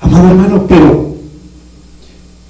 amado 0.00 0.28
hermano, 0.28 0.66
pero 0.66 1.14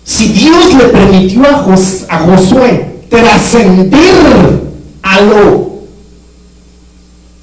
si 0.05 0.29
Dios 0.29 0.75
le 0.75 0.85
permitió 0.85 1.45
a, 1.45 2.19
Josué 2.19 3.03
trascender 3.11 4.63
a 5.03 5.21
lo, 5.21 5.81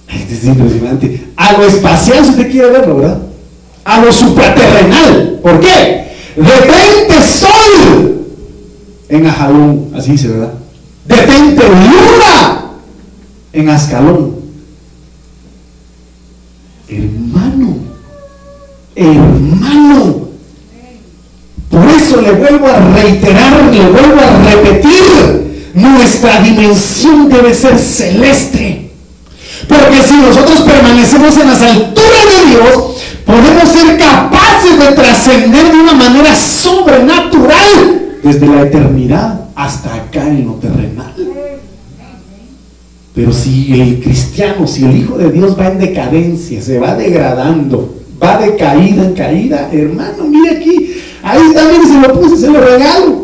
es 0.07 0.43
impresionante, 0.45 1.27
a 1.35 1.53
lo 1.53 1.65
espacial, 1.65 2.25
si 2.25 2.31
usted 2.31 2.51
quiere 2.51 2.71
verlo, 2.71 2.97
¿verdad? 2.97 3.21
A 3.85 4.01
lo 4.01 4.11
supraterrenal. 4.11 5.39
¿Por 5.43 5.59
qué? 5.59 6.07
De 6.35 7.21
sol 7.21 8.22
en 9.17 9.27
Ajalón, 9.27 9.91
así 9.95 10.13
dice, 10.13 10.27
¿verdad? 10.27 10.53
Detente 11.05 11.63
luna 11.67 12.65
en 13.51 13.69
Ascalón. 13.69 14.35
Hermano, 16.87 17.77
hermano. 18.95 20.27
Por 21.69 21.87
eso 21.89 22.21
le 22.21 22.31
vuelvo 22.31 22.67
a 22.67 22.79
reiterar, 22.93 23.65
le 23.71 23.87
vuelvo 23.87 24.19
a 24.19 24.49
repetir, 24.49 25.71
nuestra 25.75 26.41
dimensión 26.41 27.29
debe 27.29 27.53
ser 27.53 27.77
celeste. 27.77 28.91
Por 29.67 29.77
Porque 29.77 30.01
si 30.01 30.17
nosotros 30.17 30.61
permanecemos 30.61 31.37
en 31.37 31.47
las 31.49 31.61
alturas 31.61 32.25
de 32.31 32.49
Dios, 32.49 32.95
podemos 33.25 33.69
ser 33.69 33.97
capaces 33.97 34.79
de 34.79 34.91
trascender 34.93 35.71
de 35.71 35.79
una 35.79 35.93
manera 35.93 36.35
sobrenatural 36.35 38.03
desde 38.23 38.47
la 38.47 38.61
eternidad 38.61 39.41
hasta 39.55 39.93
acá 39.93 40.27
en 40.27 40.45
lo 40.45 40.53
terrenal. 40.53 41.13
Pero 43.13 43.31
si 43.31 43.79
el 43.79 44.01
cristiano, 44.01 44.65
si 44.65 44.85
el 44.85 44.97
Hijo 44.97 45.17
de 45.17 45.31
Dios 45.31 45.57
va 45.59 45.67
en 45.67 45.79
decadencia, 45.79 46.61
se 46.61 46.79
va 46.79 46.95
degradando, 46.95 47.93
va 48.21 48.39
de 48.39 48.55
caída 48.55 49.03
en 49.03 49.13
caída, 49.13 49.69
hermano, 49.71 50.23
mire 50.23 50.57
aquí, 50.57 50.95
ahí 51.21 51.41
mire, 51.43 51.87
se 51.87 52.07
lo 52.07 52.19
puse, 52.19 52.37
se 52.37 52.49
lo 52.49 52.59
regalo. 52.59 53.23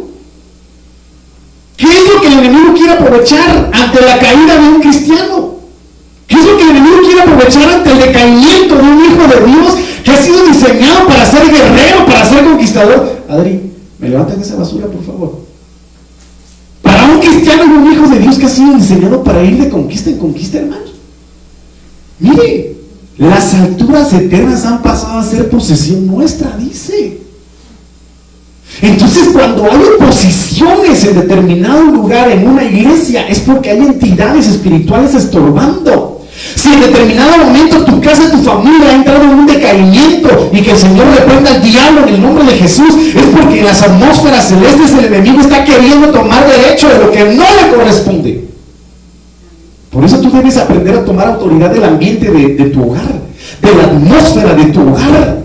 ¿Qué 1.75 1.87
es 1.87 2.13
lo 2.13 2.21
que 2.21 2.27
el 2.27 2.33
enemigo 2.39 2.73
quiere 2.75 2.91
aprovechar 2.91 3.71
ante 3.73 4.01
la 4.01 4.19
caída 4.19 4.61
de 4.61 4.67
un 4.67 4.81
cristiano? 4.81 5.55
¿Qué 6.27 6.35
es 6.35 6.45
lo 6.45 6.57
que 6.57 6.63
el 6.63 6.69
enemigo 6.71 6.97
quiere 7.05 7.21
aprovechar 7.21 7.69
ante 7.69 7.91
el 7.91 7.99
decaimiento 7.99 8.75
de 8.75 8.81
un 8.83 9.05
hijo 9.05 9.27
de 9.27 9.51
Dios 9.51 9.77
que 10.03 10.11
ha 10.11 10.17
sido 10.21 10.45
diseñado 10.45 11.07
para 11.07 11.25
ser 11.25 11.49
guerrero, 11.49 12.05
para 12.05 12.25
ser 12.25 12.43
conquistador? 12.43 13.23
Adri, 13.27 13.61
me 13.99 14.09
levantan 14.09 14.41
esa 14.41 14.55
basura, 14.55 14.87
por 14.87 15.03
favor. 15.03 15.39
Para 16.81 17.13
un 17.13 17.19
cristiano 17.19 17.63
y 17.65 17.77
un 17.77 17.93
hijo 17.93 18.07
de 18.07 18.19
Dios 18.19 18.37
que 18.37 18.45
ha 18.45 18.49
sido 18.49 18.75
diseñado 18.75 19.23
para 19.23 19.43
ir 19.43 19.57
de 19.57 19.69
conquista 19.69 20.09
en 20.09 20.17
conquista, 20.17 20.59
hermano. 20.59 20.89
Mire, 22.19 22.77
las 23.17 23.53
alturas 23.53 24.11
eternas 24.13 24.65
han 24.65 24.81
pasado 24.81 25.19
a 25.19 25.23
ser 25.23 25.49
posesión 25.49 26.07
nuestra, 26.07 26.55
dice. 26.57 27.19
Entonces 28.81 29.29
cuando 29.33 29.65
hay 29.65 29.81
oposiciones 29.97 31.03
en 31.05 31.19
determinado 31.19 31.83
lugar 31.83 32.31
en 32.31 32.47
una 32.47 32.63
iglesia 32.63 33.27
es 33.27 33.39
porque 33.39 33.71
hay 33.71 33.79
entidades 33.79 34.47
espirituales 34.47 35.15
estorbando. 35.15 36.18
Si 36.55 36.73
en 36.73 36.81
determinado 36.81 37.45
momento 37.45 37.83
tu 37.83 38.01
casa, 38.01 38.31
tu 38.31 38.37
familia 38.37 38.89
ha 38.89 38.95
entrado 38.95 39.23
en 39.23 39.29
un 39.31 39.45
decaimiento 39.45 40.49
y 40.53 40.61
que 40.61 40.71
el 40.71 40.77
Señor 40.77 41.07
reprenda 41.15 41.51
al 41.51 41.61
diablo 41.61 42.01
en 42.03 42.15
el 42.15 42.21
nombre 42.21 42.45
de 42.45 42.57
Jesús, 42.57 42.95
es 43.15 43.25
porque 43.35 43.59
en 43.59 43.65
las 43.65 43.81
atmósferas 43.81 44.47
celestes 44.47 44.93
el 44.93 45.05
enemigo 45.05 45.41
está 45.41 45.63
queriendo 45.65 46.09
tomar 46.09 46.45
derecho 46.47 46.89
de 46.89 46.99
lo 46.99 47.11
que 47.11 47.23
no 47.25 47.43
le 47.43 47.75
corresponde. 47.75 48.45
Por 49.91 50.05
eso 50.05 50.19
tú 50.21 50.31
debes 50.31 50.57
aprender 50.57 50.95
a 50.95 51.05
tomar 51.05 51.27
autoridad 51.27 51.71
del 51.71 51.83
ambiente 51.83 52.29
de, 52.29 52.55
de 52.55 52.65
tu 52.65 52.89
hogar, 52.89 53.11
de 53.61 53.75
la 53.75 53.83
atmósfera 53.83 54.53
de 54.53 54.65
tu 54.65 54.81
hogar. 54.81 55.39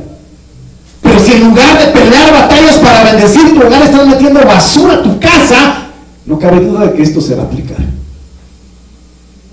Pero 1.03 1.19
si 1.19 1.33
en 1.33 1.49
lugar 1.49 1.79
de 1.79 1.87
pelear 1.93 2.33
batallas 2.33 2.79
para 2.79 3.05
bendecir 3.05 3.55
tu 3.55 3.67
hogar 3.67 3.83
estás 3.83 4.07
metiendo 4.07 4.41
basura 4.41 4.95
a 4.95 5.03
tu 5.03 5.19
casa, 5.19 5.89
no 6.27 6.39
cabe 6.39 6.61
duda 6.61 6.87
de 6.87 6.93
que 6.95 7.03
esto 7.03 7.21
se 7.21 7.35
va 7.35 7.43
a 7.43 7.47
aplicar. 7.47 7.79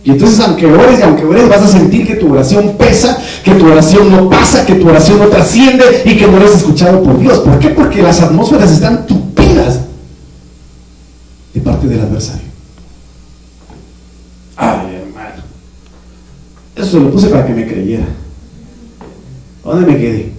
Y 0.04 0.12
entonces 0.12 0.40
aunque 0.40 0.66
ores 0.66 1.00
y 1.00 1.04
aunque 1.04 1.26
ores 1.26 1.48
vas 1.48 1.62
a 1.62 1.68
sentir 1.68 2.08
que 2.08 2.16
tu 2.16 2.32
oración 2.32 2.76
pesa, 2.78 3.22
que 3.44 3.54
tu 3.54 3.68
oración 3.68 4.12
no 4.12 4.30
pasa, 4.30 4.66
que 4.66 4.76
tu 4.76 4.88
oración 4.90 5.20
no 5.20 5.28
trasciende 5.28 5.84
y 6.06 6.18
que 6.18 6.28
no 6.28 6.38
eres 6.38 6.56
escuchado 6.56 7.04
por 7.04 7.20
Dios. 7.20 7.40
¿Por 7.40 7.60
qué? 7.60 7.70
Porque 7.70 8.02
las 8.02 8.20
atmósferas 8.22 8.72
están 8.72 9.06
tupidas 9.06 9.82
de 11.54 11.62
parte 11.62 11.88
del 11.88 12.02
adversario. 12.02 12.48
Ay, 14.56 14.96
hermano. 14.96 15.44
Eso 16.76 16.92
se 16.92 17.00
lo 17.00 17.12
puse 17.12 17.28
para 17.28 17.46
que 17.46 17.54
me 17.54 17.68
creyera. 17.68 18.06
¿Dónde 19.64 19.92
me 19.92 20.00
quedé? 20.00 20.32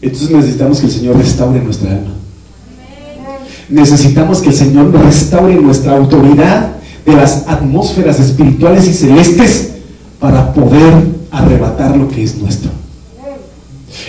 Entonces 0.00 0.30
necesitamos 0.30 0.80
que 0.80 0.86
el 0.86 0.92
Señor 0.92 1.16
restaure 1.18 1.60
nuestra 1.60 1.90
alma 1.92 2.21
necesitamos 3.72 4.40
que 4.40 4.50
el 4.50 4.54
Señor 4.54 4.92
restaure 4.92 5.54
nuestra 5.54 5.96
autoridad 5.96 6.72
de 7.04 7.12
las 7.14 7.48
atmósferas 7.48 8.20
espirituales 8.20 8.86
y 8.86 8.92
celestes 8.92 9.72
para 10.20 10.52
poder 10.52 10.92
arrebatar 11.30 11.96
lo 11.96 12.08
que 12.08 12.22
es 12.22 12.36
nuestro. 12.36 12.70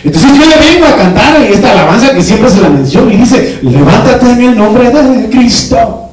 Entonces 0.03 0.31
yo 0.37 0.45
le 0.45 0.57
vengo 0.57 0.85
a 0.85 0.95
cantar 0.95 1.41
esta 1.41 1.71
alabanza 1.71 2.13
que 2.13 2.21
siempre 2.21 2.49
se 2.49 2.61
la 2.61 2.69
menciona 2.69 3.13
y 3.13 3.17
dice, 3.17 3.59
levántate 3.63 4.31
en 4.31 4.41
el 4.41 4.57
nombre 4.57 4.89
de 4.89 5.29
Cristo, 5.29 6.09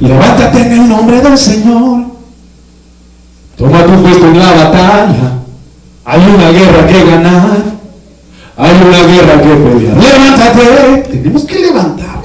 levántate 0.00 0.60
en 0.62 0.72
el 0.72 0.88
nombre 0.88 1.20
del 1.20 1.38
Señor, 1.38 2.04
toma 3.56 3.84
tu 3.84 4.02
puesto 4.02 4.26
en 4.28 4.38
la 4.38 4.52
batalla, 4.52 5.38
hay 6.04 6.20
una 6.20 6.50
guerra 6.50 6.86
que 6.86 7.04
ganar, 7.04 7.62
hay 8.56 8.72
una 8.72 9.12
guerra 9.12 9.42
que 9.42 9.48
pelear, 9.48 9.96
levántate, 9.96 11.08
tenemos 11.10 11.44
que 11.44 11.58
levantar 11.60 12.17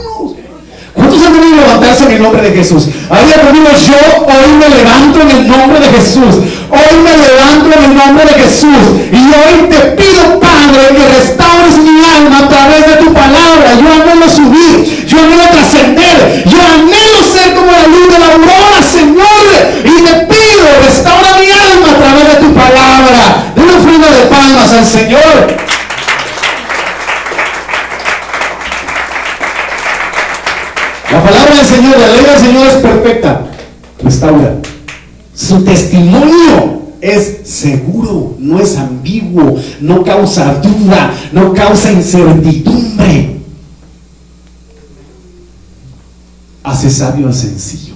¿Cuántos 1.03 1.25
han 1.25 1.33
venido 1.33 1.57
levantarse 1.57 2.05
en 2.05 2.11
el 2.11 2.21
nombre 2.21 2.41
de 2.43 2.51
Jesús? 2.55 2.87
Había 3.09 3.41
conmigo, 3.41 3.67
yo 3.75 4.23
hoy 4.23 4.51
me 4.55 4.69
levanto 4.69 5.19
en 5.19 5.31
el 5.31 5.47
nombre 5.49 5.79
de 5.81 5.87
Jesús. 5.99 6.47
Hoy 6.71 6.95
me 7.03 7.11
levanto 7.11 7.77
en 7.77 7.83
el 7.83 7.95
nombre 7.95 8.23
de 8.23 8.33
Jesús. 8.39 8.83
Y 9.11 9.19
hoy 9.19 9.67
te 9.67 9.79
pido, 9.99 10.39
Padre, 10.39 10.95
que 10.95 11.05
restaures 11.19 11.77
mi 11.79 12.07
alma 12.07 12.37
a 12.39 12.47
través 12.47 12.87
de 12.87 12.95
tu 13.03 13.11
palabra. 13.11 13.67
Yo 13.75 13.87
anhelo 13.91 14.29
subir, 14.29 15.05
yo 15.05 15.17
anhelo 15.19 15.43
trascender, 15.51 16.43
yo 16.47 16.59
anhelo 16.71 17.19
ser 17.27 17.53
como 17.53 17.69
la 17.69 17.87
luz 17.87 18.07
de 18.07 18.19
la 18.19 18.27
aurora, 18.31 18.79
Señor. 18.81 19.43
Y 19.83 20.03
te 20.07 20.13
pido, 20.31 20.65
restaura 20.87 21.35
mi 21.35 21.51
alma 21.51 21.91
a 21.91 21.97
través 21.99 22.27
de 22.31 22.47
tu 22.47 22.53
palabra. 22.53 23.51
De 23.55 23.61
una 23.61 24.07
de 24.07 24.23
palmas 24.31 24.71
al 24.71 24.85
Señor. 24.87 25.72
La 31.23 31.29
palabra 31.29 31.55
del 31.55 31.65
Señor, 31.65 31.97
la 31.97 32.07
ley 32.09 32.25
del 32.25 32.37
Señor 32.37 32.67
es 32.67 32.73
perfecta. 32.75 33.45
Restaura. 34.03 34.55
Su 35.33 35.63
testimonio 35.63 36.81
es 36.99 37.39
seguro, 37.45 38.35
no 38.39 38.59
es 38.59 38.77
ambiguo, 38.77 39.55
no 39.79 40.03
causa 40.03 40.55
duda, 40.55 41.13
no 41.31 41.53
causa 41.53 41.93
incertidumbre. 41.93 43.37
Hace 46.61 46.89
sabio 46.89 47.27
al 47.27 47.33
sencillo. 47.33 47.95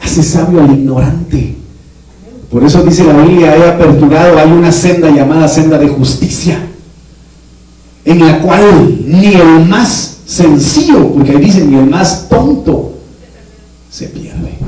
Hace 0.00 0.22
sabio 0.22 0.62
al 0.62 0.70
ignorante. 0.70 1.56
Por 2.52 2.62
eso 2.62 2.84
dice 2.84 3.02
la 3.02 3.14
Biblia, 3.14 3.56
he 3.56 3.68
aperturado, 3.68 4.38
hay 4.38 4.52
una 4.52 4.70
senda 4.70 5.10
llamada 5.10 5.48
senda 5.48 5.76
de 5.76 5.88
justicia, 5.88 6.56
en 8.04 8.20
la 8.20 8.38
cual 8.38 8.96
ni 9.06 9.34
el 9.34 9.66
más 9.66 10.13
sencillo, 10.26 11.12
porque 11.12 11.32
ahí 11.32 11.38
dicen, 11.38 11.70
ni 11.70 11.78
el 11.78 11.86
más 11.86 12.28
tonto 12.28 12.94
se 13.90 14.08
pierde. 14.08 14.58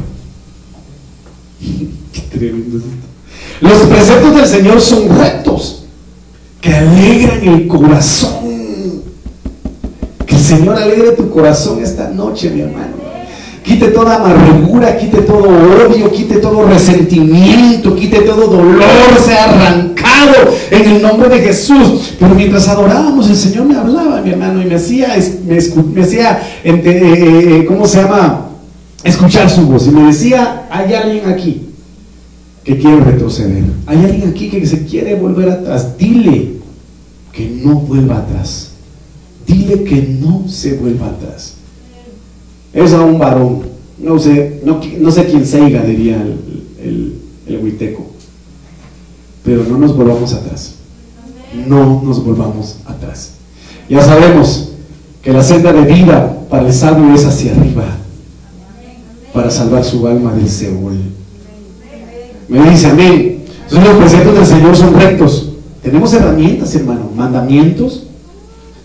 Qué 2.13 2.21
tremendo 2.31 2.85
Los 3.61 3.79
preceptos 3.83 4.37
del 4.37 4.47
Señor 4.47 4.81
son 4.81 5.09
rectos, 5.19 5.85
que 6.61 6.75
alegran 6.75 7.47
el 7.47 7.69
corazón. 7.69 8.47
Que 10.27 10.35
el 10.35 10.43
Señor 10.43 10.77
alegre 10.77 11.13
tu 11.13 11.31
corazón 11.31 11.83
esta 11.83 12.09
noche, 12.11 12.51
mi 12.51 12.61
hermano 12.61 12.96
quite 13.67 13.89
toda 13.89 14.15
amargura, 14.15 14.97
quite 14.97 15.23
todo 15.23 15.49
odio, 15.49 16.11
quite 16.13 16.39
todo 16.39 16.65
resentimiento, 16.67 17.97
quite 17.97 18.21
todo 18.21 18.47
dolor, 18.47 18.81
sea 19.21 19.51
arrancado 19.51 20.35
en 20.71 20.91
el 20.93 21.03
nombre 21.03 21.29
de 21.29 21.41
Jesús. 21.41 22.15
Pero 22.19 22.35
mientras 22.35 22.69
adorábamos, 22.69 23.29
el 23.29 23.37
Señor 23.37 23.67
me 23.67 23.77
hablaba, 23.77 24.21
mi 24.21 24.31
hermano, 24.31 24.63
y 24.63 24.67
me 24.67 24.77
hacía, 24.77 25.17
me, 25.47 26.03
hacía, 26.03 26.41
eh, 26.63 26.81
eh, 26.85 27.65
¿cómo 27.67 27.87
se 27.87 28.03
llama? 28.03 28.51
Escuchar 29.03 29.51
su 29.51 29.63
voz. 29.67 29.89
Y 29.89 29.91
me 29.91 30.07
decía, 30.07 30.69
hay 30.71 30.95
alguien 30.95 31.29
aquí 31.29 31.63
que 32.63 32.79
quiere 32.79 33.01
retroceder. 33.01 33.65
Hay 33.87 33.99
alguien 33.99 34.31
aquí 34.31 34.49
que 34.49 34.65
se 34.65 34.87
quiere 34.87 35.17
volver 35.17 35.51
atrás. 35.51 35.99
Dile 35.99 36.53
que 37.33 37.49
no 37.65 37.75
vuelva 37.81 38.19
atrás. 38.19 38.71
Dile 39.47 39.83
que 39.83 40.19
no 40.21 40.45
se 40.49 40.75
vuelva 40.75 41.07
atrás 41.07 41.56
es 42.77 42.93
a 42.93 43.01
un 43.01 43.19
varón. 43.19 43.63
No 43.99 44.19
sé, 44.19 44.61
no, 44.65 45.11
sé 45.11 45.25
quién 45.25 45.47
seiga, 45.47 45.83
diría 45.83 46.23
el, 46.83 47.15
el, 47.49 47.59
huiteco. 47.59 48.07
Pero 49.43 49.65
no 49.65 49.79
nos 49.79 49.97
volvamos 49.97 50.33
atrás. 50.35 50.75
No 51.67 52.03
nos 52.05 52.23
volvamos 52.23 52.77
atrás. 52.87 53.33
Ya 53.89 54.03
sabemos 54.03 54.73
que 55.23 55.33
la 55.33 55.43
senda 55.43 55.73
de 55.73 55.91
vida 55.91 56.39
para 56.51 56.67
el 56.67 56.73
sabio 56.73 57.15
es 57.15 57.25
hacia 57.25 57.53
arriba, 57.53 57.85
para 59.33 59.51
salvar 59.51 59.83
su 59.83 60.07
alma 60.07 60.35
del 60.35 60.49
Seúl. 60.49 61.01
Me 62.49 62.71
dice 62.71 62.89
amén. 62.89 63.45
Entonces 63.65 63.89
los 63.89 63.99
preceptos 63.99 64.35
del 64.35 64.47
Señor 64.47 64.77
son 64.77 64.95
rectos. 64.95 65.53
Tenemos 65.83 66.13
herramientas, 66.13 66.75
hermano, 66.75 67.11
mandamientos, 67.17 68.07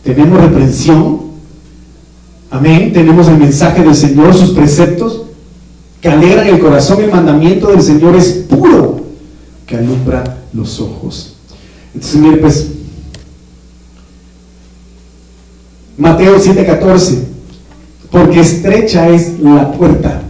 tenemos 0.04 0.39
reprensión, 0.39 1.20
Amén. 2.52 2.91
Tenemos 2.91 3.30
el 3.30 3.38
mensaje 3.38 3.82
del 3.82 3.95
Señor, 3.95 4.36
sus 4.36 4.52
preceptos 4.52 5.22
que 6.02 6.10
alegran 6.10 6.47
el 6.47 6.60
corazón. 6.60 7.02
El 7.02 7.10
mandamiento 7.10 7.70
del 7.70 7.82
Señor 7.82 8.16
es 8.16 8.30
puro, 8.49 9.06
que 9.66 9.78
alumbra 9.78 10.38
los 10.54 10.80
ojos. 10.82 11.38
Entonces, 11.95 12.20
mire, 12.20 12.38
pues, 12.38 12.68
Mateo 15.97 16.38
7:14. 16.38 17.28
porque 18.12 18.41
estrecha 18.41 19.08
es 19.08 19.39
la 19.39 19.72
puerta 19.72 20.22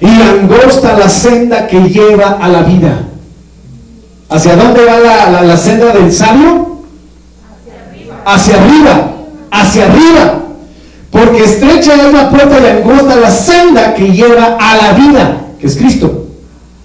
y 0.00 0.06
angosta 0.06 0.96
la 0.96 1.08
senda 1.08 1.66
que 1.66 1.80
lleva 1.88 2.38
a 2.40 2.48
la 2.48 2.62
vida. 2.62 3.08
¿Hacia 4.28 4.54
dónde 4.54 4.84
va 4.84 5.42
la, 5.42 5.56
senda 5.56 5.92
del 5.92 6.12
sabio? 6.12 6.82
Hacia 7.56 7.90
arriba. 7.90 8.22
Hacia 8.24 8.62
arriba. 8.62 9.13
Porque 11.10 11.44
estrecha 11.44 11.94
es 11.94 12.12
la 12.12 12.28
puerta 12.28 12.58
y 12.60 12.66
angosta 12.66 13.16
la 13.16 13.30
senda 13.30 13.94
que 13.94 14.10
lleva 14.10 14.58
a 14.60 14.76
la 14.76 14.92
vida, 14.94 15.36
que 15.60 15.66
es 15.66 15.76
Cristo. 15.76 16.26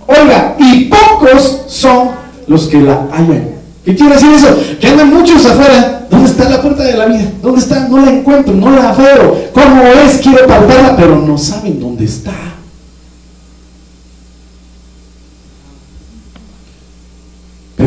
Oiga, 0.06 0.56
y 0.60 0.86
pocos 0.86 1.64
son 1.68 2.10
los 2.48 2.68
que 2.68 2.80
la 2.80 3.08
hallan. 3.12 3.50
¿Qué 3.84 3.96
quiere 3.96 4.14
decir 4.14 4.32
eso? 4.34 4.56
Que 4.80 4.88
andan 4.88 5.14
muchos 5.14 5.46
afuera. 5.46 6.06
¿Dónde 6.10 6.30
está 6.30 6.50
la 6.50 6.62
puerta 6.62 6.84
de 6.84 6.98
la 6.98 7.06
vida? 7.06 7.32
¿Dónde 7.42 7.60
está? 7.60 7.88
No 7.88 7.98
la 7.98 8.12
encuentro, 8.12 8.54
no 8.54 8.70
la 8.70 8.92
veo. 8.94 9.50
¿Cómo 9.54 9.84
es? 10.06 10.18
Quiero 10.18 10.46
palparla, 10.48 10.96
pero 10.96 11.16
no 11.16 11.38
saben 11.38 11.80
dónde 11.80 12.06
está. 12.06 12.32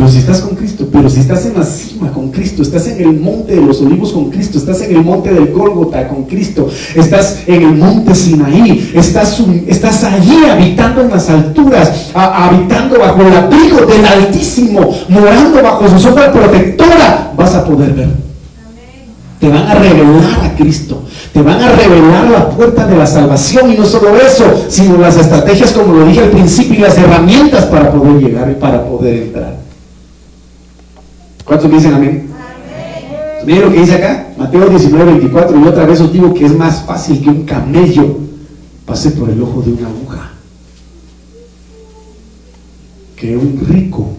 Pero 0.02 0.10
si 0.10 0.18
estás 0.18 0.40
con 0.40 0.56
Cristo, 0.56 0.88
pero 0.90 1.08
si 1.08 1.20
estás 1.20 1.46
en 1.46 1.54
la 1.54 1.62
cima 1.64 2.10
con 2.10 2.32
Cristo, 2.32 2.62
estás 2.62 2.88
en 2.88 3.00
el 3.02 3.20
monte 3.20 3.54
de 3.54 3.60
los 3.60 3.80
olivos 3.82 4.12
con 4.12 4.30
Cristo, 4.30 4.58
estás 4.58 4.80
en 4.80 4.96
el 4.96 5.04
monte 5.04 5.32
del 5.32 5.52
Gólgota 5.52 6.08
con 6.08 6.24
Cristo, 6.24 6.68
estás 6.96 7.44
en 7.46 7.62
el 7.62 7.76
monte 7.76 8.12
Sinaí, 8.12 8.90
estás, 8.96 10.02
allí 10.02 10.44
habitando 10.50 11.02
en 11.02 11.10
las 11.10 11.30
alturas, 11.30 12.10
habitando 12.14 12.98
bajo 12.98 13.22
el 13.22 13.32
abrigo 13.32 13.86
del 13.86 14.04
Altísimo, 14.04 14.92
morando 15.08 15.62
bajo 15.62 15.88
su 15.88 16.00
sombra 16.00 16.32
protectora, 16.32 17.32
vas 17.36 17.54
a 17.54 17.64
poder 17.64 17.92
ver. 17.92 18.08
Te 19.38 19.48
van 19.48 19.68
a 19.68 19.74
revelar 19.74 20.46
a 20.46 20.56
Cristo, 20.56 21.04
te 21.32 21.42
van 21.42 21.62
a 21.62 21.70
revelar 21.76 22.28
la 22.28 22.50
puerta 22.50 22.88
de 22.88 22.96
la 22.96 23.06
salvación 23.06 23.72
y 23.72 23.76
no 23.76 23.84
solo 23.84 24.16
eso, 24.16 24.66
sino 24.68 24.98
las 24.98 25.16
estrategias, 25.16 25.70
como 25.70 25.94
lo 25.94 26.06
dije 26.06 26.24
al 26.24 26.30
principio, 26.30 26.74
y 26.74 26.80
las 26.80 26.98
herramientas 26.98 27.66
para 27.66 27.92
poder 27.92 28.20
llegar 28.20 28.50
y 28.50 28.60
para 28.60 28.84
poder 28.84 29.22
entrar. 29.22 29.61
¿Cuántos 31.52 31.70
me 31.70 31.76
dicen 31.76 31.92
amén? 31.92 32.28
Miren 33.44 33.64
lo 33.64 33.72
que 33.72 33.80
dice 33.80 33.96
acá, 33.96 34.32
Mateo 34.38 34.70
19, 34.70 35.04
24, 35.04 35.60
y 35.60 35.64
otra 35.64 35.84
vez 35.84 36.00
os 36.00 36.10
digo 36.10 36.32
que 36.32 36.46
es 36.46 36.56
más 36.56 36.86
fácil 36.86 37.20
que 37.20 37.28
un 37.28 37.44
camello 37.44 38.20
pase 38.86 39.10
por 39.10 39.28
el 39.28 39.42
ojo 39.42 39.60
de 39.60 39.72
una 39.72 39.88
aguja 39.88 40.32
que 43.16 43.36
un 43.36 43.60
rico, 43.68 44.12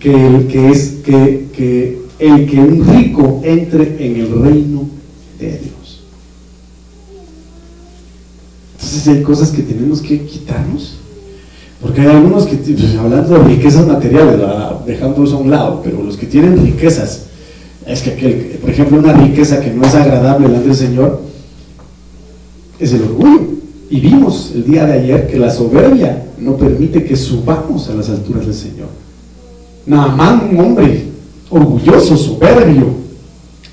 que 0.00 0.26
el 0.26 0.48
que 0.48 0.70
es, 0.70 0.88
que, 1.04 1.50
que 1.56 2.02
el 2.18 2.50
que 2.50 2.58
un 2.62 2.84
rico 2.84 3.40
entre 3.44 4.04
en 4.04 4.16
el 4.16 4.42
reino 4.42 4.88
de 5.38 5.50
Dios. 5.50 6.02
Entonces 8.72 9.06
hay 9.06 9.22
cosas 9.22 9.50
que 9.52 9.62
tenemos 9.62 10.02
que 10.02 10.20
quitarnos 10.22 10.98
porque 11.80 12.00
hay 12.00 12.08
algunos 12.08 12.46
que, 12.46 12.56
pues, 12.56 12.96
hablando 12.96 13.38
de 13.38 13.44
riquezas 13.44 13.86
materiales, 13.86 14.40
dejando 14.84 15.24
eso 15.24 15.36
a 15.36 15.40
un 15.40 15.50
lado, 15.50 15.80
pero 15.82 16.02
los 16.02 16.16
que 16.16 16.26
tienen 16.26 16.60
riquezas, 16.64 17.26
es 17.86 18.02
que 18.02 18.10
aquel, 18.10 18.58
por 18.60 18.70
ejemplo, 18.70 18.98
una 18.98 19.12
riqueza 19.12 19.60
que 19.60 19.72
no 19.72 19.84
es 19.84 19.94
agradable 19.94 20.48
delante 20.48 20.68
del 20.68 20.76
Señor, 20.76 21.22
es 22.78 22.92
el 22.92 23.02
orgullo. 23.02 23.40
Y 23.90 24.00
vimos 24.00 24.52
el 24.54 24.64
día 24.64 24.84
de 24.84 24.92
ayer 24.94 25.26
que 25.28 25.38
la 25.38 25.50
soberbia 25.50 26.26
no 26.38 26.56
permite 26.56 27.04
que 27.04 27.16
subamos 27.16 27.88
a 27.88 27.94
las 27.94 28.10
alturas 28.10 28.44
del 28.44 28.54
Señor. 28.54 28.88
más 29.86 30.42
un 30.42 30.60
hombre 30.60 31.04
orgulloso, 31.48 32.16
soberbio, 32.16 32.88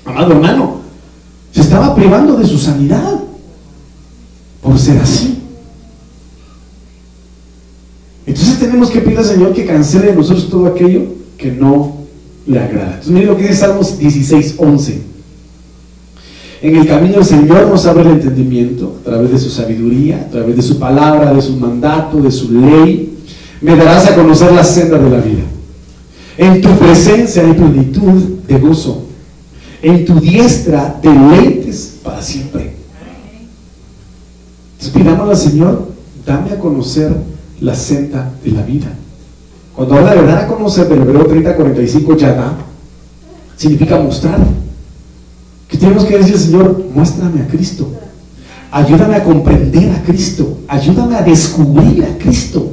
amado 0.04 0.32
hermano, 0.32 0.76
se 1.52 1.60
estaba 1.60 1.94
privando 1.94 2.36
de 2.36 2.46
su 2.46 2.56
sanidad 2.56 3.20
por 4.62 4.78
ser 4.78 4.98
así. 4.98 5.36
Entonces 8.26 8.55
tenemos 8.66 8.90
que 8.90 9.00
pedir 9.00 9.18
al 9.18 9.24
Señor 9.24 9.52
que 9.52 9.64
cancele 9.64 10.08
de 10.08 10.16
nosotros 10.16 10.50
todo 10.50 10.66
aquello 10.66 11.02
que 11.38 11.52
no 11.52 11.98
le 12.46 12.58
agrada. 12.58 12.88
Entonces 12.88 13.12
miren 13.12 13.28
lo 13.28 13.36
que 13.36 13.42
dice 13.42 13.54
Salmos 13.54 13.98
16, 13.98 14.54
11. 14.58 15.02
En 16.62 16.76
el 16.76 16.86
camino 16.86 17.14
del 17.16 17.24
Señor 17.24 17.68
nos 17.68 17.86
abre 17.86 18.02
el 18.02 18.16
entendimiento 18.16 18.96
a 19.00 19.04
través 19.04 19.30
de 19.30 19.38
su 19.38 19.50
sabiduría, 19.50 20.26
a 20.26 20.30
través 20.30 20.56
de 20.56 20.62
su 20.62 20.78
palabra, 20.78 21.32
de 21.32 21.42
su 21.42 21.56
mandato, 21.56 22.20
de 22.20 22.30
su 22.30 22.50
ley. 22.50 23.18
Me 23.60 23.76
darás 23.76 24.06
a 24.06 24.14
conocer 24.14 24.52
la 24.52 24.64
senda 24.64 24.98
de 24.98 25.10
la 25.10 25.18
vida. 25.18 25.42
En 26.36 26.60
tu 26.60 26.70
presencia 26.70 27.42
hay 27.42 27.52
plenitud 27.52 28.22
de 28.48 28.58
gozo. 28.58 29.04
En 29.80 30.04
tu 30.04 30.18
diestra 30.18 30.98
deleites 31.00 31.98
para 32.02 32.20
siempre. 32.20 32.72
Entonces 34.72 34.90
pidamos 34.92 35.28
al 35.28 35.36
Señor, 35.36 35.88
dame 36.26 36.50
a 36.50 36.58
conocer 36.58 37.12
la 37.60 37.74
senda 37.74 38.32
de 38.44 38.50
la 38.50 38.62
vida. 38.62 38.88
Cuando 39.74 39.96
habla 39.96 40.14
de 40.14 40.26
dar 40.26 40.38
a 40.38 40.46
conocer 40.46 40.88
del 40.88 41.02
hebreo 41.02 41.28
30-45 41.28 42.16
da 42.18 42.54
significa 43.56 43.98
mostrar. 43.98 44.38
Que 45.68 45.76
tenemos 45.76 46.04
que 46.04 46.18
decir, 46.18 46.38
Señor, 46.38 46.86
muéstrame 46.94 47.42
a 47.42 47.46
Cristo. 47.46 47.90
Ayúdame 48.70 49.16
a 49.16 49.24
comprender 49.24 49.90
a 49.92 50.02
Cristo. 50.02 50.58
Ayúdame 50.68 51.16
a 51.16 51.22
descubrir 51.22 52.04
a 52.04 52.18
Cristo. 52.22 52.72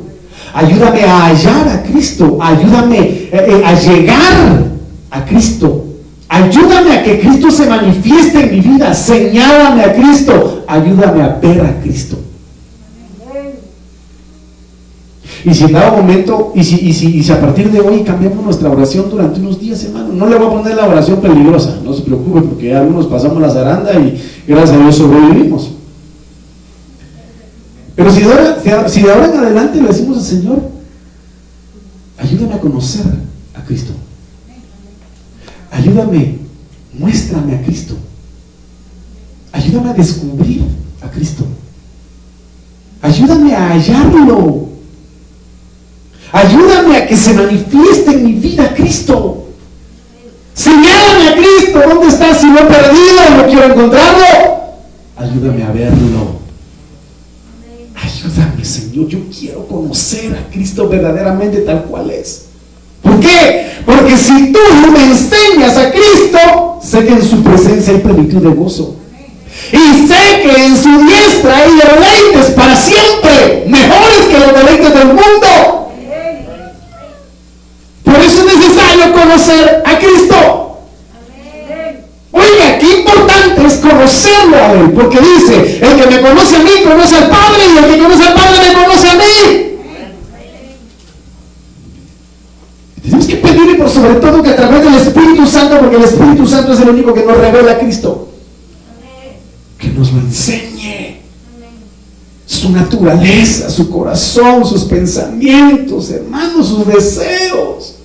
Ayúdame 0.53 1.03
a 1.03 1.25
hallar 1.25 1.67
a 1.67 1.83
Cristo. 1.83 2.37
Ayúdame 2.39 2.99
eh, 2.99 3.29
eh, 3.31 3.61
a 3.65 3.73
llegar 3.73 4.63
a 5.09 5.25
Cristo. 5.25 5.85
Ayúdame 6.29 6.97
a 6.97 7.03
que 7.03 7.19
Cristo 7.19 7.51
se 7.51 7.67
manifieste 7.67 8.43
en 8.43 8.51
mi 8.51 8.61
vida. 8.61 8.93
Señálame 8.93 9.83
a 9.83 9.93
Cristo. 9.93 10.63
Ayúdame 10.67 11.21
a 11.21 11.39
ver 11.41 11.61
a 11.61 11.81
Cristo. 11.81 12.17
Y 15.45 15.53
si 15.53 15.65
en 15.65 15.73
dado 15.73 15.97
momento, 15.97 16.53
y 16.55 16.63
si, 16.63 16.75
y 16.87 16.93
si, 16.93 17.17
y 17.17 17.23
si 17.23 17.31
a 17.31 17.41
partir 17.41 17.69
de 17.69 17.81
hoy 17.81 18.03
cambiamos 18.03 18.43
nuestra 18.43 18.69
oración 18.69 19.09
durante 19.09 19.41
unos 19.41 19.59
días, 19.59 19.83
hermano, 19.83 20.13
no 20.13 20.27
le 20.27 20.37
voy 20.37 20.47
a 20.47 20.49
poner 20.51 20.75
la 20.75 20.87
oración 20.87 21.19
peligrosa, 21.19 21.79
no 21.83 21.93
se 21.93 22.03
preocupe, 22.03 22.41
porque 22.41 22.73
algunos 22.73 23.07
pasamos 23.07 23.41
la 23.41 23.49
zaranda 23.49 23.93
y 23.99 24.21
gracias 24.47 24.77
a 24.77 24.81
Dios 24.81 24.95
sobrevivimos. 24.95 25.71
Pero 27.95 28.11
si 28.11 28.21
de, 28.21 28.31
ahora, 28.31 28.89
si 28.89 29.01
de 29.01 29.11
ahora 29.11 29.25
en 29.25 29.37
adelante 29.37 29.81
le 29.81 29.87
decimos 29.87 30.17
al 30.17 30.23
Señor, 30.23 30.59
ayúdame 32.17 32.53
a 32.53 32.59
conocer 32.59 33.05
a 33.53 33.63
Cristo. 33.65 33.91
Ayúdame, 35.71 36.37
muéstrame 36.97 37.55
a 37.55 37.61
Cristo. 37.63 37.95
Ayúdame 39.51 39.89
a 39.89 39.93
descubrir 39.93 40.63
a 41.01 41.09
Cristo. 41.09 41.43
Ayúdame 43.01 43.53
a 43.53 43.73
hallarlo. 43.73 44.72
Ayúdame 46.33 46.97
a 46.97 47.07
que 47.07 47.15
se 47.15 47.33
manifieste 47.35 48.09
en 48.09 48.25
mi 48.25 48.33
vida 48.33 48.73
Cristo. 48.73 49.45
Señálame 50.55 51.29
a 51.29 51.35
Cristo. 51.35 51.79
¿Dónde 51.87 52.07
está? 52.07 52.33
Si 52.33 52.49
lo 52.49 52.59
he 52.59 52.63
perdido, 52.63 53.37
no 53.37 53.45
quiero 53.45 53.65
encontrarlo. 53.65 54.25
Ayúdame 55.15 55.63
a 55.63 55.71
verlo. 55.71 56.39
Ayúdame, 57.95 58.65
Señor. 58.65 59.07
Yo 59.07 59.19
quiero 59.29 59.67
conocer 59.67 60.33
a 60.33 60.51
Cristo 60.51 60.89
verdaderamente 60.89 61.59
tal 61.59 61.83
cual 61.83 62.09
es. 62.09 62.45
¿Por 63.03 63.19
qué? 63.19 63.67
Porque 63.85 64.17
si 64.17 64.51
tú 64.51 64.59
me 64.91 65.03
enseñas 65.03 65.77
a 65.77 65.91
Cristo, 65.91 66.79
sé 66.81 67.05
que 67.05 67.13
en 67.13 67.23
su 67.23 67.43
presencia 67.43 67.93
hay 67.93 67.99
plenitud 67.99 68.41
de 68.41 68.49
gozo. 68.55 68.95
Y 69.71 70.07
sé 70.07 70.41
que 70.41 70.65
en 70.65 70.75
su 70.75 70.89
diestra 71.05 71.57
hay 71.57 71.71
deleites 71.73 72.51
para 72.55 72.75
siempre, 72.75 73.65
mejores 73.67 74.25
que 74.29 74.39
los 74.39 74.53
deleites 74.53 74.93
del 74.95 75.07
mundo. 75.09 75.82
Conocer 79.13 79.83
a 79.85 79.97
Cristo. 79.99 80.79
Oiga, 82.31 82.79
qué 82.79 82.99
importante 82.99 83.65
es 83.65 83.75
conocerlo 83.75 84.55
a 84.57 84.73
Él, 84.73 84.91
porque 84.91 85.19
dice, 85.19 85.79
el 85.81 86.01
que 86.01 86.07
me 86.07 86.21
conoce 86.21 86.55
a 86.55 86.59
mí 86.59 86.71
conoce 86.83 87.15
al 87.17 87.29
Padre 87.29 87.63
y 87.73 87.77
el 87.77 87.85
que 87.85 88.01
conoce 88.01 88.23
al 88.23 88.33
Padre 88.33 88.57
me 88.67 88.83
conoce 88.83 89.09
a 89.09 89.15
mí. 89.15 89.69
Tenemos 93.03 93.27
que 93.27 93.35
pedirle 93.35 93.75
por 93.75 93.89
sobre 93.89 94.15
todo 94.15 94.41
que 94.41 94.49
a 94.49 94.55
través 94.55 94.83
del 94.83 94.95
Espíritu 94.95 95.45
Santo, 95.45 95.77
porque 95.79 95.97
el 95.97 96.03
Espíritu 96.03 96.47
Santo 96.47 96.73
es 96.73 96.79
el 96.79 96.89
único 96.89 97.13
que 97.13 97.23
nos 97.23 97.37
revela 97.37 97.73
a 97.73 97.77
Cristo, 97.79 98.29
que 99.77 99.89
nos 99.89 100.11
lo 100.11 100.19
enseñe. 100.21 101.21
Su 102.45 102.71
naturaleza, 102.71 103.69
su 103.69 103.89
corazón, 103.89 104.65
sus 104.65 104.83
pensamientos, 104.85 106.09
hermanos, 106.11 106.67
sus 106.67 106.87
deseos 106.87 107.95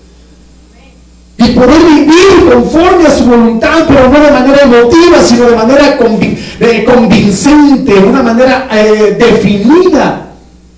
poder 1.51 1.83
vivir 1.85 2.53
conforme 2.53 3.07
a 3.07 3.11
su 3.11 3.25
voluntad, 3.27 3.85
pero 3.87 4.09
no 4.09 4.21
de 4.21 4.31
manera 4.31 4.63
emotiva, 4.63 5.23
sino 5.23 5.51
de 5.51 5.57
manera 5.57 5.97
convincente, 5.97 7.95
de 7.95 8.07
una 8.07 8.23
manera 8.23 8.69
eh, 8.73 9.17
definida. 9.19 10.29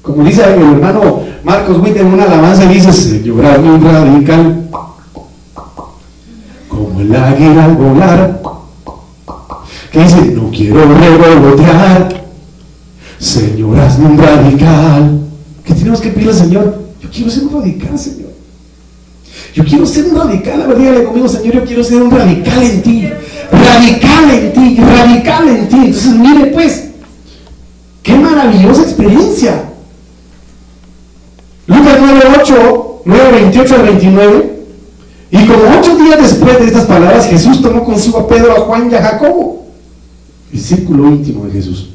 Como 0.02 0.24
dice 0.24 0.42
el 0.42 0.60
hermano 0.60 1.22
Marcos 1.44 1.78
Witt 1.78 1.96
en 1.96 2.06
una 2.06 2.24
alabanza, 2.24 2.66
dice, 2.66 2.92
Señor, 2.92 3.36
un 3.36 3.84
radical, 3.84 4.68
como 6.68 7.00
el 7.00 7.14
águila 7.14 7.64
al 7.64 7.74
volar, 7.74 8.40
que 9.92 9.98
dice, 10.00 10.20
no 10.34 10.50
quiero 10.50 10.82
revolotear, 10.94 12.24
Señor, 13.18 13.78
hazme 13.78 14.06
un 14.06 14.18
radical. 14.18 15.20
¿Qué 15.64 15.74
tenemos 15.74 16.00
que 16.00 16.10
pedirle 16.10 16.32
al 16.32 16.38
Señor? 16.38 16.82
Yo 17.02 17.10
quiero 17.10 17.30
ser 17.30 17.44
un 17.44 17.60
radical, 17.60 17.98
Señor. 17.98 18.29
Yo 19.54 19.64
quiero 19.64 19.86
ser 19.86 20.06
un 20.06 20.16
radical. 20.16 20.62
A 20.62 20.66
ver, 20.66 20.78
dígale 20.78 21.04
conmigo, 21.04 21.28
Señor, 21.28 21.54
yo 21.54 21.64
quiero 21.64 21.84
ser 21.84 22.02
un 22.02 22.10
radical 22.10 22.62
en 22.62 22.82
ti. 22.82 23.08
Radical 23.50 24.30
en 24.30 24.52
ti, 24.52 24.76
radical 24.80 25.48
en 25.48 25.68
ti. 25.68 25.76
Entonces, 25.76 26.12
mire 26.14 26.46
pues, 26.46 26.88
qué 28.02 28.14
maravillosa 28.14 28.82
experiencia. 28.82 29.64
Lucas 31.66 31.98
9, 32.00 32.20
8, 32.42 33.02
9, 33.04 33.30
28 33.32 33.74
al 33.74 33.82
29. 33.82 34.50
Y 35.32 35.46
como 35.46 35.62
ocho 35.78 35.96
días 35.96 36.20
después 36.20 36.58
de 36.58 36.66
estas 36.66 36.86
palabras, 36.86 37.26
Jesús 37.26 37.62
tomó 37.62 37.84
consigo 37.84 38.18
a 38.18 38.28
Pedro, 38.28 38.52
a 38.52 38.60
Juan 38.62 38.90
y 38.90 38.94
a 38.96 39.02
Jacobo, 39.02 39.66
el 40.52 40.58
círculo 40.58 41.08
íntimo 41.08 41.44
de 41.44 41.52
Jesús. 41.52 41.90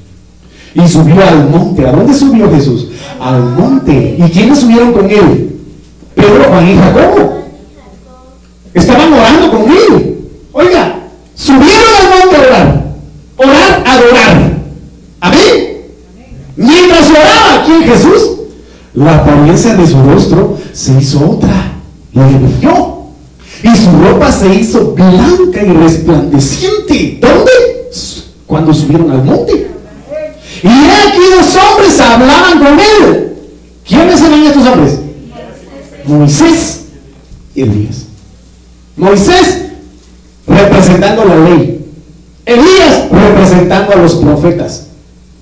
Y 0.73 0.87
subió 0.87 1.21
al 1.25 1.49
monte. 1.49 1.85
¿A 1.85 1.91
dónde 1.91 2.13
subió 2.13 2.49
Jesús? 2.51 2.89
Al 3.19 3.43
monte. 3.43 4.17
¿Y 4.17 4.29
quiénes 4.29 4.59
subieron 4.59 4.93
con 4.93 5.09
él? 5.09 5.55
Pedro, 6.15 6.43
Juan 6.49 6.67
y 6.67 6.75
Jacobo. 6.75 7.44
Estaban 8.75 9.13
orando 9.13 9.51
con 9.51 9.71
él. 9.71 10.19
Oiga, 10.51 10.99
subieron 11.33 11.95
al 12.01 12.19
monte 12.19 12.35
a 12.35 12.39
orar. 12.39 12.85
Orar, 13.37 13.83
adorar. 13.87 14.51
Amén. 15.21 15.77
Mientras 16.57 17.09
oraba 17.09 17.61
aquí 17.61 17.71
Jesús, 17.85 18.31
la 18.93 19.15
apariencia 19.15 19.75
de 19.75 19.87
su 19.87 20.03
rostro 20.03 20.57
se 20.73 20.99
hizo 20.99 21.31
otra. 21.31 21.71
Le 22.11 22.23
brilló. 22.23 22.95
Y 23.63 23.75
su 23.77 23.91
ropa 23.91 24.31
se 24.31 24.53
hizo 24.53 24.91
blanca 24.91 25.63
y 25.63 25.73
resplandeciente. 25.73 27.19
¿Dónde? 27.21 27.51
Cuando 28.45 28.73
subieron 28.73 29.09
al 29.09 29.23
monte. 29.23 29.71
Y 30.61 30.67
aquí 30.67 31.21
dos 31.37 31.55
hombres 31.55 31.99
hablaban 32.01 32.59
con 32.59 32.79
él. 32.79 33.37
¿Quiénes 33.87 34.21
eran 34.21 34.43
estos 34.43 34.67
hombres? 34.67 34.99
Moisés 36.05 36.81
y 37.55 37.61
Elías. 37.61 38.04
Moisés 38.97 39.65
representando 40.47 41.25
la 41.25 41.35
ley. 41.35 41.85
Elías 42.45 43.09
representando 43.11 43.93
a 43.93 43.95
los 43.97 44.15
profetas. 44.15 44.87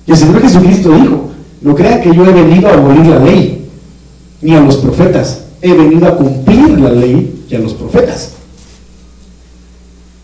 Y 0.06 0.12
el 0.12 0.16
Señor 0.16 0.42
Jesucristo 0.42 0.92
dijo, 0.92 1.30
no 1.60 1.74
crean 1.74 2.00
que 2.00 2.14
yo 2.14 2.24
he 2.24 2.32
venido 2.32 2.68
a 2.68 2.74
abolir 2.74 3.06
la 3.06 3.18
ley, 3.18 3.66
ni 4.42 4.54
a 4.54 4.60
los 4.60 4.76
profetas. 4.76 5.44
He 5.62 5.72
venido 5.72 6.06
a 6.06 6.16
cumplir 6.16 6.78
la 6.78 6.90
ley 6.90 7.44
y 7.48 7.54
a 7.54 7.58
los 7.58 7.72
profetas. 7.74 8.32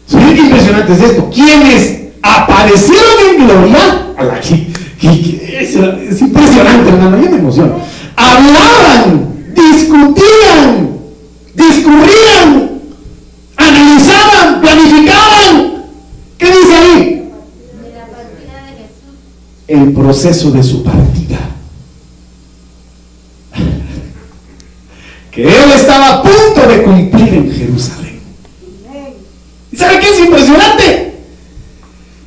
¿Saben 0.06 0.34
qué 0.34 0.40
impresionante 0.42 0.92
es 0.92 1.00
esto? 1.00 1.30
¿Quiénes 1.32 2.00
aparecieron 2.22 3.12
en 3.30 3.46
gloria? 3.46 4.06
Es, 5.00 6.20
impresionante, 6.20 6.90
hermano, 6.90 7.22
yo 7.22 7.30
me 7.30 7.36
emociono. 7.38 7.76
Hablaban, 8.16 9.29
El 19.70 19.92
proceso 19.92 20.50
de 20.50 20.64
su 20.64 20.82
partida. 20.82 21.38
que 25.30 25.44
él 25.44 25.70
estaba 25.76 26.14
a 26.14 26.22
punto 26.24 26.68
de 26.68 26.82
cumplir 26.82 27.34
en 27.34 27.52
Jerusalén. 27.52 28.20
¿Y 29.70 29.76
sabe 29.76 30.00
qué 30.00 30.08
es 30.08 30.18
impresionante? 30.18 31.20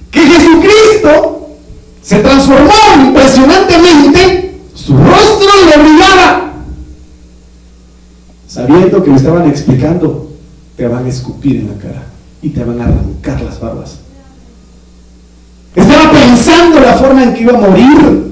Que 0.09 0.21
Jesucristo 0.21 1.57
se 2.01 2.19
transformó 2.19 2.71
impresionantemente, 3.07 4.61
su 4.73 4.95
rostro 4.95 5.49
le 5.65 5.83
brillaba, 5.83 6.53
sabiendo 8.47 9.03
que 9.03 9.09
le 9.09 9.17
estaban 9.17 9.49
explicando, 9.49 10.31
te 10.77 10.87
van 10.87 11.05
a 11.05 11.09
escupir 11.09 11.57
en 11.57 11.67
la 11.67 11.77
cara 11.77 12.03
y 12.41 12.51
te 12.51 12.63
van 12.63 12.79
a 12.79 12.85
arrancar 12.85 13.41
las 13.41 13.59
barbas. 13.59 14.02
La 16.45 16.97
forma 16.97 17.23
en 17.23 17.33
que 17.33 17.41
iba 17.41 17.53
a 17.53 17.61
morir 17.61 18.23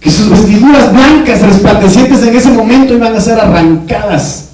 que 0.00 0.10
sus 0.10 0.28
vestiduras 0.30 0.92
blancas 0.92 1.42
resplandecientes 1.42 2.22
en 2.22 2.36
ese 2.36 2.50
momento 2.50 2.94
iban 2.94 3.14
a 3.14 3.20
ser 3.20 3.38
arrancadas 3.40 4.50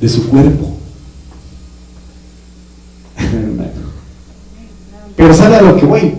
de 0.00 0.08
su 0.08 0.28
cuerpo. 0.28 0.76
Pero 5.16 5.34
sabe 5.34 5.56
a 5.56 5.62
lo 5.62 5.76
que 5.76 5.86
voy. 5.86 6.14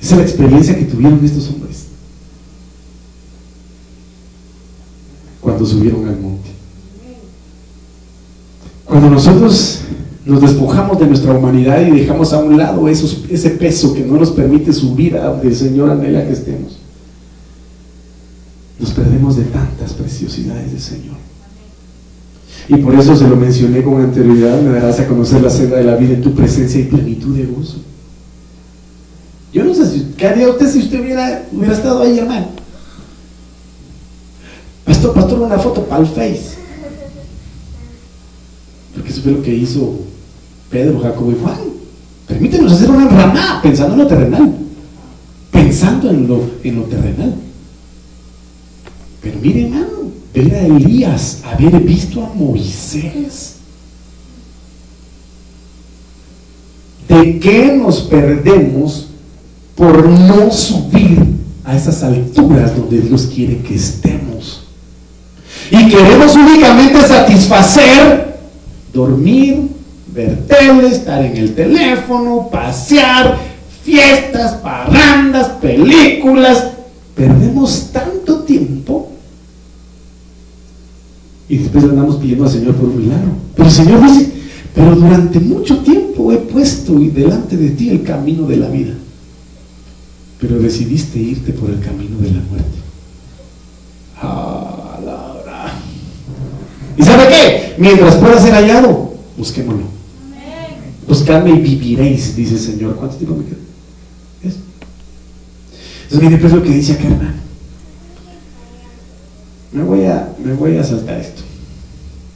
Esa 0.00 0.14
es 0.14 0.18
la 0.18 0.22
experiencia 0.22 0.78
que 0.78 0.84
tuvieron 0.84 1.24
estos 1.24 1.48
hombres 1.48 1.86
cuando 5.40 5.64
subieron 5.64 6.06
al 6.06 6.20
monte. 6.20 6.50
Cuando 8.84 9.10
nosotros 9.10 9.80
nos 10.28 10.42
despojamos 10.42 11.00
de 11.00 11.06
nuestra 11.06 11.32
humanidad 11.32 11.80
y 11.80 12.00
dejamos 12.00 12.34
a 12.34 12.38
un 12.38 12.58
lado 12.58 12.86
ese 12.86 13.50
peso 13.50 13.94
que 13.94 14.04
no 14.04 14.18
nos 14.18 14.30
permite 14.30 14.74
subir 14.74 15.16
a 15.16 15.24
donde 15.24 15.48
el 15.48 15.56
Señor 15.56 15.88
anhela 15.88 16.22
que 16.26 16.34
estemos. 16.34 16.78
Nos 18.78 18.90
perdemos 18.90 19.38
de 19.38 19.44
tantas 19.44 19.94
preciosidades 19.94 20.70
del 20.70 20.80
Señor. 20.82 21.16
Y 22.68 22.76
por 22.76 22.94
eso 22.94 23.16
se 23.16 23.26
lo 23.26 23.36
mencioné 23.36 23.82
con 23.82 24.02
anterioridad, 24.02 24.60
me 24.60 24.72
darás 24.78 25.00
a 25.00 25.08
conocer 25.08 25.40
la 25.40 25.48
senda 25.48 25.78
de 25.78 25.84
la 25.84 25.96
vida 25.96 26.12
en 26.12 26.20
tu 26.20 26.34
presencia 26.34 26.78
y 26.78 26.84
plenitud 26.84 27.34
de 27.34 27.46
gozo. 27.46 27.78
Yo 29.50 29.64
no 29.64 29.72
sé 29.72 29.90
si, 29.90 30.12
¿qué 30.14 30.26
haría 30.26 30.50
usted 30.50 30.70
si 30.70 30.80
usted 30.80 31.00
hubiera, 31.00 31.46
hubiera 31.50 31.72
estado 31.72 32.02
ahí, 32.02 32.18
hermano? 32.18 32.48
Pastor, 34.84 35.14
pastor, 35.14 35.40
una 35.40 35.58
foto 35.58 35.84
para 35.84 36.02
el 36.02 36.06
Face. 36.06 36.58
Porque 38.94 39.08
eso 39.08 39.22
fue 39.22 39.32
lo 39.32 39.42
que 39.42 39.54
hizo 39.54 40.00
Pedro, 40.70 41.00
Jacobo 41.00 41.32
y 41.32 41.36
Juan. 41.42 41.58
Permítenos 42.26 42.72
hacer 42.72 42.90
una 42.90 43.04
enramada 43.04 43.62
pensando 43.62 43.94
en 43.94 44.00
lo 44.00 44.06
terrenal. 44.06 44.54
Pensando 45.50 46.10
en 46.10 46.28
lo, 46.28 46.50
en 46.62 46.76
lo 46.76 46.82
terrenal. 46.82 47.34
Pero 49.22 49.38
mire, 49.40 49.64
hermano, 49.64 49.86
ver 50.34 50.54
a 50.54 50.66
Elías, 50.66 51.42
haber 51.44 51.80
visto 51.80 52.24
a 52.24 52.34
Moisés. 52.34 53.54
¿De 57.08 57.40
qué 57.40 57.72
nos 57.72 58.02
perdemos 58.02 59.08
por 59.74 60.06
no 60.06 60.50
subir 60.50 61.24
a 61.64 61.74
esas 61.76 62.02
alturas 62.02 62.76
donde 62.76 63.00
Dios 63.00 63.30
quiere 63.34 63.58
que 63.62 63.74
estemos? 63.74 64.64
Y 65.70 65.88
queremos 65.88 66.34
únicamente 66.34 67.00
satisfacer, 67.02 68.38
dormir, 68.92 69.67
ver 70.18 70.36
tele, 70.48 70.88
estar 70.88 71.24
en 71.24 71.36
el 71.36 71.54
teléfono, 71.54 72.48
pasear, 72.50 73.38
fiestas, 73.84 74.54
parrandas, 74.54 75.48
películas. 75.60 76.72
Perdemos 77.14 77.90
tanto 77.92 78.40
tiempo 78.40 79.12
y 81.48 81.58
después 81.58 81.84
andamos 81.84 82.16
pidiendo 82.16 82.44
al 82.44 82.50
Señor 82.50 82.74
por 82.74 82.88
un 82.88 83.00
milagro. 83.00 83.30
Pero 83.54 83.68
el 83.68 83.74
Señor 83.74 84.02
dice, 84.02 84.32
pero 84.74 84.96
durante 84.96 85.38
mucho 85.40 85.78
tiempo 85.78 86.32
he 86.32 86.38
puesto 86.38 86.98
delante 86.98 87.56
de 87.56 87.70
ti 87.70 87.90
el 87.90 88.02
camino 88.02 88.46
de 88.46 88.56
la 88.56 88.68
vida. 88.68 88.94
Pero 90.40 90.58
decidiste 90.58 91.18
irte 91.18 91.52
por 91.52 91.70
el 91.70 91.80
camino 91.80 92.18
de 92.18 92.30
la 92.30 92.40
muerte. 92.40 92.78
Ah, 94.20 94.74
¿Y 96.96 97.02
sabe 97.04 97.28
qué? 97.28 97.74
Mientras 97.78 98.16
pueda 98.16 98.40
ser 98.40 98.52
hallado, 98.54 99.14
busquémoslo. 99.36 99.97
Buscadme 101.08 101.50
y 101.50 101.60
viviréis, 101.60 102.36
dice 102.36 102.54
el 102.54 102.60
Señor. 102.60 102.96
¿Cuánto 102.96 103.16
tiempo 103.16 103.36
me 103.36 103.44
queda? 103.44 103.56
Eso. 104.44 104.58
Entonces, 106.04 106.28
mire 106.28 106.40
pues 106.40 106.52
lo 106.52 106.62
que 106.62 106.70
dice 106.70 106.92
acá, 106.92 107.04
hermano. 107.04 107.38
Me 109.72 109.82
voy 109.82 110.04
a, 110.04 110.34
me 110.44 110.52
voy 110.52 110.76
a 110.76 110.84
saltar 110.84 111.18
esto. 111.18 111.42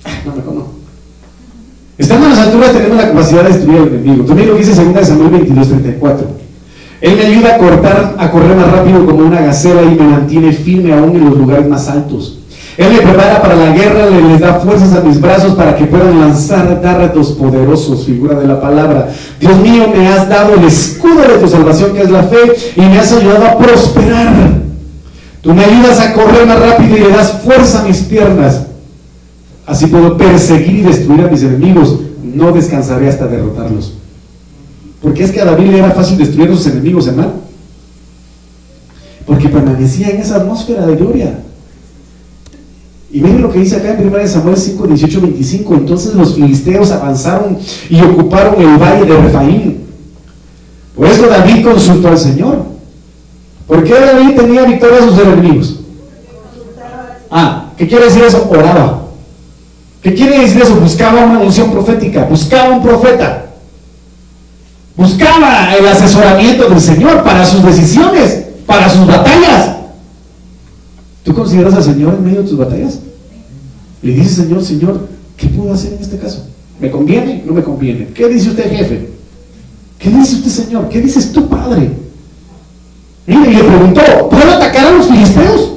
Ah, 0.05 0.23
no 0.25 0.37
me 0.37 0.43
conozco. 0.43 0.73
Estando 1.99 2.27
en 2.27 2.33
las 2.33 2.41
alturas 2.41 2.73
tenemos 2.73 2.97
la 2.97 3.09
capacidad 3.09 3.43
de 3.45 3.53
destruir 3.53 3.79
al 3.79 3.89
enemigo. 3.89 4.25
También 4.25 4.49
lo 4.49 4.55
que 4.57 4.65
dice 4.65 4.85
2 4.85 5.07
Samuel 5.07 5.31
22, 5.31 5.69
34. 5.69 6.27
Él 7.03 7.17
me 7.17 7.23
ayuda 7.27 7.55
a 7.55 7.59
cortar, 7.59 8.17
a 8.19 8.31
correr 8.31 8.57
más 8.57 8.71
rápido 8.71 9.05
como 9.05 9.27
una 9.27 9.41
gacela 9.43 9.83
y 9.83 9.97
me 9.97 10.05
mantiene 10.05 10.53
firme 10.53 10.93
aún 10.93 11.17
en 11.17 11.25
los 11.27 11.37
lugares 11.37 11.69
más 11.69 11.89
altos. 11.89 12.42
Él 12.77 12.91
me 12.91 13.01
prepara 13.01 13.43
para 13.43 13.55
la 13.55 13.73
guerra, 13.73 14.09
le 14.09 14.23
les 14.23 14.41
da 14.41 14.55
fuerzas 14.55 14.95
a 14.95 15.01
mis 15.01 15.21
brazos 15.21 15.55
para 15.55 15.77
que 15.77 15.85
puedan 15.85 16.19
lanzar 16.19 16.81
dardos 16.81 17.33
poderosos, 17.33 18.07
figura 18.07 18.39
de 18.39 18.47
la 18.47 18.61
palabra. 18.61 19.13
Dios 19.39 19.59
mío, 19.59 19.89
me 19.95 20.09
has 20.09 20.29
dado 20.29 20.55
el 20.55 20.65
escudo 20.65 21.21
de 21.21 21.39
tu 21.39 21.49
salvación, 21.49 21.93
que 21.93 22.03
es 22.03 22.11
la 22.11 22.23
fe, 22.23 22.39
y 22.77 22.81
me 22.81 22.99
has 22.99 23.13
ayudado 23.13 23.45
a 23.45 23.59
prosperar. 23.59 24.33
Tú 25.43 25.53
me 25.53 25.65
ayudas 25.65 26.01
a 26.01 26.15
correr 26.15 26.47
más 26.47 26.61
rápido 26.61 26.97
y 26.97 27.01
le 27.01 27.11
das 27.11 27.43
fuerza 27.45 27.81
a 27.81 27.85
mis 27.85 27.99
piernas. 27.99 28.63
Así 29.67 29.87
puedo 29.87 30.17
perseguir 30.17 30.77
y 30.77 30.83
destruir 30.83 31.27
a 31.27 31.29
mis 31.29 31.43
enemigos. 31.43 31.99
no 32.23 32.53
descansaré 32.53 33.09
hasta 33.09 33.27
derrotarlos. 33.27 33.93
Porque 35.03 35.25
es 35.25 35.33
que 35.33 35.41
a 35.41 35.45
David 35.45 35.67
le 35.67 35.79
era 35.79 35.91
fácil 35.91 36.17
destruir 36.17 36.51
a 36.51 36.55
sus 36.55 36.67
enemigos, 36.69 37.07
hermano. 37.09 37.33
Porque 39.27 39.49
permanecía 39.49 40.09
en 40.11 40.21
esa 40.21 40.37
atmósfera 40.37 40.87
de 40.87 40.97
gloria. 40.97 41.39
Y 43.13 43.21
miren 43.21 43.43
lo 43.43 43.53
que 43.53 43.59
dice 43.59 43.77
acá 43.77 43.93
en 43.93 44.09
1 44.09 44.27
Samuel 44.27 44.57
5, 44.57 44.87
18, 44.87 45.21
25. 45.21 45.75
Entonces 45.75 46.15
los 46.15 46.35
filisteos 46.35 46.91
avanzaron 46.91 47.59
y 47.91 48.01
ocuparon 48.01 48.59
el 48.59 48.79
valle 48.79 49.05
de 49.05 49.17
Refaín. 49.19 49.81
Por 50.97 51.07
eso 51.07 51.27
David 51.27 51.63
consultó 51.63 52.09
al 52.09 52.19
Señor. 52.19 52.65
¿Por 53.67 53.85
qué 53.85 53.93
David 53.93 54.35
tenía 54.35 54.65
victoria 54.65 54.99
a 54.99 55.03
sus 55.03 55.19
enemigos? 55.19 55.81
Ah, 57.31 57.67
¿qué 57.77 57.87
quiere 57.87 58.07
decir 58.07 58.23
eso? 58.25 58.49
Oraba. 58.51 59.03
¿Qué 60.03 60.15
quiere 60.15 60.41
decir 60.41 60.63
eso? 60.63 60.75
Buscaba 60.77 61.25
una 61.25 61.39
unción 61.39 61.71
profética, 61.71 62.25
buscaba 62.25 62.75
un 62.75 62.83
profeta, 62.83 63.47
buscaba 64.97 65.75
el 65.75 65.87
asesoramiento 65.87 66.69
del 66.69 66.81
Señor 66.81 67.23
para 67.23 67.45
sus 67.45 67.63
decisiones, 67.63 68.47
para 68.67 68.89
sus 68.89 69.07
batallas. 69.07 69.82
¿Tú 71.23 71.35
consideras 71.35 71.75
al 71.75 71.85
Señor 71.85 72.15
en 72.15 72.25
medio 72.25 72.43
de 72.43 72.49
tus 72.49 72.59
batallas? 72.59 72.99
Le 74.03 74.13
dice 74.13 74.43
Señor, 74.43 74.63
Señor, 74.65 75.09
¿qué 75.37 75.49
puedo 75.49 75.73
hacer 75.73 75.93
en 75.95 76.01
este 76.01 76.19
caso? 76.19 76.47
¿Me 76.81 76.91
conviene? 76.91 77.43
¿No 77.47 77.53
me 77.53 77.63
conviene? 77.63 78.09
¿Qué 78.09 78.29
dice 78.29 78.51
usted, 78.51 78.71
jefe? 78.71 79.09
¿Qué 79.99 80.11
dice 80.11 80.37
usted, 80.37 80.51
Señor? 80.51 80.89
¿Qué 80.89 81.01
dices 81.01 81.33
tú, 81.33 81.49
Padre? 81.49 81.91
y 83.27 83.35
le 83.35 83.63
preguntó, 83.63 84.03
¿puedo 84.29 84.53
atacar 84.53 84.87
a 84.87 84.91
los 84.93 85.07
filisteos? 85.07 85.71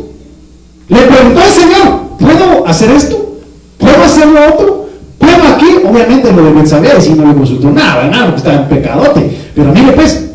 Le 0.88 0.98
preguntó 0.98 1.42
al 1.42 1.50
Señor, 1.50 2.00
¿puedo 2.20 2.68
hacer 2.68 2.92
esto? 2.92 3.40
¿Puedo 3.78 4.04
hacer 4.04 4.28
lo 4.28 4.54
otro? 4.54 4.90
¿Puedo 5.20 5.44
aquí? 5.56 5.68
Obviamente 5.88 6.32
lo 6.32 6.46
de 6.46 6.54
Betsabé, 6.54 7.00
si 7.00 7.14
no 7.14 7.28
le 7.28 7.36
consultó 7.36 7.70
nada, 7.70 8.08
nada, 8.08 8.26
porque 8.26 8.38
estaba 8.38 8.64
en 8.64 8.70
pecadote. 8.70 9.38
Pero 9.54 9.72
mire 9.72 9.92
pues, 9.92 10.26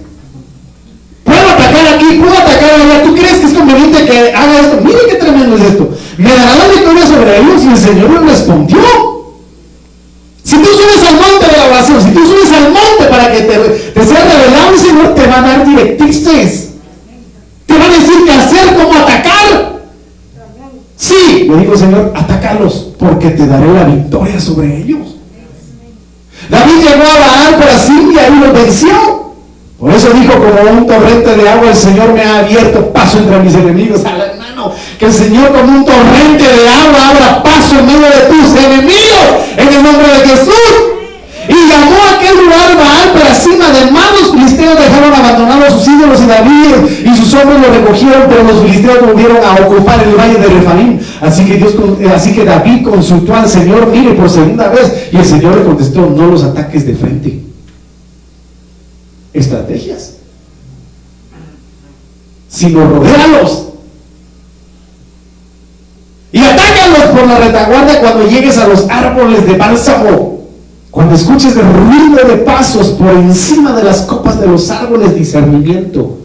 ¿puedo 1.25 1.49
atacar 1.51 1.95
aquí? 1.95 2.19
¿Puedo 2.19 2.33
atacar 2.33 2.71
allá? 2.75 3.03
¿Tú 3.05 3.15
crees 3.15 3.40
conveniente 3.71 4.05
que 4.05 4.33
haga 4.35 4.61
esto? 4.61 4.81
Mire 4.83 4.99
qué 5.09 5.15
tremendo 5.17 5.57
es 5.57 5.63
esto. 5.63 5.91
Me 6.19 6.31
dará 6.31 6.57
la 6.57 6.69
victoria 6.69 7.07
sobre 7.07 7.39
ellos 7.39 7.63
y 7.65 7.69
el 7.69 7.79
Señor 7.79 8.11
le 8.11 8.31
respondió. 8.31 8.79
Si 10.43 10.57
tú 10.57 10.69
subes 10.69 11.07
al 11.07 11.15
monte 11.15 11.47
de 11.47 11.57
la 11.57 11.65
oración, 11.67 12.03
si 12.03 12.11
tú 12.11 12.27
subes 12.27 12.51
al 12.51 12.73
monte 12.73 13.05
para 13.09 13.33
que 13.33 13.43
te, 13.43 14.05
sea 14.05 14.25
revelado, 14.25 14.73
el 14.73 14.79
Señor 14.79 15.15
te 15.15 15.27
va 15.27 15.39
a 15.39 15.43
dar 15.43 15.67
directrices. 15.67 16.71
Te 17.67 17.79
va 17.79 17.85
a 17.85 17.89
decir 17.89 18.25
qué 18.25 18.33
hacer, 18.33 18.75
cómo 18.75 18.99
atacar. 18.99 19.81
Sí, 20.97 21.47
le 21.49 21.57
digo 21.57 21.77
Señor, 21.77 22.13
atácalos 22.15 22.89
porque 22.99 23.31
te 23.31 23.47
daré 23.47 23.73
la 23.73 23.85
victoria 23.85 24.41
sobre 24.41 24.79
ellos. 24.79 25.17
David 26.49 26.77
llegó 26.77 27.05
a 27.05 27.19
Baal 27.19 27.55
por 27.55 27.69
así 27.69 27.93
y 28.13 28.19
ahí 28.19 28.39
lo 28.39 28.53
venció. 28.53 29.10
Por 29.81 29.91
eso 29.95 30.11
dijo, 30.13 30.35
como 30.35 30.79
un 30.79 30.87
torrente 30.87 31.37
de 31.37 31.49
agua, 31.49 31.71
el 31.71 31.75
Señor 31.75 32.13
me 32.13 32.23
ha 32.23 32.41
abierto 32.41 32.93
paso 32.93 33.17
entre 33.17 33.39
mis 33.39 33.55
enemigos. 33.55 34.05
Al 34.05 34.21
hermano, 34.21 34.73
que 34.99 35.07
el 35.07 35.13
Señor 35.13 35.53
como 35.53 35.73
un 35.73 35.87
torrente 35.87 36.45
de 36.45 36.69
agua 36.69 37.09
abra 37.09 37.43
paso 37.43 37.79
en 37.79 37.87
medio 37.87 38.07
de 38.07 38.29
tus 38.29 38.63
enemigos. 38.63 39.27
En 39.57 39.69
el 39.69 39.83
nombre 39.83 40.07
de 40.07 40.29
Jesús. 40.29 41.01
Y 41.49 41.69
llamó 41.69 41.97
a 41.97 42.15
aquel 42.15 42.45
lugar 42.45 42.77
Baal 42.77 43.13
Perasima 43.15 43.71
de 43.71 43.91
más 43.91 44.13
los 44.21 44.31
filisteos 44.31 44.79
dejaron 44.79 45.15
abandonados 45.15 45.73
sus 45.73 45.89
ídolos 45.89 46.21
y 46.21 46.27
David 46.27 46.77
y 47.07 47.17
sus 47.17 47.35
hombres 47.35 47.59
lo 47.61 47.75
recogieron, 47.75 48.23
pero 48.29 48.45
los 48.45 48.63
filisteos 48.63 49.01
volvieron 49.01 49.39
a 49.39 49.67
ocupar 49.67 50.01
el 50.05 50.15
valle 50.15 50.35
de 50.35 50.47
Refaim. 50.47 51.01
Así 51.23 51.45
que, 51.47 51.57
Dios, 51.57 51.75
eh, 52.01 52.13
así 52.15 52.35
que 52.35 52.45
David 52.45 52.85
consultó 52.85 53.35
al 53.35 53.49
Señor, 53.49 53.89
mire, 53.89 54.13
por 54.13 54.29
segunda 54.29 54.69
vez, 54.69 55.09
y 55.11 55.17
el 55.17 55.25
Señor 55.25 55.57
le 55.57 55.65
contestó, 55.65 56.03
no 56.03 56.27
los 56.27 56.45
ataques 56.45 56.87
de 56.87 56.95
frente. 56.95 57.50
Estrategias. 59.33 60.15
Sino 62.49 62.89
rodealos. 62.89 63.67
Y 66.33 66.39
atácalos 66.39 67.11
por 67.13 67.27
la 67.27 67.39
retaguardia 67.39 68.01
cuando 68.01 68.29
llegues 68.29 68.57
a 68.59 68.69
los 68.69 68.89
árboles 68.89 69.47
de 69.47 69.57
bálsamo. 69.57 70.41
Cuando 70.91 71.15
escuches 71.15 71.57
el 71.57 71.73
ruido 71.73 72.29
de 72.29 72.39
pasos 72.39 72.89
por 72.91 73.11
encima 73.11 73.75
de 73.75 73.85
las 73.85 74.03
copas 74.03 74.41
de 74.41 74.47
los 74.47 74.71
árboles, 74.71 75.15
discernimiento. 75.15 76.19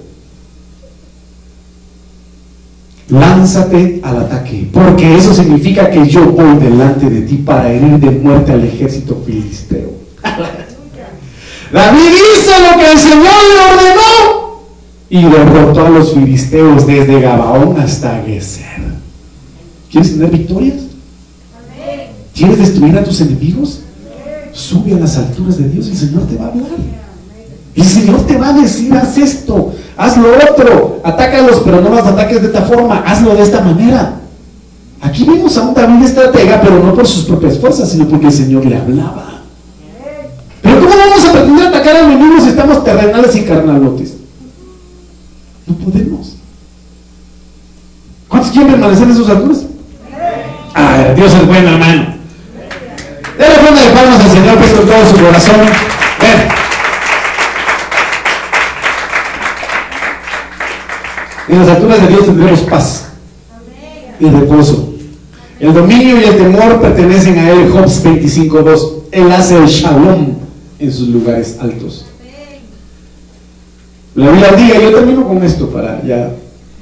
Lánzate 3.09 4.01
al 4.03 4.17
ataque, 4.17 4.67
porque 4.73 5.15
eso 5.15 5.33
significa 5.33 5.91
que 5.91 6.07
yo 6.07 6.25
voy 6.31 6.57
delante 6.57 7.07
de 7.07 7.21
ti 7.21 7.35
para 7.37 7.71
herir 7.71 7.99
de 7.99 8.09
muerte 8.09 8.51
al 8.51 8.63
ejército 8.63 9.21
filisteo. 9.23 9.91
David 11.75 11.99
hizo 11.99 12.51
lo 12.51 12.79
que 12.79 12.89
el 12.89 12.97
Señor 12.97 13.19
le 13.19 13.73
ordenó 13.73 14.61
y 15.09 15.23
derrotó 15.23 15.85
a 15.85 15.89
los 15.89 16.13
filisteos 16.13 16.87
desde 16.87 17.19
Gabaón 17.19 17.77
hasta 17.77 18.23
Geser. 18.25 18.81
¿Quieres 19.91 20.13
tener 20.13 20.29
victorias? 20.29 20.77
¿Quieres 22.33 22.59
destruir 22.59 22.97
a 22.97 23.03
tus 23.03 23.19
enemigos? 23.19 23.81
Sube 24.53 24.93
a 24.93 24.99
las 24.99 25.17
alturas 25.17 25.57
de 25.57 25.67
Dios 25.67 25.87
y 25.87 25.91
el 25.91 25.97
Señor 25.97 26.25
te 26.27 26.37
va 26.37 26.45
a 26.45 26.47
hablar. 26.47 26.69
Y 27.75 27.81
el 27.81 27.87
Señor 27.87 28.25
te 28.25 28.37
va 28.37 28.49
a 28.49 28.53
decir, 28.53 28.93
haz 28.93 29.17
esto, 29.17 29.73
haz 29.97 30.15
lo 30.15 30.29
otro, 30.49 31.01
atácalos, 31.03 31.61
pero 31.65 31.81
no 31.81 31.89
los 31.89 32.07
ataques 32.07 32.41
de 32.41 32.47
esta 32.47 32.61
forma, 32.61 33.03
hazlo 33.05 33.35
de 33.35 33.43
esta 33.43 33.59
manera. 33.59 34.21
Aquí 35.01 35.25
vemos 35.25 35.57
a 35.57 35.63
un 35.63 35.73
David 35.73 36.05
estratega, 36.05 36.61
pero 36.61 36.81
no 36.81 36.95
por 36.95 37.05
sus 37.05 37.25
propias 37.25 37.59
fuerzas, 37.59 37.89
sino 37.91 38.07
porque 38.07 38.27
el 38.27 38.31
Señor 38.31 38.65
le 38.65 38.77
hablaba. 38.77 39.34
¿Cómo 40.95 41.09
vamos 41.09 41.25
a 41.25 41.31
pretender 41.31 41.67
atacar 41.67 41.95
a 41.95 41.99
enemigos 41.99 42.43
si 42.43 42.49
estamos 42.49 42.83
terrenales 42.83 43.35
y 43.35 43.43
carnalotes? 43.43 44.13
No 45.67 45.75
podemos. 45.75 46.35
¿Cuántos 48.27 48.51
quieren 48.51 48.71
permanecer 48.71 49.07
en 49.07 49.15
sus 49.15 49.29
alturas? 49.29 49.65
Ah, 50.73 51.13
Dios 51.15 51.33
es 51.33 51.47
bueno, 51.47 51.69
hermano. 51.69 52.15
Dale 53.37 53.69
una 53.69 53.81
de 53.81 53.89
palmas 53.89 54.21
al 54.21 54.31
Señor 54.31 54.57
que 54.57 54.71
con 54.71 54.85
todo 54.87 55.09
su 55.09 55.17
corazón. 55.17 55.61
En 61.47 61.59
las 61.59 61.69
alturas 61.69 62.01
de 62.01 62.07
Dios 62.07 62.25
tendremos 62.25 62.59
paz 62.61 63.05
y 64.19 64.29
reposo. 64.29 64.93
El 65.59 65.73
dominio 65.73 66.19
y 66.19 66.23
el 66.23 66.37
temor 66.37 66.81
pertenecen 66.81 67.37
a 67.37 67.49
él, 67.51 67.69
Jobs 67.71 68.03
25.2. 68.03 68.91
Él 69.11 69.31
hace 69.31 69.57
el 69.57 69.65
shalom 69.65 70.44
en 70.79 70.91
sus 70.91 71.07
lugares 71.09 71.57
altos. 71.59 72.05
La 74.15 74.29
Biblia 74.29 74.51
diga, 74.53 74.79
yo 74.79 74.93
termino 74.93 75.27
con 75.27 75.43
esto 75.43 75.69
para 75.69 76.01
ya 76.03 76.31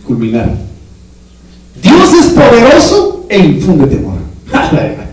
culminar. 0.06 0.54
Dios 1.82 2.14
es 2.14 2.28
poderoso 2.28 3.26
e 3.28 3.40
infunde 3.40 3.88
temor. 3.88 4.20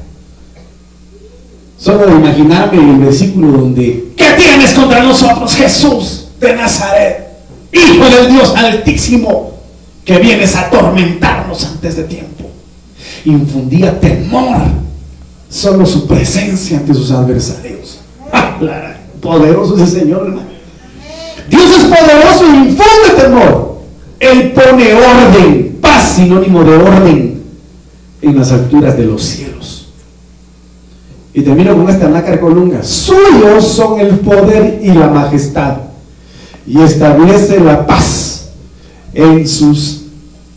Solo 1.79 2.07
de 2.07 2.13
imaginarme 2.13 2.79
el 2.79 2.99
versículo 2.99 3.53
donde, 3.53 4.13
¿qué 4.15 4.35
tienes 4.37 4.75
contra 4.75 5.03
nosotros, 5.03 5.55
Jesús 5.55 6.29
de 6.39 6.55
Nazaret? 6.55 7.27
Hijo 7.73 8.05
del 8.05 8.33
Dios 8.33 8.55
altísimo, 8.55 9.53
que 10.05 10.19
vienes 10.19 10.55
a 10.57 10.67
atormentarnos 10.67 11.65
antes 11.65 11.97
de 11.97 12.03
tiempo. 12.05 12.51
Infundía 13.25 13.99
temor, 13.99 14.61
solo 15.49 15.87
su 15.87 16.07
presencia 16.07 16.77
ante 16.77 16.93
sus 16.93 17.11
adversarios. 17.13 18.01
Poderoso 19.21 19.77
es 19.77 19.83
el 19.83 20.01
Señor. 20.01 20.39
Dios 21.49 21.71
es 21.79 21.85
poderoso 21.85 22.45
y 22.47 22.57
infunde 22.69 23.23
temor. 23.23 23.81
Él 24.19 24.53
pone 24.53 24.95
orden, 24.95 25.79
paz, 25.81 26.15
sinónimo 26.17 26.63
de 26.63 26.77
orden, 26.77 27.43
en 28.23 28.39
las 28.39 28.53
alturas 28.53 28.97
de 28.97 29.05
los 29.05 29.23
cielos. 29.23 29.89
Y 31.33 31.43
termino 31.43 31.77
con 31.77 31.89
esta 31.89 32.09
nácar 32.09 32.41
colunga. 32.41 32.83
Suyos 32.83 33.65
son 33.65 34.01
el 34.01 34.19
poder 34.19 34.81
y 34.83 34.93
la 34.93 35.09
majestad. 35.09 35.77
Y 36.67 36.81
establece 36.81 37.61
la 37.61 37.87
paz 37.87 38.51
en 39.15 39.47
sus 39.47 40.03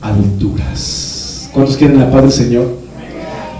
alturas. 0.01 1.49
¿Cuántos 1.53 1.77
quieren 1.77 1.99
la 1.99 2.11
paz 2.11 2.23
del 2.23 2.31
Señor? 2.31 2.82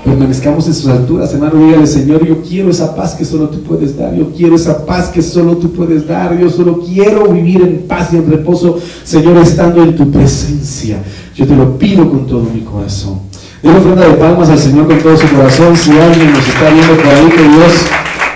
Permanezcamos 0.04 0.68
en 0.68 0.74
sus 0.74 0.88
alturas, 0.88 1.34
hermano. 1.34 1.66
Dígale, 1.66 1.88
Señor, 1.88 2.26
yo 2.26 2.42
quiero 2.42 2.70
esa 2.70 2.94
paz 2.94 3.16
que 3.16 3.24
solo 3.24 3.48
tú 3.48 3.64
puedes 3.64 3.98
dar. 3.98 4.14
Yo 4.14 4.32
quiero 4.36 4.56
esa 4.56 4.86
paz 4.86 5.08
que 5.08 5.22
solo 5.22 5.56
tú 5.56 5.72
puedes 5.72 6.06
dar. 6.06 6.38
Yo 6.38 6.50
solo 6.50 6.82
quiero 6.82 7.30
vivir 7.30 7.62
en 7.62 7.88
paz 7.88 8.10
y 8.12 8.18
en 8.18 8.30
reposo, 8.30 8.78
Señor, 9.06 9.38
estando 9.38 9.82
en 9.82 9.96
tu 9.96 10.12
presencia. 10.12 11.02
Yo 11.36 11.48
te 11.48 11.56
lo 11.56 11.78
pido 11.78 12.10
con 12.10 12.28
todo 12.28 12.46
mi 12.54 12.62
corazón. 12.62 13.20
Denle 13.62 13.80
ofrenda 13.80 14.08
de 14.08 14.16
palmas 14.16 14.50
al 14.50 14.60
Señor 14.60 14.88
con 14.88 15.00
todo 15.00 15.16
su 15.16 15.28
corazón. 15.30 15.76
Si 15.78 15.92
alguien 15.92 16.34
nos 16.34 16.48
está 16.48 16.70
viendo 16.70 16.96
por 16.98 17.08
ahí, 17.08 17.30
que 17.30 17.44
Dios 17.44 17.88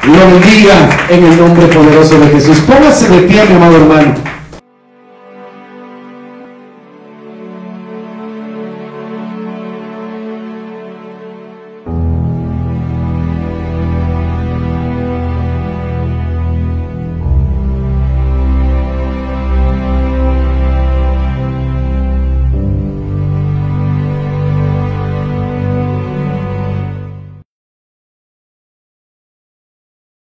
lo 0.06 0.40
bendiga 0.40 0.90
en 1.10 1.24
el 1.26 1.38
nombre 1.38 1.68
poderoso 1.68 2.18
de 2.18 2.28
Jesús. 2.28 2.60
Póngase 2.62 3.10
de 3.10 3.22
pie, 3.24 3.44
mi 3.46 3.56
amado 3.56 3.76
hermano. 3.76 4.37